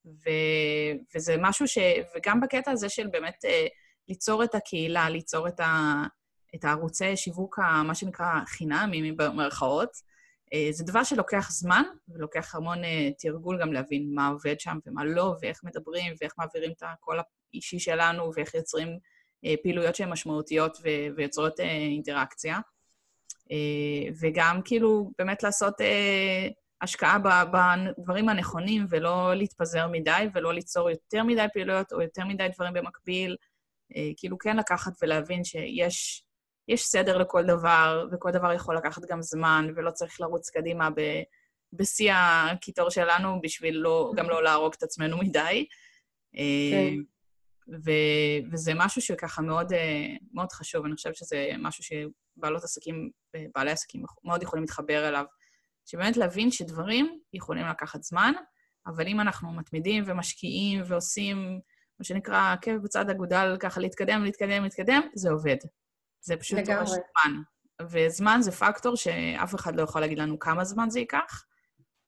ו- 0.06 1.16
וזה 1.16 1.36
משהו 1.40 1.68
ש... 1.68 1.78
וגם 2.16 2.42
בקטע 2.42 2.72
הזה 2.72 2.90
של 2.90 3.08
באמת 3.08 3.46
אה, 3.46 3.68
ליצור 4.08 4.44
את 4.44 4.56
הקהילה, 4.56 5.10
ליצור 5.10 5.48
את, 5.48 5.60
ה... 5.60 6.04
את 6.56 6.66
הערוצי 6.66 7.18
שיווק, 7.18 7.60
מה 7.60 7.96
שנקרא 7.96 8.40
חינמי, 8.46 9.12
במרכאות, 9.12 9.90
זה 10.72 10.84
דבר 10.84 11.04
שלוקח 11.04 11.52
זמן, 11.52 11.84
ולוקח 12.10 12.56
המון 12.56 12.84
אה, 12.84 13.10
תרגול 13.18 13.62
גם 13.62 13.74
להבין 13.74 14.12
מה 14.16 14.28
עובד 14.28 14.60
שם 14.60 14.78
ומה 14.86 15.06
לא, 15.06 15.36
ואיך 15.42 15.64
מדברים, 15.64 16.14
ואיך 16.22 16.34
מעבירים 16.38 16.72
את 16.72 16.84
הקול 16.84 17.20
האישי 17.54 17.80
שלנו, 17.80 18.32
ואיך 18.36 18.54
יוצרים 18.54 19.00
אה, 19.46 19.54
פעילויות 19.64 19.96
שהן 19.96 20.10
משמעותיות 20.10 20.78
ויוצרות 21.16 21.60
אינטראקציה. 21.60 22.60
וגם 24.22 24.62
כאילו 24.66 25.12
באמת 25.18 25.44
לעשות 25.44 25.74
השקעה 26.82 27.18
בדברים 27.20 28.30
הנכונים, 28.30 28.86
ולא 28.90 29.34
להתפזר 29.34 29.88
מדי, 29.88 30.28
ולא 30.34 30.54
ליצור 30.54 30.90
יותר 30.90 31.24
מדי 31.24 31.46
פעילויות 31.54 31.94
או 31.94 32.02
יותר 32.02 32.26
מדי 32.26 32.48
דברים 32.56 32.74
במקביל, 32.74 33.36
אה, 33.96 34.10
כאילו 34.18 34.38
כן 34.38 34.58
לקחת 34.58 34.94
ולהבין 35.02 35.44
שיש 35.44 36.26
יש 36.68 36.86
סדר 36.88 37.18
לכל 37.18 37.44
דבר, 37.44 38.08
וכל 38.12 38.32
דבר 38.32 38.54
יכול 38.54 38.78
לקחת 38.78 39.02
גם 39.06 39.22
זמן, 39.22 39.68
ולא 39.76 39.92
צריך 39.92 40.22
לרוץ 40.22 40.50
קדימה 40.50 40.90
ב, 40.90 41.02
בשיא 41.74 42.14
הקיטור 42.16 42.90
שלנו 42.90 43.42
בשביל 43.42 43.78
לא, 43.78 44.14
גם 44.16 44.30
לא 44.30 44.44
להרוג 44.44 44.74
את 44.78 44.84
עצמנו 44.84 45.18
מדי. 45.18 45.66
כן. 46.34 46.94
ו, 47.86 47.92
וזה 48.52 48.72
משהו 48.76 49.02
שככה 49.02 49.42
מאוד, 49.42 49.74
מאוד 50.34 50.52
חשוב, 50.52 50.86
אני 50.86 50.96
חושבת 50.96 51.16
שזה 51.16 51.50
משהו 51.60 51.84
שבעלות 51.84 52.64
עסקים, 52.64 53.10
בעלי 53.56 53.72
עסקים 53.72 54.04
מאוד 54.24 54.44
יכולים 54.44 54.64
להתחבר 54.64 55.10
אליו. 55.10 55.26
שבאמת 55.86 56.18
להבין 56.18 56.52
שדברים 56.52 57.20
יכולים 57.34 57.68
לקחת 57.68 58.04
זמן, 58.04 58.34
אבל 58.88 59.08
אם 59.08 59.20
אנחנו 59.20 59.54
מתמידים 59.54 60.04
ומשקיעים 60.08 60.82
ועושים, 60.86 61.60
מה 62.00 62.04
שנקרא, 62.04 62.54
עקב 62.54 62.78
בצד 62.78 63.10
אגודל, 63.10 63.58
ככה 63.60 63.80
להתקדם, 63.80 64.24
להתקדם, 64.24 64.64
להתקדם, 64.64 65.02
זה 65.16 65.30
עובד. 65.30 65.58
זה 66.26 66.38
פשוט 66.38 66.60
לגמרי. 66.60 66.86
זמן. 66.86 67.42
וזמן 67.82 68.38
זה 68.42 68.52
פקטור 68.52 68.96
שאף 68.96 69.56
אחד 69.56 69.76
לא 69.76 69.82
יכול 69.82 70.02
להגיד 70.02 70.20
לנו 70.20 70.40
כמה 70.40 70.66
זמן 70.66 70.90
זה 70.90 71.00
ייקח, 71.00 71.46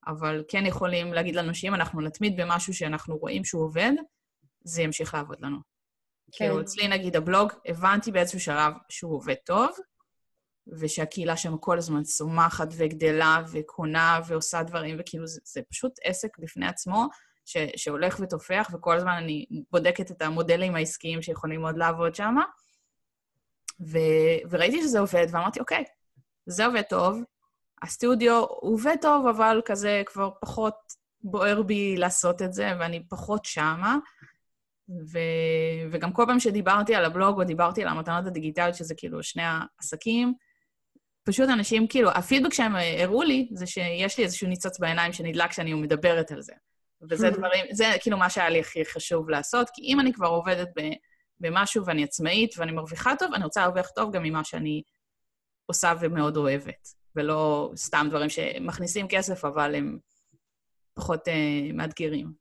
אבל 0.08 0.44
כן 0.48 0.66
יכולים 0.66 1.14
להגיד 1.14 1.36
לנו 1.36 1.56
שאם 1.56 1.76
אנחנו 1.76 2.02
נתמיד 2.02 2.42
במשהו 2.42 2.74
שאנחנו 2.74 3.18
רואים 3.18 3.46
שהוא 3.46 3.64
עובד, 3.64 3.92
זה 4.64 4.82
ימשיך 4.82 5.14
לעבוד 5.14 5.42
לנו. 5.42 5.58
כן. 5.58 6.38
כאילו, 6.38 6.62
אצלי 6.62 6.88
נגיד 6.88 7.16
הבלוג, 7.16 7.54
הבנתי 7.66 8.12
באיזשהו 8.12 8.40
שלב 8.40 8.74
שהוא 8.90 9.16
עובד 9.16 9.36
טוב, 9.46 9.70
ושהקהילה 10.80 11.38
שם 11.38 11.58
כל 11.58 11.78
הזמן 11.78 12.04
צומחת 12.04 12.68
וגדלה 12.78 13.44
וקונה 13.52 14.20
ועושה 14.28 14.64
דברים, 14.64 14.98
וכאילו 15.00 15.28
זה, 15.28 15.40
זה 15.44 15.62
פשוט 15.70 15.92
עסק 16.04 16.38
בפני 16.40 16.68
עצמו 16.68 17.08
ש, 17.46 17.58
שהולך 17.76 18.20
ותופח, 18.20 18.70
וכל 18.74 18.98
הזמן 18.98 19.12
אני 19.12 19.46
בודקת 19.72 20.12
את 20.12 20.22
המודלים 20.22 20.76
העסקיים 20.76 21.22
שיכולים 21.22 21.66
עוד 21.66 21.78
לעבוד 21.78 22.16
שם. 22.16 22.36
ו- 23.80 24.50
וראיתי 24.50 24.82
שזה 24.82 25.00
עובד, 25.00 25.28
ואמרתי, 25.32 25.60
אוקיי, 25.60 25.84
זה 26.46 26.66
עובד 26.66 26.82
טוב, 26.82 27.24
הסטודיו 27.82 28.44
עובד 28.44 28.96
טוב, 29.02 29.28
אבל 29.28 29.62
כזה 29.66 30.04
כבר 30.06 30.30
פחות 30.42 30.76
בוער 31.22 31.62
בי 31.62 31.98
לעשות 31.98 32.42
את 32.42 32.54
זה, 32.54 32.72
ואני 32.80 33.04
פחות 33.10 33.46
שמה. 33.46 33.98
ו- 34.90 35.92
וגם 35.92 36.14
כל 36.14 36.24
פעם 36.28 36.40
שדיברתי 36.40 36.96
על 36.96 37.06
הבלוג 37.06 37.40
או 37.40 37.44
דיברתי 37.44 37.82
על 37.82 37.88
המתנות 37.88 38.28
הדיגיטליות, 38.28 38.76
שזה 38.76 38.96
כאילו 38.98 39.24
שני 39.24 39.44
העסקים, 39.44 40.34
פשוט 41.24 41.50
אנשים, 41.50 41.88
כאילו, 41.88 42.12
הפידבק 42.12 42.54
שהם 42.54 42.76
הראו 43.00 43.24
לי, 43.24 43.50
זה 43.54 43.68
שיש 43.68 44.18
לי 44.18 44.24
איזשהו 44.24 44.48
ניצוץ 44.48 44.80
בעיניים 44.80 45.14
שנדלק 45.14 45.50
כשאני 45.50 45.74
מדברת 45.74 46.32
על 46.32 46.42
זה. 46.42 46.54
וזה 47.10 47.30
דברים, 47.30 47.66
זה 47.72 47.86
כאילו 48.02 48.18
מה 48.18 48.30
שהיה 48.30 48.50
לי 48.50 48.60
הכי 48.60 48.86
חשוב 48.86 49.30
לעשות, 49.30 49.70
כי 49.74 49.82
אם 49.82 50.00
אני 50.00 50.14
כבר 50.14 50.28
עובדת 50.28 50.68
במשהו 51.40 51.86
ואני 51.86 52.04
עצמאית 52.04 52.54
ואני 52.58 52.72
מרוויחה 52.72 53.14
טוב, 53.20 53.34
אני 53.34 53.44
רוצה 53.44 53.62
להרוויח 53.62 53.90
טוב 53.90 54.12
גם 54.12 54.24
ממה 54.24 54.44
שאני 54.44 54.82
עושה 55.66 55.94
ומאוד 56.00 56.38
אוהבת, 56.38 56.88
ולא 57.16 57.72
סתם 57.76 58.08
דברים 58.10 58.30
שמכניסים 58.30 59.08
כסף, 59.10 59.46
אבל 59.46 59.76
הם 59.76 59.98
פחות 60.94 61.28
uh, 61.28 61.32
מאתגרים. 61.74 62.32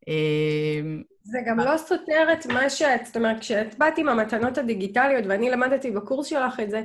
Uh, 0.00 1.04
זה 1.22 1.38
גם 1.46 1.60
לא 1.60 1.76
סותר 1.76 2.26
את 2.32 2.46
מה 2.46 2.70
שאת, 2.70 3.06
זאת 3.06 3.16
אומרת, 3.16 3.40
כשאת 3.40 3.78
באת 3.78 3.98
עם 3.98 4.08
המתנות 4.08 4.58
הדיגיטליות, 4.58 5.24
ואני 5.28 5.50
למדתי 5.50 5.90
בקורס 5.90 6.26
שלך 6.26 6.60
את 6.60 6.70
זה, 6.70 6.82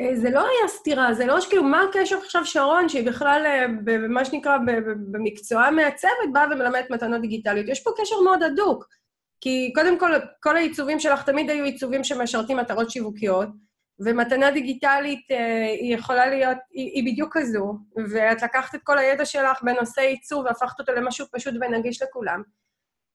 אה, 0.00 0.16
זה 0.16 0.30
לא 0.30 0.40
היה 0.40 0.68
סתירה, 0.68 1.14
זה 1.14 1.26
לא 1.26 1.40
שכאילו, 1.40 1.62
מה 1.62 1.82
הקשר 1.82 2.16
עכשיו 2.16 2.46
שרון, 2.46 2.88
שהיא 2.88 3.06
בכלל, 3.06 3.42
אה, 3.46 3.66
במה 3.84 4.24
שנקרא, 4.24 4.58
במקצועה 5.10 5.70
מעצבת, 5.70 6.10
באה 6.32 6.46
ומלמדת 6.50 6.90
מתנות 6.90 7.20
דיגיטליות. 7.20 7.68
יש 7.68 7.82
פה 7.82 7.90
קשר 7.96 8.20
מאוד 8.20 8.42
הדוק. 8.42 8.88
כי 9.42 9.72
קודם 9.74 9.98
כל, 9.98 10.12
כל 10.40 10.56
העיצובים 10.56 11.00
שלך 11.00 11.22
תמיד 11.22 11.50
היו 11.50 11.64
עיצובים 11.64 12.04
שמשרתים 12.04 12.56
מטרות 12.56 12.90
שיווקיות, 12.90 13.48
ומתנה 14.00 14.50
דיגיטלית 14.50 15.30
אה, 15.30 15.64
היא 15.80 15.94
יכולה 15.94 16.26
להיות, 16.26 16.58
היא, 16.70 16.90
היא 16.94 17.12
בדיוק 17.12 17.36
כזו, 17.38 17.74
ואת 18.12 18.42
לקחת 18.42 18.74
את 18.74 18.80
כל 18.84 18.98
הידע 18.98 19.24
שלך 19.24 19.62
בנושא 19.62 20.00
עיצוב 20.00 20.44
והפכת 20.44 20.80
אותו 20.80 20.92
למשהו 20.92 21.26
פשוט 21.32 21.54
ונגיש 21.60 22.02
לכולם. 22.02 22.42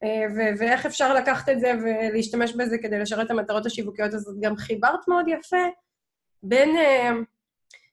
ו- 0.03 0.59
ואיך 0.59 0.86
אפשר 0.86 1.13
לקחת 1.13 1.49
את 1.49 1.59
זה 1.59 1.71
ולהשתמש 1.84 2.53
בזה 2.55 2.78
כדי 2.78 2.99
לשרת 2.99 3.25
את 3.25 3.32
המטרות 3.32 3.65
השיווקיות, 3.65 4.13
אז 4.13 4.39
גם 4.41 4.57
חיברת 4.57 5.07
מאוד 5.07 5.28
יפה 5.28 5.65
בין 6.43 6.78
אה, 6.78 7.11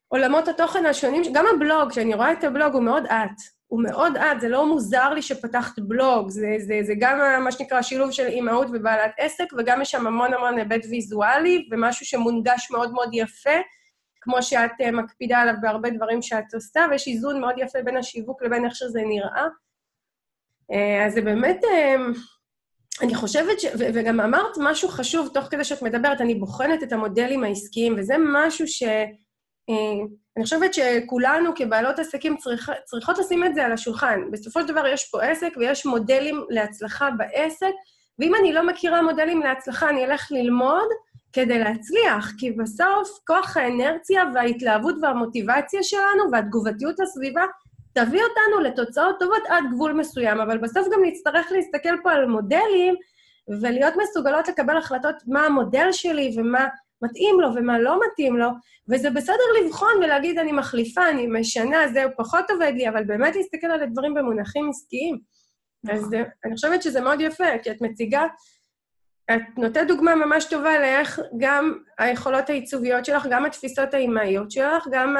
עולמות 0.08 0.48
התוכן 0.48 0.86
השונים, 0.86 1.22
גם 1.32 1.44
הבלוג, 1.54 1.90
כשאני 1.90 2.14
רואה 2.14 2.32
את 2.32 2.44
הבלוג, 2.44 2.74
הוא 2.74 2.82
מאוד 2.82 3.06
את. 3.06 3.53
הוא 3.66 3.82
מאוד 3.82 4.16
את, 4.16 4.40
זה 4.40 4.48
לא 4.48 4.66
מוזר 4.66 5.14
לי 5.14 5.22
שפתחת 5.22 5.78
בלוג, 5.78 6.28
זה, 6.28 6.56
זה, 6.58 6.80
זה 6.82 6.92
גם 6.98 7.44
מה 7.44 7.52
שנקרא 7.52 7.82
שילוב 7.82 8.10
של 8.10 8.26
אימהות 8.26 8.66
ובעלת 8.72 9.12
עסק, 9.18 9.44
וגם 9.58 9.82
יש 9.82 9.90
שם 9.90 10.06
המון 10.06 10.34
המון 10.34 10.58
היבט 10.58 10.84
ויזואלי, 10.90 11.68
ומשהו 11.70 12.06
שמונגש 12.06 12.70
מאוד 12.70 12.92
מאוד 12.92 13.08
יפה, 13.12 13.60
כמו 14.20 14.42
שאת 14.42 14.70
uh, 14.82 14.90
מקפידה 14.90 15.38
עליו 15.38 15.54
בהרבה 15.60 15.90
דברים 15.90 16.22
שאת 16.22 16.54
עושה, 16.54 16.86
ויש 16.90 17.08
איזון 17.08 17.40
מאוד 17.40 17.54
יפה 17.58 17.78
בין 17.84 17.96
השיווק 17.96 18.42
לבין 18.42 18.64
איך 18.64 18.74
שזה 18.74 19.00
נראה. 19.06 19.46
Uh, 20.72 21.06
אז 21.06 21.14
זה 21.14 21.20
באמת... 21.20 21.60
Uh, 21.64 22.18
אני 23.02 23.14
חושבת 23.14 23.60
ש... 23.60 23.66
וגם 23.78 24.20
אמרת 24.20 24.56
משהו 24.60 24.88
חשוב, 24.88 25.30
תוך 25.34 25.44
כדי 25.44 25.64
שאת 25.64 25.82
מדברת, 25.82 26.20
אני 26.20 26.34
בוחנת 26.34 26.82
את 26.82 26.92
המודלים 26.92 27.44
העסקיים, 27.44 27.94
וזה 27.98 28.14
משהו 28.18 28.68
ש... 28.68 28.82
אה, 29.70 30.04
אני 30.36 30.44
חושבת 30.44 30.74
שכולנו 30.74 31.50
כבעלות 31.56 31.98
עסקים 31.98 32.36
צריכ... 32.36 32.70
צריכות 32.84 33.18
לשים 33.18 33.44
את 33.44 33.54
זה 33.54 33.64
על 33.64 33.72
השולחן. 33.72 34.20
בסופו 34.30 34.60
של 34.60 34.68
דבר 34.68 34.86
יש 34.86 35.10
פה 35.10 35.22
עסק 35.22 35.52
ויש 35.56 35.86
מודלים 35.86 36.44
להצלחה 36.50 37.10
בעסק, 37.10 37.72
ואם 38.18 38.34
אני 38.34 38.52
לא 38.52 38.66
מכירה 38.66 39.02
מודלים 39.02 39.40
להצלחה, 39.40 39.88
אני 39.88 40.04
אלך 40.04 40.32
ללמוד 40.32 40.88
כדי 41.32 41.58
להצליח, 41.58 42.32
כי 42.38 42.52
בסוף 42.52 43.08
כוח 43.26 43.56
האנרציה 43.56 44.24
וההתלהבות 44.34 44.94
והמוטיבציה 45.02 45.82
שלנו 45.82 46.30
והתגובתיות 46.32 47.00
הסביבה 47.00 47.44
תביא 47.94 48.22
אותנו 48.22 48.60
לתוצאות 48.60 49.16
טובות 49.20 49.42
עד 49.48 49.64
גבול 49.72 49.92
מסוים, 49.92 50.40
אבל 50.40 50.58
בסוף 50.58 50.86
גם 50.92 51.00
נצטרך 51.04 51.46
להסתכל 51.52 51.96
פה 52.02 52.12
על 52.12 52.26
מודלים 52.26 52.94
ולהיות 53.60 53.94
מסוגלות 54.02 54.48
לקבל 54.48 54.76
החלטות 54.76 55.14
מה 55.26 55.46
המודל 55.46 55.92
שלי 55.92 56.34
ומה 56.36 56.66
מתאים 57.04 57.40
לו 57.40 57.48
ומה 57.54 57.78
לא 57.78 57.98
מתאים 58.06 58.36
לו, 58.36 58.48
וזה 58.88 59.10
בסדר 59.10 59.44
לבחון 59.62 59.96
ולהגיד, 59.96 60.38
אני 60.38 60.52
מחליפה, 60.52 61.08
אני 61.08 61.26
משנה, 61.26 61.88
זהו, 61.88 62.10
פחות 62.16 62.50
עובד 62.50 62.72
לי, 62.74 62.88
אבל 62.88 63.04
באמת 63.04 63.36
להסתכל 63.36 63.66
על 63.66 63.82
הדברים 63.82 64.14
במונחים 64.14 64.70
עסקיים. 64.70 65.18
אז 65.92 66.04
נכון. 66.04 66.24
אני 66.44 66.54
חושבת 66.54 66.82
שזה 66.82 67.00
מאוד 67.00 67.20
יפה, 67.20 67.58
כי 67.62 67.70
את 67.70 67.80
מציגה, 67.80 68.26
את 69.34 69.58
נותנת 69.58 69.88
דוגמה 69.88 70.14
ממש 70.14 70.44
טובה 70.44 70.78
לאיך 70.78 71.20
גם 71.38 71.78
היכולות 71.98 72.50
העיצוביות 72.50 73.04
שלך, 73.04 73.26
גם 73.30 73.44
התפיסות 73.44 73.94
האימהיות 73.94 74.50
שלך, 74.50 74.84
גם 74.92 75.16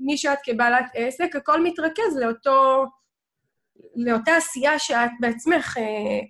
מי 0.00 0.16
שאת 0.16 0.38
כבעלת 0.44 0.84
עסק, 0.94 1.36
הכל 1.36 1.64
מתרכז 1.64 2.16
לאותו, 2.20 2.86
לאותה 3.96 4.36
עשייה 4.36 4.78
שאת 4.78 5.10
בעצמך 5.20 5.78
אה, 5.78 5.84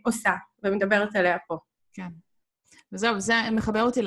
עושה 0.05 0.33
ומדברת 0.65 1.17
עליה 1.17 1.37
פה. 1.49 1.57
כן. 1.93 2.09
וזהו, 2.93 3.21
זה 3.21 3.35
מחבר 3.53 3.83
אותי 3.83 4.01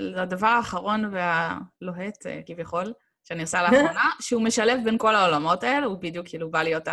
לדבר 0.00 0.46
האחרון 0.46 1.04
והלוהט, 1.04 2.26
אה, 2.26 2.40
כביכול, 2.46 2.92
שאני 3.24 3.42
עושה 3.42 3.62
לאחרונה, 3.62 4.10
שהוא 4.20 4.42
משלב 4.42 4.80
בין 4.84 4.98
כל 4.98 5.14
העולמות 5.14 5.62
האלה, 5.62 5.86
הוא 5.86 5.98
בדיוק 5.98 6.28
כאילו 6.28 6.50
בא 6.50 6.62
להיות 6.62 6.88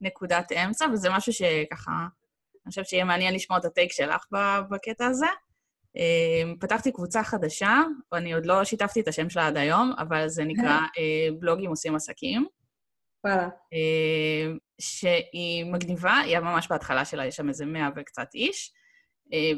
הנקודת 0.00 0.52
אמצע, 0.52 0.86
וזה 0.92 1.10
משהו 1.10 1.32
שככה, 1.32 1.92
אני 1.92 2.68
חושבת 2.68 2.86
שיהיה 2.86 3.04
מעניין 3.04 3.34
לשמוע 3.34 3.58
את 3.58 3.64
ה 3.64 3.70
take 3.70 3.92
שלך 3.92 4.26
בקטע 4.70 5.06
הזה. 5.06 5.26
אמ, 5.96 6.54
פתחתי 6.60 6.92
קבוצה 6.92 7.22
חדשה, 7.22 7.82
ואני 8.12 8.32
עוד 8.32 8.46
לא 8.46 8.64
שיתפתי 8.64 9.00
את 9.00 9.08
השם 9.08 9.30
שלה 9.30 9.46
עד 9.46 9.56
היום, 9.56 9.92
אבל 9.98 10.28
זה 10.28 10.44
נקרא 10.44 10.78
אה, 10.98 11.28
בלוגים 11.38 11.70
עושים 11.70 11.94
עסקים. 11.94 12.46
וואלה. 13.24 13.48
שהיא 14.80 15.64
מגניבה, 15.64 16.18
היא 16.18 16.38
ממש 16.38 16.68
בהתחלה 16.70 17.04
שלה, 17.04 17.26
יש 17.26 17.36
שם 17.36 17.48
איזה 17.48 17.66
מאה 17.66 17.88
וקצת 17.96 18.34
איש, 18.34 18.72
אה, 18.74 18.79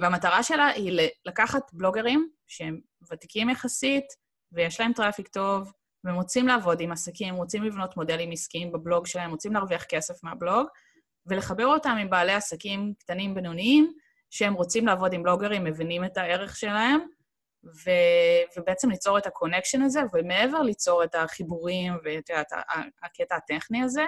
והמטרה 0.00 0.42
שלה 0.42 0.66
היא 0.66 1.08
לקחת 1.26 1.72
בלוגרים 1.72 2.28
שהם 2.46 2.80
ותיקים 3.10 3.50
יחסית, 3.50 4.04
ויש 4.52 4.80
להם 4.80 4.92
traffic 4.92 5.28
טוב, 5.28 5.72
והם 6.04 6.14
רוצים 6.14 6.48
לעבוד 6.48 6.80
עם 6.80 6.92
עסקים, 6.92 7.34
רוצים 7.34 7.62
לבנות 7.62 7.96
מודלים 7.96 8.32
עסקיים 8.32 8.72
בבלוג 8.72 9.06
שלהם, 9.06 9.30
רוצים 9.30 9.52
להרוויח 9.52 9.84
כסף 9.84 10.24
מהבלוג, 10.24 10.66
ולחבר 11.26 11.66
אותם 11.66 11.96
עם 12.00 12.10
בעלי 12.10 12.32
עסקים 12.32 12.94
קטנים 12.98 13.34
בינוניים, 13.34 13.92
שהם 14.30 14.54
רוצים 14.54 14.86
לעבוד 14.86 15.12
עם 15.12 15.22
בלוגרים, 15.22 15.64
מבינים 15.64 16.04
את 16.04 16.16
הערך 16.16 16.56
שלהם, 16.56 17.00
ו, 17.64 17.90
ובעצם 18.56 18.90
ליצור 18.90 19.18
את 19.18 19.26
ה 19.26 19.31
connection 19.31 19.82
הזה, 19.82 20.00
ומעבר 20.12 20.62
ליצור 20.62 21.04
את 21.04 21.14
החיבורים 21.14 21.92
ואת 22.04 22.30
יודעת, 22.30 22.52
הקטע 23.02 23.36
הטכני 23.36 23.82
הזה, 23.82 24.02
אה, 24.02 24.06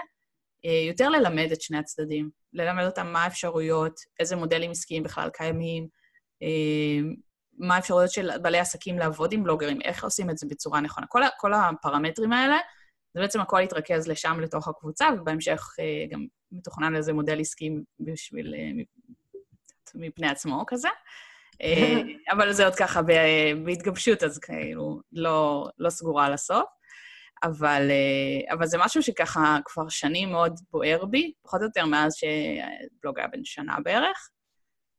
יותר 0.89 1.09
ללמד 1.09 1.49
את 1.53 1.61
שני 1.61 1.79
הצדדים, 1.79 2.31
ללמד 2.53 2.85
אותם 2.85 3.07
מה 3.07 3.25
האפשרויות, 3.25 4.01
איזה 4.21 4.37
מודלים 4.37 4.71
עסקיים 4.71 5.03
בכלל 5.03 5.31
קיימים, 5.31 5.89
אה, 6.43 7.09
מה 7.59 7.77
האפשרויות 7.77 8.11
של 8.11 8.31
בעלי 8.43 8.59
עסקים 8.59 8.99
לעבוד 8.99 9.33
עם 9.33 9.45
בלוגרים, 9.45 9.81
איך 9.81 10.05
עושים 10.05 10.31
את 10.31 10.39
זה 10.39 10.47
בצורה 10.51 10.81
נכונה. 10.81 11.07
כל, 11.07 11.21
כל 11.39 11.53
הפרמטרים 11.55 12.33
האלה, 12.33 12.57
זה 13.15 13.21
בעצם 13.21 13.41
הכל 13.41 13.61
יתרכז 13.61 14.09
לשם, 14.09 14.41
לתוך 14.41 14.69
הקבוצה, 14.69 15.09
ובהמשך 15.21 15.69
אה, 15.81 16.07
גם 16.11 16.27
מתוכנן 16.53 16.93
לזה 16.93 17.13
מודל 17.13 17.41
עסקי 17.41 17.71
בשביל 18.01 18.55
מפני 19.95 20.29
עצמו 20.29 20.65
כזה. 20.67 20.89
אבל 22.33 22.53
זה 22.53 22.65
עוד 22.65 22.75
ככה 22.75 23.01
בהתגבשות, 23.65 24.23
אז 24.23 24.39
כאילו 24.39 25.01
לא, 25.13 25.69
לא 25.79 25.91
סגורה 25.91 26.27
על 26.27 26.33
הסוף. 26.33 26.65
אבל, 27.43 27.91
אבל 28.53 28.67
זה 28.67 28.79
משהו 28.81 29.03
שככה 29.03 29.59
כבר 29.65 29.89
שנים 29.89 30.31
מאוד 30.31 30.61
בוער 30.71 31.05
בי, 31.05 31.33
פחות 31.43 31.61
או 31.61 31.67
יותר 31.67 31.87
מאז 31.87 32.15
שבלוג 32.15 33.19
היה 33.19 33.29
בן 33.29 33.45
שנה 33.45 33.77
בערך. 33.85 34.29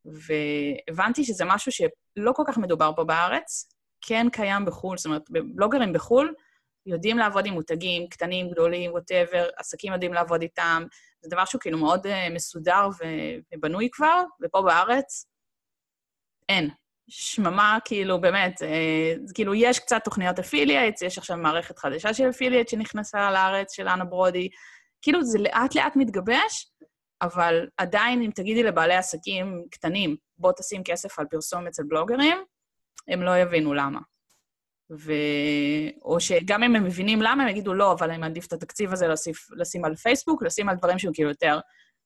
והבנתי 0.04 1.24
שזה 1.24 1.44
משהו 1.44 1.72
שלא 1.72 2.32
כל 2.32 2.42
כך 2.46 2.58
מדובר 2.58 2.92
פה 2.96 3.04
בארץ, 3.04 3.68
כן 4.00 4.26
קיים 4.32 4.64
בחו"ל, 4.64 4.96
זאת 4.96 5.06
אומרת, 5.06 5.22
בלוגרים 5.30 5.92
בחו"ל 5.92 6.34
יודעים 6.86 7.18
לעבוד 7.18 7.46
עם 7.46 7.54
מותגים 7.54 8.08
קטנים, 8.08 8.50
גדולים, 8.50 8.92
whatever, 8.92 9.48
עסקים 9.56 9.92
יודעים 9.92 10.12
לעבוד 10.12 10.42
איתם, 10.42 10.82
זה 11.20 11.30
דבר 11.30 11.44
שהוא 11.44 11.60
כאילו 11.60 11.78
מאוד 11.78 12.06
אה, 12.06 12.10
מסודר 12.34 12.88
ובנוי 13.52 13.88
כבר, 13.92 14.22
ופה 14.42 14.62
בארץ 14.62 15.26
אין. 16.48 16.70
שממה, 17.08 17.78
כאילו, 17.84 18.20
באמת, 18.20 18.62
אה, 18.62 19.14
כאילו, 19.34 19.54
יש 19.54 19.78
קצת 19.78 20.00
תוכניות 20.04 20.38
affiliates, 20.38 21.02
יש 21.02 21.18
עכשיו 21.18 21.36
מערכת 21.36 21.78
חדשה 21.78 22.14
של 22.14 22.30
affiliate 22.30 22.68
שנכנסה 22.68 23.30
לארץ, 23.30 23.72
של 23.74 23.88
אנה 23.88 24.04
ברודי. 24.04 24.48
כאילו, 25.02 25.24
זה 25.24 25.38
לאט-לאט 25.38 25.96
מתגבש, 25.96 26.72
אבל 27.22 27.66
עדיין, 27.76 28.22
אם 28.22 28.30
תגידי 28.34 28.62
לבעלי 28.62 28.94
עסקים 28.94 29.64
קטנים, 29.70 30.16
בוא 30.38 30.52
תשים 30.58 30.82
כסף 30.84 31.18
על 31.18 31.26
פרסום 31.30 31.66
אצל 31.66 31.82
בלוגרים, 31.88 32.38
הם 33.08 33.22
לא 33.22 33.38
יבינו 33.38 33.74
למה. 33.74 34.00
ו... 34.92 35.12
או 36.02 36.20
שגם 36.20 36.62
אם 36.62 36.76
הם 36.76 36.84
מבינים 36.84 37.22
למה, 37.22 37.42
הם 37.42 37.48
יגידו, 37.48 37.74
לא, 37.74 37.92
אבל 37.92 38.10
אני 38.10 38.18
מעדיף 38.18 38.46
את 38.46 38.52
התקציב 38.52 38.92
הזה 38.92 39.08
לסיף, 39.08 39.50
לשים 39.50 39.84
על 39.84 39.96
פייסבוק, 39.96 40.42
לשים 40.42 40.68
על 40.68 40.76
דברים 40.76 40.98
שהם 40.98 41.12
כאילו 41.12 41.28
יותר 41.28 41.60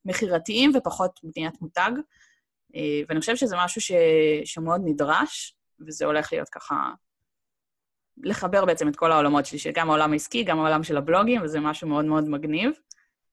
מכירתיים 0.04 0.72
ופחות 0.74 1.20
בניית 1.22 1.54
מותג. 1.60 1.90
אה, 2.74 3.00
ואני 3.08 3.20
חושבת 3.20 3.36
שזה 3.36 3.56
משהו 3.58 3.80
ש... 3.80 3.92
שמאוד 4.44 4.80
נדרש, 4.84 5.56
וזה 5.86 6.04
הולך 6.06 6.32
להיות 6.32 6.48
ככה... 6.48 6.90
לחבר 8.22 8.64
בעצם 8.64 8.88
את 8.88 8.96
כל 8.96 9.12
העולמות 9.12 9.46
שלי, 9.46 9.58
שגם 9.58 9.90
העולם 9.90 10.12
העסקי, 10.12 10.44
גם 10.44 10.58
העולם 10.58 10.82
של 10.82 10.96
הבלוגים, 10.96 11.42
וזה 11.42 11.60
משהו 11.60 11.88
מאוד 11.88 12.04
מאוד 12.04 12.28
מגניב. 12.28 12.72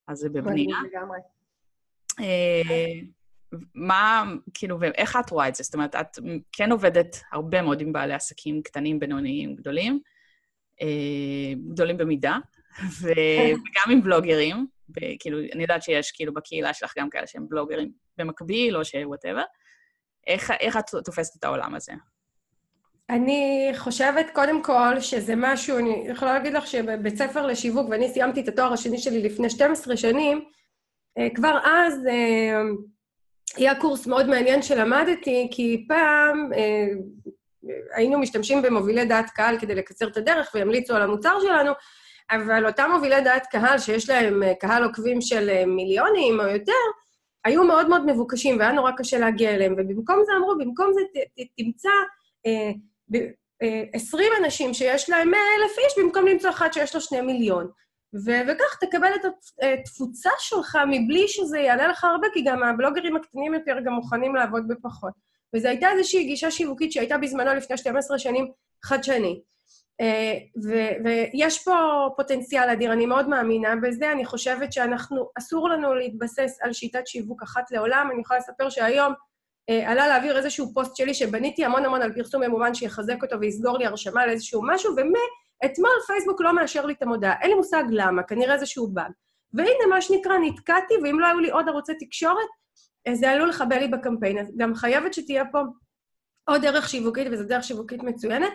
אז 0.07 0.17
זה 0.17 0.29
בבנייה. 0.29 0.77
אה, 2.19 3.01
מה, 3.75 4.23
כאילו, 4.53 4.79
ואיך 4.79 5.17
את 5.19 5.29
רואה 5.29 5.47
את 5.47 5.55
זה? 5.55 5.63
זאת 5.63 5.73
אומרת, 5.73 5.95
את 5.95 6.19
כן 6.51 6.71
עובדת 6.71 7.21
הרבה 7.31 7.61
מאוד 7.61 7.81
עם 7.81 7.93
בעלי 7.93 8.13
עסקים 8.13 8.61
קטנים, 8.61 8.99
בינוניים, 8.99 9.55
גדולים, 9.55 9.99
אה, 10.81 11.53
גדולים 11.69 11.97
במידה, 11.97 12.38
וגם 13.01 13.91
עם 13.91 14.01
בלוגרים, 14.03 14.67
כאילו, 15.19 15.39
אני 15.53 15.61
יודעת 15.61 15.83
שיש 15.83 16.11
כאילו 16.11 16.33
בקהילה 16.33 16.73
שלך 16.73 16.93
גם 16.97 17.09
כאלה 17.09 17.27
שהם 17.27 17.49
בלוגרים 17.49 17.91
במקביל, 18.18 18.78
או 18.78 18.86
שוואטאבר. 18.86 19.43
איך, 20.28 20.51
איך 20.59 20.78
את 20.78 20.89
תופסת 21.05 21.39
את 21.39 21.43
העולם 21.43 21.76
הזה? 21.76 21.93
אני 23.09 23.72
חושבת 23.78 24.26
קודם 24.34 24.63
כל 24.63 24.99
שזה 24.99 25.34
משהו, 25.38 25.78
אני 25.78 26.03
יכולה 26.09 26.34
להגיד 26.34 26.53
לך 26.53 26.68
שבבית 26.68 27.18
ספר 27.18 27.45
לשיווק, 27.45 27.89
ואני 27.89 28.09
סיימתי 28.09 28.41
את 28.41 28.47
התואר 28.47 28.74
השני 28.74 28.97
שלי 28.97 29.22
לפני 29.22 29.49
12 29.49 29.97
שנים, 29.97 30.45
אה, 31.18 31.28
כבר 31.36 31.59
אז 31.65 32.07
אה, 32.09 32.61
היה 33.55 33.76
קורס 33.76 34.07
מאוד 34.07 34.28
מעניין 34.28 34.61
שלמדתי, 34.61 35.47
כי 35.51 35.86
פעם 35.88 36.53
אה, 36.53 36.88
היינו 37.95 38.20
משתמשים 38.20 38.61
במובילי 38.61 39.05
דעת 39.05 39.30
קהל 39.30 39.59
כדי 39.59 39.76
לקצר 39.76 40.07
את 40.07 40.18
הדרך 40.18 40.51
וימליצו 40.55 40.95
על 40.95 41.01
המוצר 41.01 41.39
שלנו, 41.41 41.72
אבל 42.32 42.68
אותם 42.68 42.89
מובילי 42.93 43.22
דעת 43.22 43.47
קהל, 43.51 43.80
שיש 43.80 44.09
להם 44.09 44.43
קהל 44.59 44.84
עוקבים 44.84 45.22
של 45.22 45.65
מיליונים 45.65 46.39
או 46.39 46.45
יותר, 46.45 46.74
היו 47.45 47.63
מאוד 47.63 47.89
מאוד 47.89 48.05
מבוקשים 48.05 48.59
והיה 48.59 48.71
נורא 48.71 48.91
קשה 48.91 49.19
להגיע 49.19 49.55
אליהם. 49.55 49.73
ובמקום 49.77 50.23
זה 50.25 50.31
אמרו, 50.38 50.57
במקום 50.57 50.93
זה 50.93 51.01
ת, 51.01 51.17
ת, 51.17 51.45
תמצא 51.57 51.89
אה, 52.45 52.71
ב, 53.11 53.15
אה, 53.61 53.83
20 53.93 54.31
אנשים 54.43 54.73
שיש 54.73 55.09
להם 55.09 55.31
100 55.31 55.39
אלף 55.59 55.77
איש, 55.77 56.03
במקום 56.03 56.27
למצוא 56.27 56.49
אחד 56.49 56.73
שיש 56.73 56.95
לו 56.95 57.01
2 57.01 57.25
מיליון. 57.25 57.67
ו- 58.15 58.41
וכך 58.47 58.77
תקבל 58.79 59.11
את 59.15 59.21
התפוצה 59.61 60.29
שלך 60.39 60.77
מבלי 60.88 61.27
שזה 61.27 61.59
יעלה 61.59 61.88
לך 61.88 62.03
הרבה, 62.03 62.27
כי 62.33 62.41
גם 62.41 62.63
הבלוגרים 62.63 63.15
הקטנים 63.15 63.53
יותר 63.53 63.75
גם 63.85 63.93
מוכנים 63.93 64.35
לעבוד 64.35 64.67
בפחות. 64.67 65.13
וזו 65.55 65.67
הייתה 65.67 65.91
איזושהי 65.91 66.23
גישה 66.23 66.51
שיווקית 66.51 66.91
שהייתה 66.91 67.17
בזמנו 67.17 67.53
לפני 67.53 67.77
12 67.77 68.19
שנים 68.19 68.51
חדשני. 68.83 69.41
אה, 70.02 70.34
ויש 71.04 71.64
פה 71.64 72.10
פוטנציאל 72.18 72.70
אדיר, 72.70 72.93
אני 72.93 73.06
מאוד 73.06 73.30
מאמינה 73.30 73.76
בזה. 73.76 74.12
אני 74.12 74.26
חושבת 74.26 74.74
שאנחנו, 74.74 75.30
אסור 75.38 75.70
לנו 75.70 75.93
להתבסס 75.93 76.60
על 76.62 76.74
שיטת 76.74 77.08
שיווק 77.08 77.43
אחת 77.43 77.72
לעולם. 77.72 78.10
אני 78.14 78.22
יכולה 78.22 78.39
לספר 78.39 78.70
שהיום 78.70 79.14
אה, 79.70 79.91
עלה 79.91 80.08
להעביר 80.08 80.38
איזשהו 80.38 80.74
פוסט 80.74 80.95
שלי 80.95 81.14
שבניתי 81.14 81.66
המון 81.66 81.86
המון 81.86 82.02
על 82.02 82.14
פרסום 82.14 82.43
ממומן 82.43 82.74
שיחזק 82.74 83.24
אותו 83.24 83.39
ויסגור 83.39 83.78
לי 83.78 83.86
הרשמה 83.86 84.26
לאיזשהו 84.26 84.62
משהו, 84.66 84.93
ומ... 84.98 85.14
אתמול 85.66 85.89
פייסבוק 86.08 86.41
לא 86.41 86.56
מאשר 86.56 86.86
לי 86.86 86.93
את 86.93 87.04
המודעה, 87.04 87.41
אין 87.41 87.50
לי 87.50 87.56
מושג 87.56 87.84
למה, 87.89 88.24
כנראה 88.24 88.54
איזשהו 88.54 88.88
באג. 88.88 89.12
והנה, 89.54 89.86
מה 89.89 90.02
שנקרא, 90.02 90.38
נתקעתי, 90.38 90.93
ואם 91.04 91.20
לא 91.20 91.28
היו 91.28 91.39
לי 91.39 91.50
עוד 91.50 91.70
ערוצי 91.70 91.93
תקשורת, 92.00 92.48
אה, 93.08 93.16
זה 93.16 93.30
עלול 93.32 93.50
לחבל 93.50 93.78
לי 93.78 93.88
בקמפיין. 93.88 94.39
אז 94.39 94.58
גם 94.58 94.76
חייבת 94.76 95.14
שתהיה 95.14 95.43
פה 95.52 95.60
עוד 96.48 96.62
דרך 96.62 96.89
שיווקית, 96.89 97.28
וזו 97.32 97.43
דרך 97.43 97.64
שיווקית 97.64 98.04
מצוינת. 98.04 98.54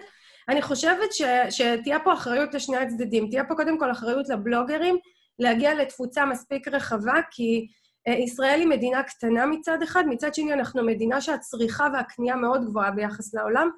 אני 0.49 0.63
חושבת 0.63 1.13
ש, 1.13 1.23
שתהיה 1.51 1.99
פה 2.05 2.13
אחריות 2.13 2.55
לשני 2.55 2.77
הצדדים. 2.77 3.29
תהיה 3.31 3.45
פה 3.45 3.55
קודם 3.55 3.79
כל 3.79 3.91
אחריות 3.91 4.29
לבלוגרים, 4.29 4.97
להגיע 5.39 5.75
לתפוצה 5.75 6.25
מספיק 6.25 6.69
רחבה, 6.69 7.15
כי 7.31 7.67
אה, 8.09 8.13
ישראל 8.13 8.61
היא 8.61 8.69
מדינה 8.69 9.03
קטנה 9.03 9.47
מצד 9.47 9.83
אחד, 9.83 10.05
מצד 10.09 10.35
שני 10.35 10.53
אנחנו 10.53 10.85
מדינה 10.85 11.21
שהצריכה 11.21 11.89
והקנייה 11.95 12.37
מאוד 12.37 12.65
גבוהה 12.65 12.91
ביחס 12.91 13.35
לעולם, 13.35 13.71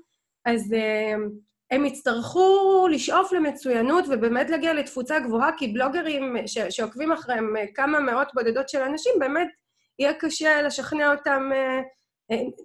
אז 0.45 0.73
אה, 0.73 1.15
הם 1.71 1.85
יצטרכו 1.85 2.89
לשאוף 2.91 3.33
למצוינות 3.33 4.05
ובאמת 4.09 4.51
להגיע 4.51 4.75
לתפוצה 4.75 5.21
גבוהה, 5.21 5.51
כי 5.57 5.69
בלוגרים 5.69 6.37
ש- 6.47 6.59
שעוקבים 6.71 7.13
אחריהם 7.13 7.57
אה, 7.57 7.65
כמה 7.75 8.01
מאות 8.01 8.29
בודדות 8.35 8.69
של 8.69 8.81
אנשים, 8.81 9.13
באמת 9.19 9.49
יהיה 9.99 10.15
קשה 10.15 10.63
לשכנע 10.63 11.13
אותם, 11.13 11.51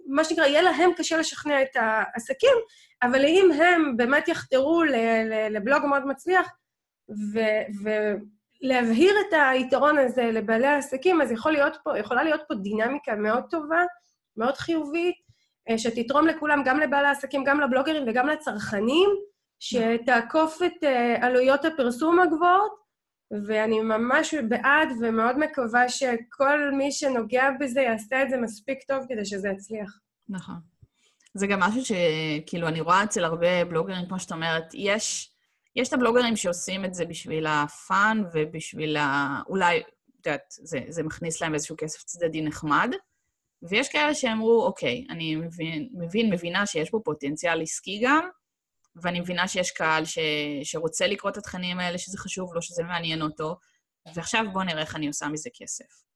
מה 0.06 0.24
שנקרא, 0.24 0.44
יהיה 0.46 0.62
להם 0.62 0.90
קשה 0.96 1.16
לשכנע 1.18 1.62
את 1.62 1.76
העסקים, 1.76 2.54
אבל 3.02 3.24
אם 3.24 3.50
הם 3.52 3.96
באמת 3.96 4.28
יחתרו 4.28 4.82
לבלוג 5.50 5.84
מאוד 5.86 6.06
מצליח, 6.06 6.48
ולהבהיר 8.62 9.14
את 9.20 9.34
היתרון 9.50 9.98
הזה 9.98 10.22
לבעלי 10.22 10.66
העסקים, 10.66 11.22
אז 11.22 11.32
יכול 11.32 11.52
להיות 11.52 11.76
פה, 11.84 11.98
יכולה 11.98 12.22
להיות 12.22 12.40
פה 12.48 12.54
דינמיקה 12.54 13.14
מאוד 13.14 13.44
טובה, 13.50 13.82
מאוד 14.36 14.56
חיובית, 14.56 15.14
אה, 15.70 15.78
שתתרום 15.78 16.26
לכולם, 16.26 16.62
גם 16.64 16.80
לבעלי 16.80 17.08
העסקים, 17.08 17.44
גם 17.44 17.60
לבלוגרים 17.60 18.04
וגם 18.08 18.28
לצרכנים, 18.28 19.10
שתעקוף 19.58 20.62
את 20.62 20.84
אה, 20.84 21.26
עלויות 21.26 21.64
הפרסום 21.64 22.20
הגבוהות, 22.20 22.72
ואני 23.46 23.80
ממש 23.80 24.34
בעד 24.48 24.88
ומאוד 25.00 25.38
מקווה 25.38 25.88
שכל 25.88 26.70
מי 26.72 26.92
שנוגע 26.92 27.50
בזה 27.60 27.80
יעשה 27.80 28.22
את 28.22 28.30
זה 28.30 28.36
מספיק 28.36 28.78
טוב 28.88 29.06
כדי 29.08 29.24
שזה 29.24 29.48
יצליח. 29.48 29.98
נכון. 30.28 30.54
זה 31.34 31.46
גם 31.46 31.60
משהו 31.60 31.82
שכאילו 31.84 32.68
אני 32.68 32.80
רואה 32.80 33.04
אצל 33.04 33.24
הרבה 33.24 33.64
בלוגרים, 33.64 34.06
כמו 34.08 34.20
שאת 34.20 34.32
אומרת, 34.32 34.64
יש, 34.74 35.32
יש 35.76 35.88
את 35.88 35.92
הבלוגרים 35.92 36.36
שעושים 36.36 36.84
את 36.84 36.94
זה 36.94 37.04
בשביל 37.04 37.46
הפאן 37.46 38.22
ובשביל 38.32 38.96
ה... 38.96 39.40
אולי, 39.48 39.80
את 40.20 40.26
יודעת, 40.26 40.42
זה, 40.50 40.80
זה 40.88 41.02
מכניס 41.02 41.42
להם 41.42 41.54
איזשהו 41.54 41.76
כסף 41.78 42.02
צדדי 42.02 42.42
נחמד, 42.42 42.90
ויש 43.62 43.88
כאלה 43.88 44.14
שאמרו, 44.14 44.64
אוקיי, 44.64 45.06
אני 45.10 45.36
מבין, 45.36 45.88
מבין, 45.92 46.32
מבינה 46.32 46.66
שיש 46.66 46.90
פה 46.90 47.00
פוטנציאל 47.04 47.62
עסקי 47.62 48.00
גם, 48.04 48.28
ואני 48.96 49.20
מבינה 49.20 49.48
שיש 49.48 49.70
קהל 49.70 50.04
ש, 50.04 50.18
שרוצה 50.62 51.06
לקרוא 51.06 51.30
את 51.30 51.36
התכנים 51.36 51.78
האלה, 51.78 51.98
שזה 51.98 52.18
חשוב 52.18 52.54
לו, 52.54 52.62
שזה 52.62 52.82
מעניין 52.82 53.22
אותו, 53.22 53.56
ועכשיו 54.14 54.44
בואו 54.52 54.64
נראה 54.64 54.80
איך 54.80 54.96
אני 54.96 55.06
עושה 55.06 55.28
מזה 55.28 55.50
כסף. 55.60 56.10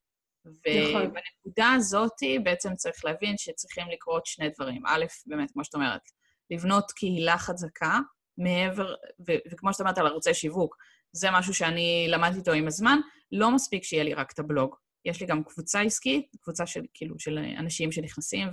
נכון. 0.46 1.02
ובנקודה 1.02 1.72
הזאת 1.76 2.12
בעצם 2.42 2.74
צריך 2.74 3.04
להבין 3.04 3.34
שצריכים 3.38 3.88
לקרות 3.92 4.26
שני 4.26 4.48
דברים. 4.48 4.86
א', 4.86 5.04
באמת, 5.26 5.50
כמו 5.52 5.64
שאת 5.64 5.74
אומרת, 5.74 6.00
לבנות 6.50 6.92
קהילה 6.92 7.38
חזקה, 7.38 7.98
מעבר, 8.38 8.94
ו- 9.28 9.50
וכמו 9.52 9.72
שאת 9.72 9.80
אומרת 9.80 9.98
על 9.98 10.06
ערוצי 10.06 10.34
שיווק, 10.34 10.76
זה 11.12 11.30
משהו 11.30 11.54
שאני 11.54 12.06
למדתי 12.08 12.38
איתו 12.38 12.52
עם 12.52 12.66
הזמן, 12.66 12.98
לא 13.32 13.50
מספיק 13.50 13.84
שיהיה 13.84 14.04
לי 14.04 14.14
רק 14.14 14.32
את 14.32 14.38
הבלוג. 14.38 14.76
יש 15.04 15.20
לי 15.20 15.26
גם 15.26 15.44
קבוצה 15.44 15.80
עסקית, 15.80 16.36
קבוצה 16.40 16.66
של, 16.66 16.82
כאילו, 16.94 17.18
של 17.18 17.38
אנשים 17.58 17.92
שנכנסים, 17.92 18.48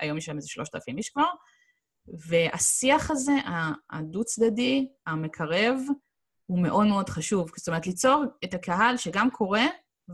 והיום 0.00 0.18
יש 0.18 0.24
שם 0.24 0.36
איזה 0.36 0.48
3,000 0.48 0.98
איש 0.98 1.08
כבר, 1.08 1.30
והשיח 2.28 3.10
הזה, 3.10 3.32
הדו-צדדי, 3.90 4.88
המקרב, 5.06 5.80
הוא 6.46 6.58
מאוד 6.58 6.86
מאוד 6.86 7.08
חשוב. 7.08 7.50
זאת 7.56 7.68
אומרת, 7.68 7.86
ליצור 7.86 8.24
את 8.44 8.54
הקהל 8.54 8.96
שגם 8.96 9.30
קורא, 9.30 9.60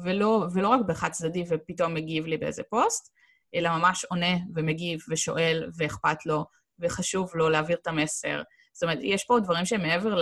ולא, 0.04 0.46
ולא 0.52 0.68
רק 0.68 0.80
בחד-צדדי 0.86 1.44
ופתאום 1.48 1.94
מגיב 1.94 2.26
לי 2.26 2.36
באיזה 2.38 2.62
פוסט, 2.70 3.12
אלא 3.54 3.78
ממש 3.78 4.04
עונה 4.04 4.36
ומגיב 4.54 5.00
ושואל 5.08 5.70
ואכפת 5.76 6.26
לו, 6.26 6.44
וחשוב 6.78 7.30
לו 7.34 7.48
להעביר 7.48 7.76
את 7.82 7.86
המסר. 7.86 8.42
זאת 8.72 8.82
אומרת, 8.82 8.98
יש 9.02 9.24
פה 9.24 9.40
דברים 9.40 9.64
שהם 9.64 9.82
מעבר 9.82 10.18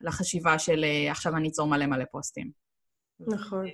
לחשיבה 0.00 0.58
של 0.58 0.84
עכשיו 1.10 1.36
אני 1.36 1.48
אצור 1.48 1.68
מלא 1.68 1.86
מלא 1.86 2.04
פוסטים. 2.04 2.50
נכון. 3.20 3.66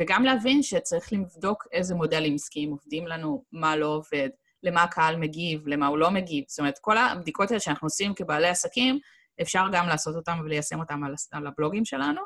וגם 0.00 0.24
להבין 0.24 0.62
שצריך 0.62 1.12
לבדוק 1.12 1.66
איזה 1.72 1.94
מודלים 1.94 2.34
עסקיים 2.34 2.70
עובדים 2.70 3.06
לנו, 3.06 3.44
מה 3.52 3.76
לא 3.76 3.86
עובד, 3.86 4.28
למה 4.62 4.82
הקהל 4.82 5.16
מגיב, 5.16 5.68
למה 5.68 5.86
הוא 5.86 5.98
לא 5.98 6.10
מגיב. 6.10 6.44
זאת 6.48 6.58
אומרת, 6.58 6.78
כל 6.80 6.98
הבדיקות 6.98 7.50
האלה 7.50 7.60
שאנחנו 7.60 7.86
עושים 7.86 8.14
כבעלי 8.14 8.48
עסקים, 8.48 8.98
אפשר 9.42 9.64
גם 9.72 9.86
לעשות 9.86 10.16
אותם 10.16 10.40
וליישם 10.44 10.80
אותם 10.80 11.04
על, 11.04 11.14
על 11.32 11.46
הבלוגים 11.46 11.84
שלנו. 11.84 12.20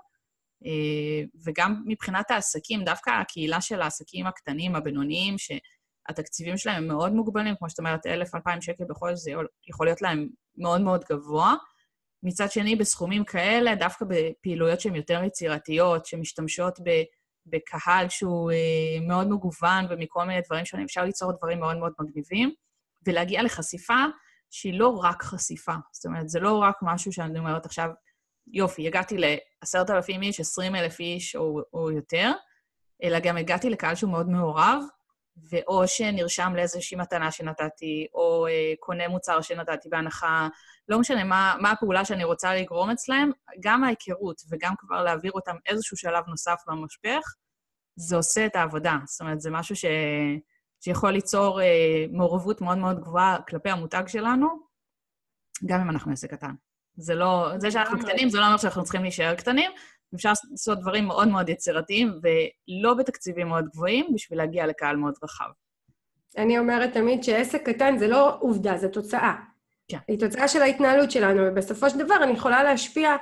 אה, 0.66 1.24
וגם 1.44 1.82
מבחינת 1.86 2.30
העסקים, 2.30 2.84
דווקא 2.84 3.10
הקהילה 3.10 3.60
של 3.60 3.82
העסקים 3.82 4.26
הקטנים, 4.26 4.76
הבינוניים, 4.76 5.34
שהתקציבים 5.38 6.56
שלהם 6.56 6.76
הם 6.76 6.88
מאוד 6.88 7.12
מוגבלים, 7.12 7.54
כמו 7.58 7.70
שאת 7.70 7.78
אומרת, 7.78 8.06
1,000-2,000 8.06 8.60
שקל 8.60 8.84
בחודש, 8.88 9.18
זה 9.18 9.32
יכול 9.68 9.86
להיות 9.86 10.02
להם 10.02 10.28
מאוד 10.56 10.80
מאוד 10.80 11.04
גבוה. 11.10 11.54
מצד 12.22 12.50
שני, 12.50 12.76
בסכומים 12.76 13.24
כאלה, 13.24 13.74
דווקא 13.74 14.04
בפעילויות 14.08 14.80
שהן 14.80 14.94
יותר 14.94 15.22
יצירתיות, 15.24 16.06
שמשתמשות 16.06 16.78
ב, 16.84 17.02
בקהל 17.46 18.08
שהוא 18.08 18.50
אה, 18.50 19.06
מאוד 19.06 19.28
מגוון 19.28 19.84
ומכל 19.90 20.24
מיני 20.24 20.40
דברים 20.46 20.64
שונים, 20.64 20.84
אפשר 20.86 21.04
ליצור 21.04 21.32
דברים 21.32 21.60
מאוד 21.60 21.76
מאוד 21.76 21.92
מגניבים, 22.00 22.54
ולהגיע 23.06 23.42
לחשיפה 23.42 24.04
שהיא 24.50 24.78
לא 24.78 24.88
רק 24.88 25.22
חשיפה. 25.22 25.74
זאת 25.92 26.06
אומרת, 26.06 26.28
זה 26.28 26.40
לא 26.40 26.58
רק 26.58 26.76
משהו 26.82 27.12
שאני 27.12 27.38
אומרת 27.38 27.66
עכשיו, 27.66 27.90
יופי, 28.52 28.86
הגעתי 28.86 29.16
לעשרת 29.18 29.90
אלפים 29.90 30.22
איש, 30.22 30.40
עשרים 30.40 30.74
אלף 30.74 31.00
איש 31.00 31.36
או, 31.36 31.60
או 31.72 31.90
יותר, 31.90 32.32
אלא 33.04 33.18
גם 33.18 33.36
הגעתי 33.36 33.70
לקהל 33.70 33.94
שהוא 33.94 34.10
מאוד 34.10 34.28
מעורב, 34.28 34.82
ואו 35.50 35.88
שנרשם 35.88 36.52
לאיזושהי 36.56 36.96
מתנה 36.96 37.30
שנתתי, 37.30 38.06
או 38.14 38.46
אה, 38.46 38.72
קונה 38.80 39.08
מוצר 39.08 39.40
שנתתי 39.40 39.88
בהנחה, 39.88 40.48
לא 40.88 40.98
משנה 40.98 41.24
מה, 41.24 41.54
מה 41.60 41.70
הפעולה 41.70 42.04
שאני 42.04 42.24
רוצה 42.24 42.54
לגרום 42.54 42.90
אצלהם, 42.90 43.30
גם 43.60 43.84
ההיכרות 43.84 44.42
וגם 44.50 44.74
כבר 44.78 45.02
להעביר 45.02 45.32
אותם 45.32 45.56
איזשהו 45.66 45.96
שלב 45.96 46.24
נוסף 46.28 46.62
במשפך, 46.66 47.34
זה 47.96 48.16
עושה 48.16 48.46
את 48.46 48.56
העבודה. 48.56 48.96
זאת 49.06 49.20
אומרת, 49.20 49.40
זה 49.40 49.50
משהו 49.50 49.76
ש... 49.76 49.84
שיכול 50.80 51.10
ליצור 51.10 51.62
אה, 51.62 52.04
מעורבות 52.12 52.60
מאוד 52.60 52.78
מאוד 52.78 53.00
גבוהה 53.00 53.38
כלפי 53.48 53.70
המותג 53.70 54.02
שלנו, 54.06 54.48
גם 55.66 55.80
אם 55.80 55.90
אנחנו 55.90 56.12
עסק 56.12 56.30
קטן. 56.30 56.54
זה 56.96 57.14
לא... 57.14 57.52
זה 57.58 57.70
שאנחנו 57.70 57.98
קטנים, 57.98 58.28
זה 58.28 58.38
לא 58.38 58.46
אומר 58.46 58.56
שאנחנו 58.56 58.82
צריכים 58.82 59.02
להישאר 59.02 59.34
קטנים. 59.34 59.70
אפשר 60.14 60.32
לעשות 60.50 60.80
דברים 60.80 61.04
מאוד 61.04 61.28
מאוד 61.28 61.48
יצירתיים 61.48 62.20
ולא 62.22 62.94
בתקציבים 62.94 63.48
מאוד 63.48 63.64
גבוהים 63.68 64.06
בשביל 64.14 64.38
להגיע 64.38 64.66
לקהל 64.66 64.96
מאוד 64.96 65.14
רחב. 65.22 65.48
אני 66.38 66.58
אומרת 66.58 66.92
תמיד 66.92 67.24
שעסק 67.24 67.62
קטן 67.62 67.98
זה 67.98 68.08
לא 68.08 68.36
עובדה, 68.40 68.76
זה 68.76 68.88
תוצאה. 68.88 69.34
כן. 69.88 69.98
היא 70.08 70.18
תוצאה 70.18 70.48
של 70.48 70.62
ההתנהלות 70.62 71.10
שלנו, 71.10 71.42
ובסופו 71.46 71.90
של 71.90 71.98
דבר 71.98 72.16
אני 72.22 72.32
יכולה 72.32 72.62
להשפיע 72.62 73.16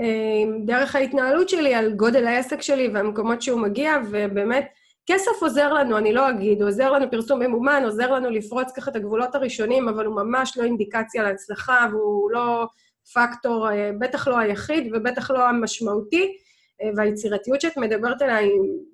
אה, 0.00 0.64
דרך 0.66 0.96
ההתנהלות 0.96 1.48
שלי 1.48 1.74
על 1.74 1.92
גודל 1.92 2.26
העסק 2.26 2.62
שלי 2.62 2.88
והמקומות 2.94 3.42
שהוא 3.42 3.60
מגיע, 3.60 3.96
ובאמת, 4.10 4.66
כסף 5.06 5.42
עוזר 5.42 5.72
לנו, 5.72 5.98
אני 5.98 6.12
לא 6.12 6.30
אגיד, 6.30 6.60
הוא 6.60 6.68
עוזר 6.68 6.90
לנו 6.90 7.10
פרסום 7.10 7.40
ממומן, 7.42 7.82
עוזר 7.84 8.12
לנו 8.12 8.30
לפרוץ 8.30 8.72
ככה 8.76 8.90
את 8.90 8.96
הגבולות 8.96 9.34
הראשונים, 9.34 9.88
אבל 9.88 10.06
הוא 10.06 10.16
ממש 10.16 10.58
לא 10.58 10.64
אינדיקציה 10.64 11.22
להצלחה, 11.22 11.86
והוא 11.90 12.30
לא 12.30 12.66
פקטור, 13.14 13.70
אה, 13.70 13.90
בטח 14.00 14.28
לא 14.28 14.38
היחיד 14.38 14.94
ובטח 14.94 15.30
לא 15.30 15.48
המשמעותי, 15.48 16.36
אה, 16.82 16.90
והיצירתיות 16.96 17.60
שאת 17.60 17.76
מדברת 17.76 18.22
עליה 18.22 18.36
היא, 18.36 18.50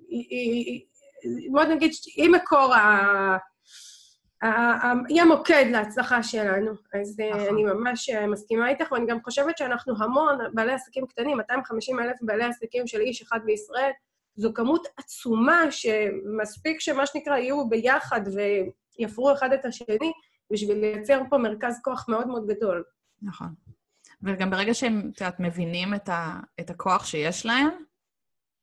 היא, 0.09 0.81
היא 1.23 1.51
בוא 1.51 1.63
נגיד, 1.63 1.91
היא 2.15 2.29
מקור 2.29 2.73
ה... 2.73 3.37
היא 5.09 5.21
המוקד 5.21 5.65
להצלחה 5.71 6.23
שלנו. 6.23 6.71
אז 6.93 7.19
אה, 7.19 7.29
נכון. 7.29 7.47
אני 7.47 7.63
ממש 7.63 8.09
מסכימה 8.09 8.69
איתך, 8.69 8.91
ואני 8.91 9.05
גם 9.05 9.17
חושבת 9.23 9.57
שאנחנו 9.57 9.93
המון 9.99 10.37
בעלי 10.53 10.73
עסקים 10.73 11.07
קטנים, 11.07 11.37
250 11.37 11.99
אלף 11.99 12.17
בעלי 12.21 12.43
עסקים 12.43 12.87
של 12.87 12.99
איש 12.99 13.21
אחד 13.21 13.39
בישראל, 13.45 13.91
זו 14.35 14.53
כמות 14.53 14.87
עצומה 14.97 15.61
שמספיק 15.71 16.79
שמה 16.79 17.05
שנקרא 17.05 17.37
יהיו 17.37 17.69
ביחד 17.69 18.21
ויפרו 18.99 19.33
אחד 19.33 19.53
את 19.53 19.65
השני, 19.65 20.11
בשביל 20.53 20.77
לייצר 20.79 21.21
פה 21.29 21.37
מרכז 21.37 21.79
כוח 21.83 22.05
מאוד 22.09 22.27
מאוד 22.27 22.47
גדול. 22.47 22.83
נכון. 23.21 23.47
וגם 24.23 24.49
ברגע 24.49 24.73
שהם, 24.73 25.11
את 25.13 25.21
יודעת, 25.21 25.39
מבינים 25.39 25.93
את, 25.93 26.09
ה, 26.09 26.39
את 26.59 26.69
הכוח 26.69 27.05
שיש 27.05 27.45
להם, 27.45 27.69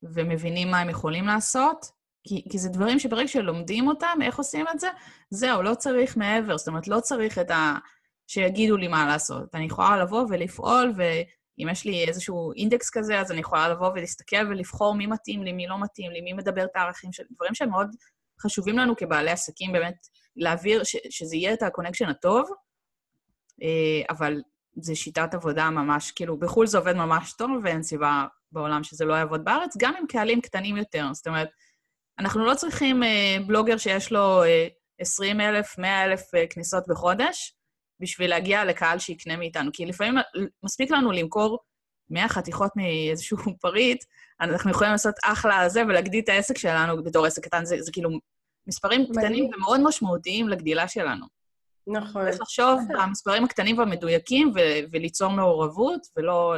ומבינים 0.02 0.70
מה 0.70 0.80
הם 0.80 0.90
יכולים 0.90 1.26
לעשות, 1.26 1.86
כי, 2.28 2.44
כי 2.50 2.58
זה 2.58 2.68
דברים 2.68 2.98
שברגע 2.98 3.28
שלומדים 3.28 3.88
אותם, 3.88 4.18
איך 4.22 4.38
עושים 4.38 4.66
את 4.74 4.80
זה, 4.80 4.88
זהו, 5.30 5.62
לא 5.62 5.74
צריך 5.74 6.16
מעבר. 6.16 6.58
זאת 6.58 6.68
אומרת, 6.68 6.88
לא 6.88 7.00
צריך 7.00 7.38
את 7.38 7.50
ה... 7.50 7.78
שיגידו 8.26 8.76
לי 8.76 8.88
מה 8.88 9.06
לעשות. 9.06 9.54
אני 9.54 9.64
יכולה 9.64 9.96
לבוא 9.96 10.26
ולפעול, 10.28 10.92
ואם 10.96 11.68
יש 11.68 11.84
לי 11.84 12.04
איזשהו 12.08 12.52
אינדקס 12.52 12.90
כזה, 12.90 13.20
אז 13.20 13.32
אני 13.32 13.40
יכולה 13.40 13.68
לבוא 13.68 13.88
ולהסתכל 13.88 14.46
ולבחור 14.50 14.94
מי 14.94 15.06
מתאים 15.06 15.42
לי, 15.42 15.52
מי 15.52 15.66
לא 15.66 15.80
מתאים 15.80 16.10
לי, 16.10 16.20
מי 16.20 16.32
מדבר 16.32 16.64
את 16.64 16.70
הערכים 16.74 17.12
של... 17.12 17.22
דברים 17.30 17.54
שהם 17.54 17.70
מאוד 17.70 17.90
חשובים 18.40 18.78
לנו 18.78 18.96
כבעלי 18.96 19.30
עסקים, 19.30 19.72
באמת, 19.72 19.94
להעביר, 20.36 20.84
ש, 20.84 20.96
שזה 21.10 21.36
יהיה 21.36 21.54
את 21.54 21.62
ה 21.62 21.66
connection 21.66 22.08
הטוב, 22.08 22.50
אה, 23.62 24.02
אבל 24.10 24.42
זה 24.76 24.94
שיטת 24.94 25.34
עבודה 25.34 25.70
ממש, 25.70 26.10
כאילו, 26.10 26.38
בחו"ל 26.38 26.66
זה 26.66 26.78
עובד 26.78 26.92
ממש 26.92 27.32
טוב, 27.32 27.50
ואין 27.64 27.82
סיבה 27.82 28.26
בעולם 28.52 28.84
שזה 28.84 29.04
לא 29.04 29.14
יעבוד 29.14 29.44
בארץ, 29.44 29.76
גם 29.78 29.94
עם 29.98 30.06
קהלים 30.06 30.40
קטנים 30.40 30.76
יותר. 30.76 31.06
זאת 31.12 31.26
אומרת, 31.26 31.48
אנחנו 32.18 32.46
לא 32.46 32.54
צריכים 32.54 33.02
אה, 33.02 33.36
בלוגר 33.46 33.76
שיש 33.76 34.12
לו 34.12 34.44
אה, 34.44 34.66
20 34.98 35.40
אלף, 35.40 35.78
100 35.78 36.04
אלף 36.04 36.34
אה, 36.34 36.44
כניסות 36.50 36.84
בחודש, 36.88 37.54
בשביל 38.00 38.30
להגיע 38.30 38.64
לקהל 38.64 38.98
שיקנה 38.98 39.36
מאיתנו. 39.36 39.70
כי 39.72 39.86
לפעמים 39.86 40.14
מספיק 40.62 40.90
לנו 40.90 41.12
למכור 41.12 41.58
100 42.10 42.28
חתיכות 42.28 42.70
מאיזשהו 42.76 43.38
פריט, 43.62 44.04
אנחנו 44.40 44.70
יכולים 44.70 44.92
לעשות 44.92 45.14
אחלה 45.24 45.68
זה 45.68 45.82
ולהגדיל 45.82 46.20
את 46.24 46.28
העסק 46.28 46.58
שלנו 46.58 47.04
בתור 47.04 47.26
עסק 47.26 47.44
קטן. 47.44 47.64
זה, 47.64 47.76
זה 47.80 47.92
כאילו 47.92 48.10
מספרים 48.66 49.06
קטנים 49.12 49.44
ומאוד 49.44 49.80
משמעותיים 49.84 50.48
לגדילה 50.48 50.88
שלנו. 50.88 51.26
נכון. 51.86 52.30
צריך 52.30 52.40
לחשוב 52.42 52.80
במספרים 52.88 53.44
הקטנים 53.44 53.78
והמדויקים 53.78 54.52
ו- 54.54 54.88
וליצור 54.92 55.30
מעורבות, 55.30 56.00
ולא 56.16 56.56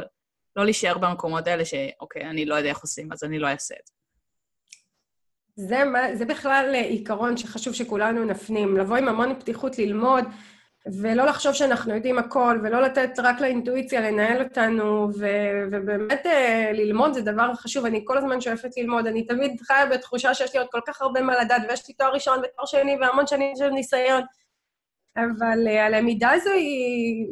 לא 0.55 0.63
להישאר 0.63 0.97
במקומות 0.97 1.47
האלה 1.47 1.65
שאוקיי, 1.65 2.29
אני 2.29 2.45
לא 2.45 2.55
יודע 2.55 2.69
איך 2.69 2.79
עושים, 2.79 3.11
אז 3.11 3.23
אני 3.23 3.39
לא 3.39 3.47
אעשה 3.47 3.75
את 3.75 3.87
זה. 3.87 3.93
זה, 5.55 5.83
זה 6.13 6.25
בכלל 6.25 6.75
עיקרון 6.75 7.37
שחשוב 7.37 7.73
שכולנו 7.73 8.25
נפנים, 8.25 8.77
לבוא 8.77 8.97
עם 8.97 9.07
המון 9.07 9.39
פתיחות 9.39 9.77
ללמוד, 9.77 10.25
ולא 11.01 11.25
לחשוב 11.25 11.53
שאנחנו 11.53 11.95
יודעים 11.95 12.17
הכל, 12.17 12.59
ולא 12.63 12.81
לתת 12.81 13.09
רק 13.23 13.41
לאינטואיציה 13.41 14.01
לנהל 14.01 14.43
אותנו, 14.43 15.09
ו- 15.19 15.67
ובאמת 15.71 16.25
אה, 16.25 16.71
ללמוד 16.73 17.13
זה 17.13 17.21
דבר 17.21 17.55
חשוב. 17.55 17.85
אני 17.85 18.01
כל 18.05 18.17
הזמן 18.17 18.41
שואפת 18.41 18.69
ללמוד, 18.77 19.07
אני 19.07 19.25
תמיד 19.25 19.61
חיה 19.61 19.85
בתחושה 19.85 20.33
שיש 20.33 20.53
לי 20.53 20.59
עוד 20.59 20.67
כל 20.71 20.79
כך 20.87 21.01
הרבה 21.01 21.21
מה 21.21 21.41
לדעת, 21.41 21.61
ויש 21.69 21.87
לי 21.87 21.93
תואר 21.93 22.13
ראשון 22.13 22.39
ותואר 22.39 22.65
שני 22.65 22.97
והמון 23.01 23.27
שנים 23.27 23.55
של 23.55 23.69
ניסיון. 23.69 24.21
אבל 25.17 25.67
אה, 25.67 25.85
הלמידה 25.85 26.31
הזו 26.31 26.51
היא... 26.51 27.25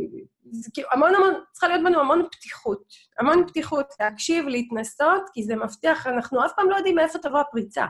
זה 0.52 0.70
כאילו 0.74 0.88
המון 0.92 1.16
המון, 1.16 1.34
צריכה 1.52 1.68
להיות 1.68 1.84
בנו 1.84 2.00
המון 2.00 2.28
פתיחות. 2.32 2.84
המון 3.20 3.48
פתיחות, 3.48 3.94
להקשיב, 4.00 4.48
להתנסות, 4.48 5.30
כי 5.34 5.44
זה 5.44 5.56
מבטיח, 5.56 6.08
אנחנו 6.08 6.46
אף 6.46 6.52
פעם 6.56 6.70
לא 6.70 6.76
יודעים 6.76 6.96
מאיפה 6.96 7.20
תבוא 7.20 7.40
הפריצה. 7.40 7.86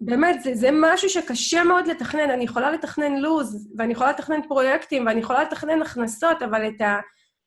באמת, 0.00 0.42
זה, 0.42 0.54
זה 0.54 0.68
משהו 0.72 1.10
שקשה 1.10 1.64
מאוד 1.64 1.86
לתכנן. 1.86 2.30
אני 2.30 2.44
יכולה 2.44 2.70
לתכנן 2.70 3.16
לו"ז, 3.16 3.68
ואני 3.78 3.92
יכולה 3.92 4.10
לתכנן 4.10 4.48
פרויקטים, 4.48 5.06
ואני 5.06 5.20
יכולה 5.20 5.42
לתכנן 5.42 5.82
הכנסות, 5.82 6.42
אבל 6.42 6.68
את 6.68 6.80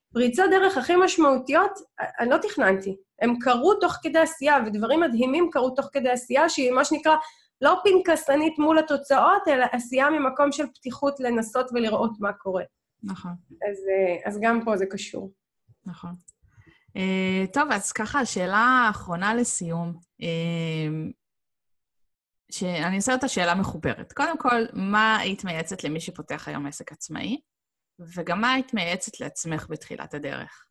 הפריצות 0.09 0.49
דרך 0.49 0.77
הכי 0.77 0.95
משמעותיות, 0.95 1.71
אני 2.19 2.29
לא 2.29 2.37
תכננתי. 2.37 2.97
הם 3.21 3.39
קרו 3.39 3.73
תוך 3.73 3.97
כדי 4.03 4.19
עשייה, 4.19 4.57
ודברים 4.65 4.99
מדהימים 4.99 5.49
קרו 5.51 5.69
תוך 5.69 5.89
כדי 5.93 6.09
עשייה, 6.09 6.49
שהיא 6.49 6.71
מה 6.71 6.85
שנקרא 6.85 7.15
לא 7.61 7.81
פנקסנית 7.83 8.59
מול 8.59 8.79
התוצאות, 8.79 9.47
אלא 9.47 9.65
עשייה 9.71 10.09
ממקום 10.09 10.51
של 10.51 10.67
פתיחות 10.67 11.19
לנסות 11.19 11.69
ולראות 11.73 12.11
מה 12.19 12.33
קורה. 12.33 12.63
נכון. 13.03 13.31
אז, 13.69 13.77
אה, 13.89 14.29
אז 14.29 14.39
גם 14.41 14.61
פה 14.65 14.77
זה 14.77 14.85
קשור. 14.85 15.31
נכון. 15.85 16.15
Uh, 16.97 17.53
טוב, 17.53 17.71
אז 17.71 17.91
ככה, 17.91 18.19
השאלה 18.19 18.57
האחרונה 18.57 19.35
לסיום, 19.35 19.93
uh, 20.21 20.25
שאני 22.51 22.95
אעשה 22.95 23.13
אותה 23.13 23.27
שאלה 23.27 23.55
מחוברת. 23.55 24.13
קודם 24.13 24.37
כל, 24.37 24.61
מה 24.73 25.17
היית 25.17 25.43
מייעצת 25.43 25.83
למי 25.83 25.99
שפותח 25.99 26.47
היום 26.47 26.65
עסק 26.65 26.91
עצמאי, 26.91 27.41
וגם 27.99 28.41
מה 28.41 28.53
היית 28.53 28.73
מייעצת 28.73 29.19
לעצמך 29.19 29.67
בתחילת 29.69 30.13
הדרך? 30.13 30.65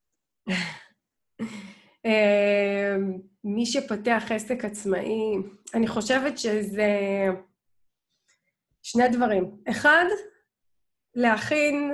אמ, 2.05 3.18
מי 3.44 3.66
שפותח 3.66 4.24
עסק 4.30 4.64
עצמאי, 4.64 5.36
אני 5.74 5.86
חושבת 5.86 6.38
שזה 6.38 6.88
שני 8.82 9.09
דברים. 9.09 9.51
אחד, 9.70 10.05
להכין 11.14 11.92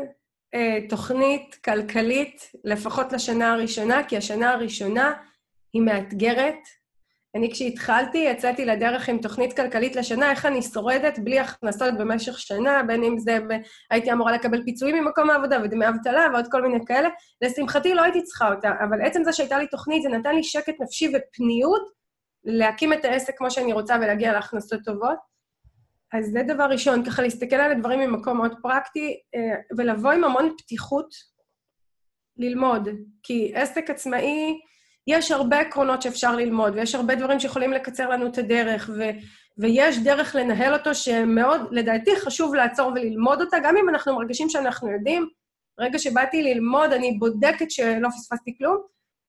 אה, 0.55 0.79
תוכנית 0.89 1.55
כלכלית, 1.55 2.53
לפחות 2.65 3.13
לשנה 3.13 3.53
הראשונה, 3.53 4.09
כי 4.09 4.17
השנה 4.17 4.53
הראשונה 4.53 5.13
היא 5.73 5.83
מאתגרת. 5.83 6.59
אני 7.35 7.53
כשהתחלתי, 7.53 8.19
יצאתי 8.19 8.65
לדרך 8.65 9.09
עם 9.09 9.19
תוכנית 9.19 9.57
כלכלית 9.57 9.97
לשנה, 9.97 10.31
איך 10.31 10.47
אני 10.47 10.63
שורדת 10.63 11.19
בלי 11.19 11.41
הכנסות 11.41 11.95
במשך 11.99 12.39
שנה, 12.39 12.83
בין 12.83 13.05
אם 13.05 13.19
זה, 13.19 13.39
ב... 13.49 13.53
הייתי 13.91 14.13
אמורה 14.13 14.33
לקבל 14.33 14.63
פיצויים 14.63 15.05
ממקום 15.05 15.31
העבודה 15.31 15.59
ודמי 15.65 15.89
אבטלה 15.89 16.27
ועוד 16.33 16.47
כל 16.51 16.63
מיני 16.63 16.87
כאלה. 16.87 17.09
לשמחתי 17.43 17.95
לא 17.95 18.03
הייתי 18.03 18.23
צריכה 18.23 18.55
אותה, 18.55 18.73
אבל 18.89 19.03
עצם 19.03 19.25
זה 19.25 19.33
שהייתה 19.33 19.59
לי 19.59 19.67
תוכנית, 19.67 20.03
זה 20.03 20.09
נתן 20.09 20.35
לי 20.35 20.43
שקט 20.43 20.75
נפשי 20.81 21.09
ופניות 21.09 21.83
להקים 22.45 22.93
את 22.93 23.05
העסק 23.05 23.39
כמו 23.39 23.51
שאני 23.51 23.73
רוצה 23.73 23.97
ולהגיע 23.97 24.33
להכנסות 24.33 24.81
טובות. 24.85 25.19
אז 26.13 26.27
זה 26.27 26.43
דבר 26.43 26.65
ראשון, 26.65 27.05
ככה 27.05 27.23
להסתכל 27.23 27.57
על 27.57 27.73
הדברים 27.73 28.01
ממקום 28.01 28.37
מאוד 28.37 28.55
פרקטי, 28.63 29.21
אה, 29.35 29.57
ולבוא 29.77 30.13
עם 30.13 30.25
המון 30.25 30.55
פתיחות 30.59 31.09
ללמוד. 32.37 32.89
כי 33.23 33.53
עסק 33.55 33.91
עצמאי, 33.91 34.61
יש 35.07 35.31
הרבה 35.31 35.61
עקרונות 35.61 36.03
שאפשר 36.03 36.37
ללמוד, 36.37 36.75
ויש 36.75 36.95
הרבה 36.95 37.15
דברים 37.15 37.41
שיכולים 37.41 37.73
לקצר 37.73 38.09
לנו 38.09 38.27
את 38.27 38.39
הדרך, 38.39 38.91
ו, 38.99 39.03
ויש 39.59 39.99
דרך 39.99 40.35
לנהל 40.35 40.75
אותו 40.75 40.95
שמאוד, 40.95 41.61
לדעתי, 41.71 42.17
חשוב 42.17 42.55
לעצור 42.55 42.93
וללמוד 42.95 43.41
אותה, 43.41 43.57
גם 43.65 43.77
אם 43.77 43.89
אנחנו 43.89 44.17
מרגישים 44.17 44.49
שאנחנו 44.49 44.91
יודעים. 44.93 45.29
ברגע 45.79 45.99
שבאתי 45.99 46.43
ללמוד, 46.43 46.93
אני 46.93 47.13
בודקת 47.13 47.71
שלא 47.71 48.09
פספסתי 48.09 48.59
כלום, 48.59 48.77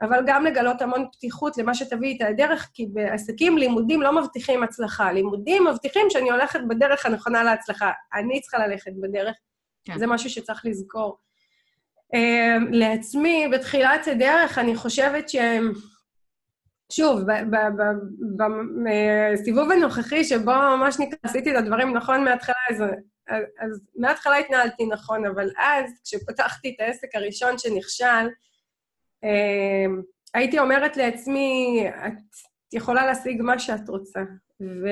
אבל 0.02 0.24
גם 0.28 0.46
לגלות 0.46 0.82
המון 0.82 1.06
פתיחות 1.12 1.58
למה 1.58 1.74
שתביא 1.74 2.10
איתה 2.10 2.28
הדרך, 2.28 2.70
כי 2.74 2.86
בעסקים 2.94 3.58
לימודים 3.58 4.02
לא 4.02 4.22
מבטיחים 4.22 4.64
הצלחה. 4.64 5.12
לימודים 5.12 5.68
מבטיחים 5.68 6.10
שאני 6.10 6.32
הולכת 6.32 6.60
בדרך 6.70 7.06
הנכונה 7.06 7.44
להצלחה. 7.44 7.92
אני 8.14 8.42
צריכה 8.42 8.68
ללכת 8.68 8.92
בדרך. 9.02 9.36
כן. 9.86 10.00
זה 10.00 10.08
משהו 10.08 10.30
שצריך 10.30 10.66
לזכור. 10.66 11.18
Uh, 12.16 12.20
לעצמי, 12.72 13.48
בתחילת 13.54 14.08
הדרך, 14.08 14.58
אני 14.58 14.76
חושבת 14.76 15.30
ש... 15.30 15.36
שוב, 16.92 17.22
בסיבוב 19.34 19.72
הנוכחי, 19.72 20.24
שבו 20.24 20.52
ממש 20.52 21.00
נקרא, 21.00 21.18
עשיתי 21.24 21.52
את 21.52 21.56
הדברים 21.58 21.98
נכון 21.98 22.24
מההתחלה, 22.24 22.56
אז, 22.70 22.84
אז, 23.60 23.82
מההתחלה 23.96 24.38
התנהלתי 24.38 24.86
נכון, 24.86 25.26
אבל 25.26 25.50
אז, 25.58 25.92
כשפתחתי 26.04 26.74
את 26.76 26.82
העסק 26.82 27.16
הראשון 27.16 27.58
שנכשל, 27.58 28.28
uh, 29.26 29.90
הייתי 30.34 30.60
אומרת 30.60 30.98
לעצמי, 30.98 31.84
את 32.08 32.74
יכולה 32.74 33.06
להשיג 33.06 33.42
מה 33.42 33.60
שאת 33.60 33.90
רוצה. 33.90 34.22
ו... 34.62 34.88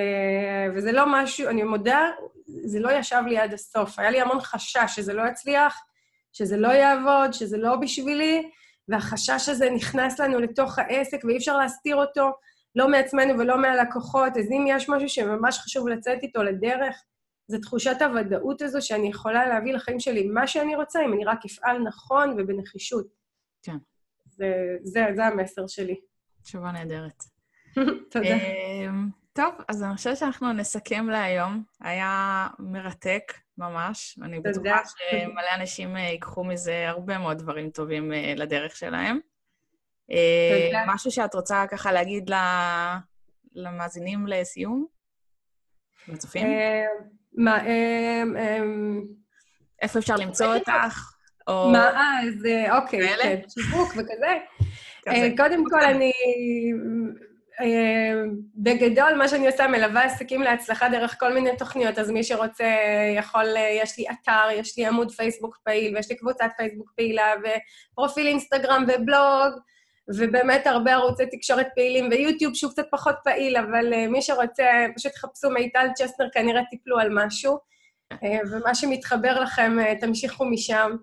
וזה 0.76 0.92
לא 0.92 1.04
משהו, 1.08 1.50
אני 1.50 1.64
מודה, 1.64 2.10
זה 2.46 2.80
לא 2.80 2.92
ישב 2.92 3.22
לי 3.28 3.38
עד 3.38 3.54
הסוף. 3.54 4.00
היה 4.00 4.10
לי 4.10 4.22
המון 4.22 4.42
חשש 4.42 4.96
שזה 4.96 5.14
לא 5.14 5.28
יצליח, 5.28 5.86
שזה 6.38 6.58
לא 6.58 6.68
יעבוד, 6.68 7.34
שזה 7.34 7.58
לא 7.58 7.76
בשבילי, 7.76 8.50
והחשש 8.88 9.50
הזה 9.50 9.70
נכנס 9.70 10.20
לנו 10.20 10.40
לתוך 10.40 10.80
העסק 10.80 11.18
ואי 11.24 11.38
אפשר 11.38 11.58
להסתיר 11.58 11.96
אותו, 11.96 12.32
לא 12.76 12.90
מעצמנו 12.90 13.40
ולא 13.40 13.62
מהלקוחות. 13.62 14.38
אז 14.38 14.52
אם 14.52 14.66
יש 14.68 14.90
משהו 14.90 15.10
שממש 15.10 15.60
חשוב 15.60 15.88
לצאת 15.88 16.24
איתו 16.24 16.44
לדרך, 16.44 17.04
זה 17.48 17.60
תחושת 17.60 18.02
הוודאות 18.02 18.62
הזו 18.62 18.82
שאני 18.82 19.08
יכולה 19.10 19.48
להביא 19.48 19.74
לחיים 19.74 20.00
שלי 20.00 20.28
מה 20.28 20.48
שאני 20.48 20.76
רוצה, 20.76 21.00
אם 21.06 21.14
אני 21.14 21.26
רק 21.26 21.46
אפעל 21.46 21.80
נכון 21.80 22.36
ובנחישות. 22.38 23.08
כן. 23.64 23.78
זה, 24.26 24.54
זה, 24.84 25.06
זה 25.16 25.26
המסר 25.26 25.68
שלי. 25.68 25.96
תשובה 26.44 26.72
נהדרת. 26.72 27.24
תודה. 28.12 28.36
אמ, 28.36 29.10
טוב, 29.34 29.54
אז 29.68 29.84
אני 29.84 29.96
חושבת 29.96 30.18
שאנחנו 30.18 30.54
נסכם 30.54 31.10
להיום. 31.10 31.64
היה 31.82 32.48
מרתק. 32.60 33.34
ממש. 33.58 34.20
אני 34.22 34.40
בטוחה 34.40 34.82
שמלא 34.86 35.56
אנשים 35.56 35.98
אה, 35.98 36.02
ייקחו 36.02 36.44
מזה 36.44 36.90
הרבה 36.90 37.18
מאוד 37.18 37.38
דברים 37.38 37.70
טובים 37.70 38.14
אה, 38.14 38.34
לדרך 38.36 38.76
שלהם. 38.76 39.20
אה, 40.12 40.66
תודה. 40.66 40.84
משהו 40.88 41.12
שאת 41.12 41.36
רוצה 41.36 41.66
ככה 41.72 41.92
להגיד 41.92 42.32
למאזינים 43.56 44.28
לסיום? 44.28 44.86
לצופים? 46.08 46.48
מה, 47.34 47.66
איפה 49.82 50.00
אפשר 50.00 50.16
למצוא 50.16 50.56
אותך? 50.56 51.12
מה, 51.48 51.92
אה, 51.94 52.20
אז 52.22 52.46
אוקיי, 52.72 53.18
כן, 53.18 53.42
שיווק 53.50 53.92
וכזה. 53.92 54.38
קודם 55.38 55.64
כל, 55.70 55.84
אני 55.84 56.12
בגדול, 58.56 59.14
מה 59.18 59.28
שאני 59.28 59.48
עושה, 59.48 59.68
מלווה 59.68 60.04
עסקים 60.04 60.42
להצלחה 60.42 60.90
דרך 60.90 61.20
כל 61.20 61.34
מיני 61.34 61.58
תוכניות, 61.58 62.00
אז 62.00 62.12
מי 62.12 62.24
שרוצה 62.24 62.78
יכול, 63.18 63.58
אה, 63.58 63.80
יש 63.82 63.98
לי 63.98 64.06
אתר, 64.10 64.48
יש 64.54 64.78
לי 64.78 64.86
עמוד 64.86 65.12
פייסבוק 65.12 65.58
פעיל, 65.64 65.96
ויש 65.96 66.10
לי 66.10 66.18
קבוצת 66.18 66.48
פייסבוק 66.58 66.92
פעילה, 66.96 67.34
ופרופיל 67.92 68.28
אינסטגרם 68.28 68.86
ובלוג, 68.88 69.60
ובאמת 70.18 70.68
הרבה 70.68 70.94
ערוצי 70.94 71.24
תקשורת 71.26 71.68
פעילים, 71.76 72.10
ויוטיוב 72.12 72.54
שהוא 72.54 72.72
קצת 72.72 72.86
פחות 72.92 73.16
פעיל, 73.24 73.58
אבל 73.58 73.94
uh, 73.94 74.10
מי 74.10 74.22
שרוצה, 74.22 74.66
פשוט 74.96 75.12
תחפשו 75.12 75.50
מיטל 75.50 75.88
צ'סנר, 75.96 76.30
כנראה 76.34 76.62
תיפלו 76.70 77.00
על 77.00 77.10
משהו, 77.12 77.58
ומה 78.52 78.76
שמתחבר 78.76 79.40
לכם, 79.40 79.78
תמשיכו 80.00 80.46
משם. 80.46 80.96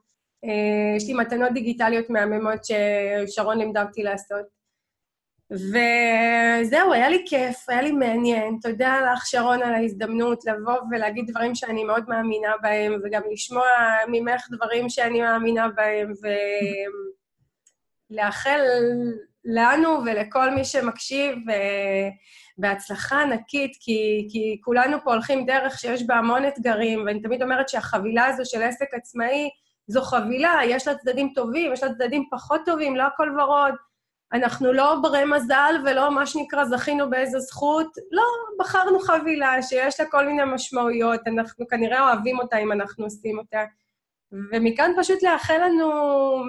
יש 0.96 1.06
לי 1.06 1.14
מתנות 1.14 1.52
דיגיטליות 1.52 2.10
מהממות 2.10 2.60
ששרון 2.64 3.58
לימדה 3.58 3.82
אותי 3.82 4.02
לעשות. 4.02 4.61
וזהו, 5.52 6.92
היה 6.92 7.08
לי 7.08 7.24
כיף, 7.26 7.68
היה 7.68 7.82
לי 7.82 7.92
מעניין. 7.92 8.58
תודה 8.62 9.12
לך, 9.12 9.26
שרון, 9.26 9.62
על 9.62 9.74
ההזדמנות 9.74 10.44
לבוא 10.46 10.78
ולהגיד 10.90 11.30
דברים 11.30 11.54
שאני 11.54 11.84
מאוד 11.84 12.04
מאמינה 12.08 12.52
בהם, 12.62 13.00
וגם 13.04 13.22
לשמוע 13.32 13.66
ממך 14.08 14.46
דברים 14.50 14.88
שאני 14.88 15.20
מאמינה 15.20 15.68
בהם, 15.68 16.12
ולאחל 18.10 18.60
לנו 19.44 19.98
ולכל 20.04 20.50
מי 20.50 20.64
שמקשיב 20.64 21.34
בהצלחה 22.58 23.22
ענקית, 23.22 23.72
כי, 23.80 24.28
כי 24.30 24.60
כולנו 24.64 24.96
פה 25.04 25.12
הולכים 25.12 25.46
דרך 25.46 25.78
שיש 25.78 26.06
בה 26.06 26.14
המון 26.14 26.44
אתגרים, 26.44 27.04
ואני 27.06 27.22
תמיד 27.22 27.42
אומרת 27.42 27.68
שהחבילה 27.68 28.26
הזו 28.26 28.42
של 28.46 28.62
עסק 28.62 28.94
עצמאי 28.94 29.50
זו 29.86 30.02
חבילה, 30.02 30.60
יש 30.66 30.88
לה 30.88 30.94
צדדים 30.94 31.32
טובים, 31.34 31.72
יש 31.72 31.82
לה 31.82 31.94
צדדים 31.94 32.24
פחות 32.30 32.60
טובים, 32.66 32.96
לא 32.96 33.02
הכל 33.02 33.40
ורוד. 33.40 33.74
אנחנו 34.32 34.72
לא 34.72 34.96
ברי 35.02 35.24
מזל 35.24 35.74
ולא 35.84 36.14
מה 36.14 36.26
שנקרא 36.26 36.64
זכינו 36.64 37.10
באיזו 37.10 37.40
זכות, 37.40 37.96
לא, 38.10 38.22
בחרנו 38.58 39.00
חבילה 39.00 39.62
שיש 39.62 40.00
לה 40.00 40.06
כל 40.06 40.26
מיני 40.26 40.42
משמעויות, 40.54 41.20
אנחנו 41.26 41.68
כנראה 41.68 42.10
אוהבים 42.10 42.38
אותה 42.38 42.58
אם 42.58 42.72
אנחנו 42.72 43.04
עושים 43.04 43.38
אותה. 43.38 43.64
ומכאן 44.52 44.90
פשוט 44.98 45.22
לאחל 45.22 45.58
לנו, 45.64 45.90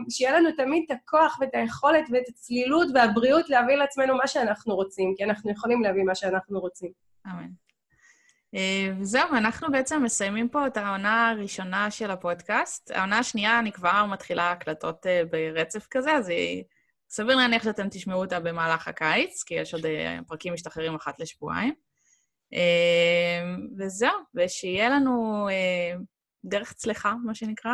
שיהיה 0.09 0.39
לנו 0.39 0.49
תמיד 0.57 0.83
את 0.85 0.97
הכוח 0.97 1.37
ואת 1.41 1.49
היכולת 1.53 2.05
ואת 2.11 2.23
הצלילות 2.27 2.87
והבריאות 2.93 3.49
להביא 3.49 3.75
לעצמנו 3.75 4.17
מה 4.17 4.27
שאנחנו 4.27 4.75
רוצים, 4.75 5.13
כי 5.17 5.23
אנחנו 5.23 5.51
יכולים 5.51 5.83
להביא 5.83 6.03
מה 6.03 6.15
שאנחנו 6.15 6.59
רוצים. 6.59 6.91
אמן. 7.27 7.49
אה, 8.55 8.93
וזהו, 8.99 9.29
אנחנו 9.37 9.71
בעצם 9.71 10.03
מסיימים 10.03 10.49
פה 10.49 10.67
את 10.67 10.77
העונה 10.77 11.29
הראשונה 11.29 11.91
של 11.91 12.11
הפודקאסט. 12.11 12.91
העונה 12.91 13.19
השנייה, 13.19 13.59
אני 13.59 13.71
כבר 13.71 14.05
מתחילה 14.05 14.51
הקלטות 14.51 15.07
אה, 15.07 15.21
ברצף 15.31 15.87
כזה, 15.91 16.11
אז 16.11 16.29
היא 16.29 16.63
סביר 17.15 17.35
להניח 17.35 17.63
שאתם 17.63 17.87
תשמעו 17.91 18.21
אותה 18.21 18.39
במהלך 18.39 18.87
הקיץ, 18.87 19.43
כי 19.43 19.53
יש 19.53 19.73
עוד 19.73 19.85
אה, 19.85 20.19
פרקים 20.27 20.53
משתחררים 20.53 20.95
אחת 20.95 21.19
לשבועיים. 21.19 21.73
אה, 22.53 23.55
וזהו, 23.77 24.11
ושיהיה 24.35 24.89
לנו 24.89 25.47
אה, 25.49 25.95
דרך 26.45 26.73
צלחה, 26.73 27.13
מה 27.23 27.35
שנקרא. 27.35 27.71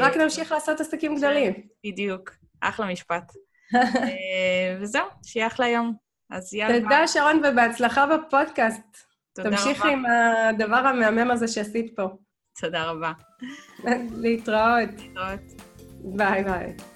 רק 0.00 0.16
נמשיך 0.16 0.52
לעשות 0.52 0.80
עסקים 0.80 1.16
גדולים. 1.16 1.52
בדיוק, 1.86 2.30
אחלה 2.60 2.86
משפט. 2.86 3.32
וזהו, 4.80 5.06
שיהיה 5.26 5.46
אחלה 5.46 5.68
יום. 5.68 5.94
אז 6.30 6.54
יאללה. 6.54 6.80
תודה, 6.80 7.08
שרון, 7.08 7.42
ובהצלחה 7.44 8.06
בפודקאסט. 8.06 8.96
תודה 9.34 9.48
רבה. 9.48 9.56
תמשיכי 9.56 9.88
עם 9.88 10.04
הדבר 10.06 10.76
המהמם 10.76 11.30
הזה 11.30 11.48
שעשית 11.48 11.96
פה. 11.96 12.08
תודה 12.60 12.84
רבה. 12.84 13.12
להתראות. 14.22 14.90
להתראות. 14.98 15.62
ביי 16.04 16.44
ביי. 16.44 16.93